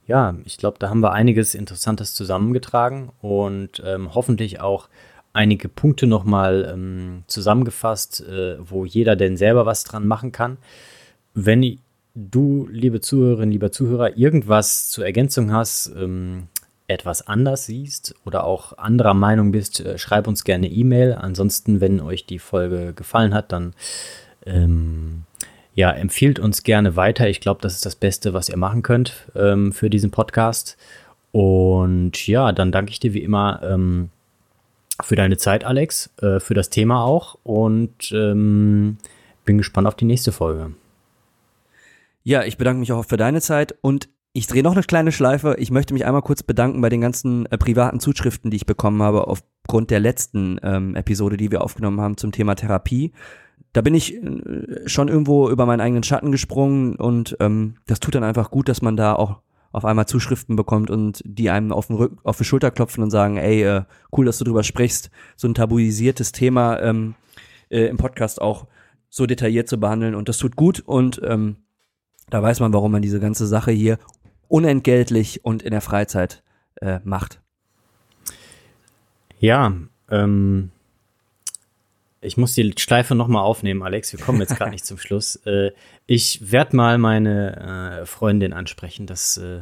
Ja, 0.08 0.34
ich 0.44 0.56
glaube, 0.56 0.78
da 0.80 0.88
haben 0.88 1.02
wir 1.02 1.12
einiges 1.12 1.54
Interessantes 1.54 2.14
zusammengetragen 2.14 3.10
und 3.20 3.80
ähm, 3.84 4.12
hoffentlich 4.14 4.60
auch 4.60 4.88
einige 5.32 5.68
Punkte 5.68 6.08
nochmal 6.08 6.68
ähm, 6.72 7.22
zusammengefasst, 7.28 8.26
äh, 8.26 8.56
wo 8.58 8.84
jeder 8.84 9.14
denn 9.14 9.36
selber 9.36 9.66
was 9.66 9.84
dran 9.84 10.06
machen 10.08 10.32
kann. 10.32 10.58
Wenn 11.34 11.78
du, 12.16 12.68
liebe 12.72 13.00
Zuhörerin, 13.00 13.52
lieber 13.52 13.70
Zuhörer, 13.70 14.16
irgendwas 14.16 14.88
zur 14.88 15.04
Ergänzung 15.04 15.52
hast, 15.52 15.92
ähm, 15.96 16.48
etwas 16.88 17.26
anders 17.26 17.66
siehst 17.66 18.16
oder 18.24 18.44
auch 18.44 18.78
anderer 18.78 19.14
Meinung 19.14 19.52
bist, 19.52 19.78
äh, 19.78 19.96
schreib 19.98 20.26
uns 20.26 20.42
gerne 20.42 20.68
E-Mail. 20.68 21.14
Ansonsten, 21.14 21.80
wenn 21.80 22.00
euch 22.00 22.26
die 22.26 22.40
Folge 22.40 22.94
gefallen 22.94 23.32
hat, 23.32 23.52
dann 23.52 23.74
ähm, 24.44 25.24
ja, 25.76 25.90
empfiehlt 25.90 26.38
uns 26.38 26.62
gerne 26.62 26.96
weiter. 26.96 27.28
Ich 27.28 27.40
glaube, 27.40 27.60
das 27.60 27.74
ist 27.74 27.84
das 27.84 27.96
Beste, 27.96 28.32
was 28.32 28.48
ihr 28.48 28.56
machen 28.56 28.82
könnt 28.82 29.30
ähm, 29.36 29.72
für 29.72 29.90
diesen 29.90 30.10
Podcast. 30.10 30.78
Und 31.32 32.26
ja, 32.26 32.50
dann 32.52 32.72
danke 32.72 32.90
ich 32.92 32.98
dir 32.98 33.12
wie 33.12 33.22
immer 33.22 33.60
ähm, 33.62 34.08
für 35.02 35.16
deine 35.16 35.36
Zeit, 35.36 35.64
Alex, 35.64 36.10
äh, 36.22 36.40
für 36.40 36.54
das 36.54 36.70
Thema 36.70 37.04
auch 37.04 37.36
und 37.42 38.10
ähm, 38.12 38.96
bin 39.44 39.58
gespannt 39.58 39.86
auf 39.86 39.94
die 39.94 40.06
nächste 40.06 40.32
Folge. 40.32 40.72
Ja, 42.24 42.42
ich 42.42 42.56
bedanke 42.56 42.80
mich 42.80 42.92
auch 42.92 43.04
für 43.04 43.18
deine 43.18 43.42
Zeit 43.42 43.74
und 43.82 44.08
ich 44.32 44.46
drehe 44.46 44.62
noch 44.62 44.72
eine 44.72 44.82
kleine 44.82 45.12
Schleife. 45.12 45.56
Ich 45.58 45.70
möchte 45.70 45.92
mich 45.92 46.06
einmal 46.06 46.22
kurz 46.22 46.42
bedanken 46.42 46.80
bei 46.80 46.88
den 46.88 47.02
ganzen 47.02 47.44
äh, 47.46 47.58
privaten 47.58 48.00
Zuschriften, 48.00 48.50
die 48.50 48.56
ich 48.56 48.66
bekommen 48.66 49.02
habe 49.02 49.26
aufgrund 49.26 49.90
der 49.90 50.00
letzten 50.00 50.58
ähm, 50.62 50.96
Episode, 50.96 51.36
die 51.36 51.50
wir 51.50 51.60
aufgenommen 51.60 52.00
haben 52.00 52.16
zum 52.16 52.32
Thema 52.32 52.54
Therapie 52.54 53.12
da 53.76 53.82
bin 53.82 53.94
ich 53.94 54.14
äh, 54.14 54.88
schon 54.88 55.08
irgendwo 55.08 55.50
über 55.50 55.66
meinen 55.66 55.82
eigenen 55.82 56.02
Schatten 56.02 56.32
gesprungen 56.32 56.96
und 56.96 57.36
ähm, 57.40 57.76
das 57.86 58.00
tut 58.00 58.14
dann 58.14 58.24
einfach 58.24 58.50
gut, 58.50 58.70
dass 58.70 58.80
man 58.80 58.96
da 58.96 59.14
auch 59.14 59.42
auf 59.70 59.84
einmal 59.84 60.06
Zuschriften 60.06 60.56
bekommt 60.56 60.88
und 60.88 61.20
die 61.26 61.50
einem 61.50 61.72
auf, 61.72 61.88
den 61.88 61.96
Rück 61.96 62.16
auf 62.24 62.38
die 62.38 62.44
Schulter 62.44 62.70
klopfen 62.70 63.04
und 63.04 63.10
sagen, 63.10 63.36
ey, 63.36 63.62
äh, 63.62 63.82
cool, 64.16 64.24
dass 64.24 64.38
du 64.38 64.44
drüber 64.44 64.62
sprichst, 64.62 65.10
so 65.36 65.46
ein 65.46 65.52
tabuisiertes 65.52 66.32
Thema 66.32 66.80
ähm, 66.80 67.16
äh, 67.68 67.84
im 67.84 67.98
Podcast 67.98 68.40
auch 68.40 68.66
so 69.10 69.26
detailliert 69.26 69.68
zu 69.68 69.78
behandeln 69.78 70.14
und 70.14 70.30
das 70.30 70.38
tut 70.38 70.56
gut 70.56 70.80
und 70.80 71.20
ähm, 71.22 71.56
da 72.30 72.42
weiß 72.42 72.60
man, 72.60 72.72
warum 72.72 72.92
man 72.92 73.02
diese 73.02 73.20
ganze 73.20 73.46
Sache 73.46 73.72
hier 73.72 73.98
unentgeltlich 74.48 75.44
und 75.44 75.62
in 75.62 75.72
der 75.72 75.82
Freizeit 75.82 76.42
äh, 76.76 77.00
macht. 77.04 77.42
Ja, 79.38 79.74
ähm, 80.10 80.70
ich 82.26 82.36
muss 82.36 82.54
die 82.54 82.74
Schleife 82.76 83.14
nochmal 83.14 83.42
aufnehmen, 83.42 83.82
Alex. 83.82 84.12
Wir 84.12 84.20
kommen 84.20 84.40
jetzt 84.40 84.56
gerade 84.56 84.72
nicht 84.72 84.84
zum 84.84 84.98
Schluss. 84.98 85.36
Äh, 85.46 85.70
ich 86.06 86.50
werde 86.50 86.74
mal 86.74 86.98
meine 86.98 88.00
äh, 88.00 88.06
Freundin 88.06 88.52
ansprechen, 88.52 89.06
dass 89.06 89.36
äh, 89.36 89.60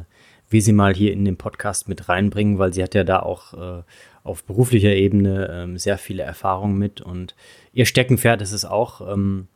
wir 0.49 0.61
sie 0.61 0.73
mal 0.73 0.95
hier 0.95 1.13
in 1.13 1.25
den 1.25 1.37
Podcast 1.37 1.87
mit 1.87 2.09
reinbringen, 2.09 2.57
weil 2.57 2.73
sie 2.73 2.81
hat 2.81 2.95
ja 2.95 3.03
da 3.03 3.19
auch 3.19 3.53
äh, 3.53 3.83
auf 4.23 4.43
beruflicher 4.43 4.95
Ebene 4.95 5.47
ähm, 5.51 5.77
sehr 5.77 5.99
viele 5.99 6.23
Erfahrungen 6.23 6.77
mit 6.77 7.01
und 7.01 7.35
ihr 7.73 7.85
Steckenpferd 7.85 8.41
ist 8.41 8.51
es 8.51 8.65
auch 8.65 9.13
ähm, 9.13 9.47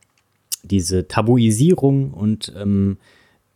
diese 0.62 1.08
Tabuisierung 1.08 2.14
und 2.14 2.54
ähm, 2.56 2.98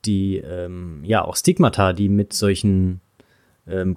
die 0.05 0.37
ähm, 0.37 1.01
ja 1.03 1.23
auch 1.23 1.35
Stigmata, 1.35 1.93
die 1.93 2.09
mit 2.09 2.33
solchen 2.33 3.01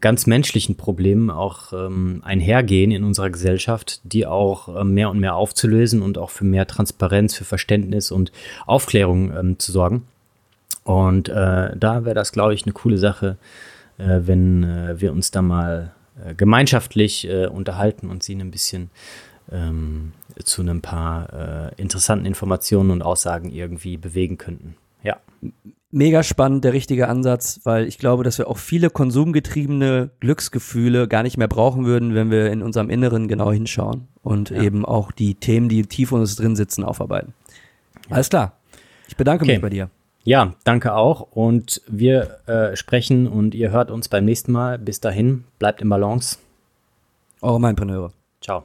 ganz 0.01 0.27
menschlichen 0.27 0.77
Problemen 0.77 1.29
auch 1.29 1.73
ähm, 1.73 2.23
einhergehen 2.25 2.93
in 2.93 3.03
unserer 3.03 3.31
Gesellschaft, 3.31 4.01
die 4.05 4.25
auch 4.25 4.81
ähm, 4.81 4.95
mehr 4.95 5.11
und 5.11 5.19
mehr 5.19 5.35
aufzulösen 5.35 6.03
und 6.03 6.19
auch 6.19 6.31
für 6.31 6.45
mehr 6.45 6.69
Transparenz, 6.69 7.35
für 7.35 7.45
Verständnis 7.45 8.13
und 8.13 8.31
Aufklärung 8.67 9.33
ähm, 9.37 9.59
zu 9.59 9.73
sorgen. 9.73 10.07
Und 10.85 11.29
äh, 11.29 11.77
da 11.77 12.05
wäre 12.05 12.15
das, 12.15 12.31
glaube 12.31 12.55
ich, 12.55 12.63
eine 12.63 12.75
coole 12.75 12.97
Sache, 12.97 13.39
äh, 13.99 14.21
wenn 14.23 14.63
äh, 14.63 15.01
wir 15.01 15.11
uns 15.11 15.33
da 15.33 15.43
mal 15.43 15.93
äh, 16.25 16.35
gemeinschaftlich 16.37 17.29
äh, 17.29 17.47
unterhalten 17.47 18.09
und 18.09 18.23
sie 18.23 18.37
ein 18.37 18.53
bisschen 18.53 18.91
ähm, 19.51 20.13
zu 20.45 20.63
ein 20.63 20.81
paar 20.81 21.73
äh, 21.73 21.83
interessanten 21.83 22.25
Informationen 22.25 22.93
und 22.93 23.03
Aussagen 23.03 23.51
irgendwie 23.51 23.97
bewegen 23.97 24.39
könnten. 24.39 24.77
Ja 25.03 25.17
mega 25.97 26.23
spannend, 26.23 26.63
der 26.65 26.75
richtige 26.75 27.09
Ansatz, 27.09 27.61
weil 27.65 27.87
ich 27.87 27.99
glaube, 27.99 28.23
dass 28.23 28.39
wir 28.39 28.49
auch 28.49 28.59
viele 28.59 28.91
konsumgetriebene 28.91 30.11
Glücksgefühle 30.21 31.09
gar 31.09 31.23
nicht 31.23 31.39
mehr 31.39 31.49
brauchen 31.49 31.87
würden, 31.87 32.15
wenn 32.15 32.31
wir 32.31 32.53
in 32.53 32.63
unserem 32.63 32.91
Inneren 32.91 33.29
genau 33.29 33.51
hinschauen 33.51 34.07
und 34.23 34.51
ja. 34.51 34.63
eben 34.63 34.85
auch 34.85 35.11
die 35.11 35.35
Themen, 35.35 35.69
die 35.69 35.83
tief 35.85 36.13
in 36.13 36.19
uns 36.19 36.37
drin 36.37 36.55
sitzen, 36.55 36.85
aufarbeiten. 36.85 37.33
Ja. 38.09 38.17
Alles 38.17 38.29
klar. 38.29 38.53
Ich 39.09 39.17
bedanke 39.17 39.45
okay. 39.45 39.55
mich 39.55 39.63
bei 39.63 39.71
dir. 39.71 39.91
Ja, 40.25 40.55
danke 40.65 40.95
auch. 40.95 41.21
Und 41.33 41.81
wir 41.87 42.41
äh, 42.47 42.77
sprechen 42.77 43.27
und 43.27 43.55
ihr 43.55 43.71
hört 43.71 43.91
uns 43.91 44.09
beim 44.09 44.25
nächsten 44.25 44.53
Mal. 44.53 44.79
Bis 44.79 45.01
dahin, 45.01 45.45
bleibt 45.59 45.81
im 45.81 45.89
Balance. 45.89 46.39
Eure 47.41 47.61
Meinpreneure. 47.61 48.13
Ciao. 48.41 48.65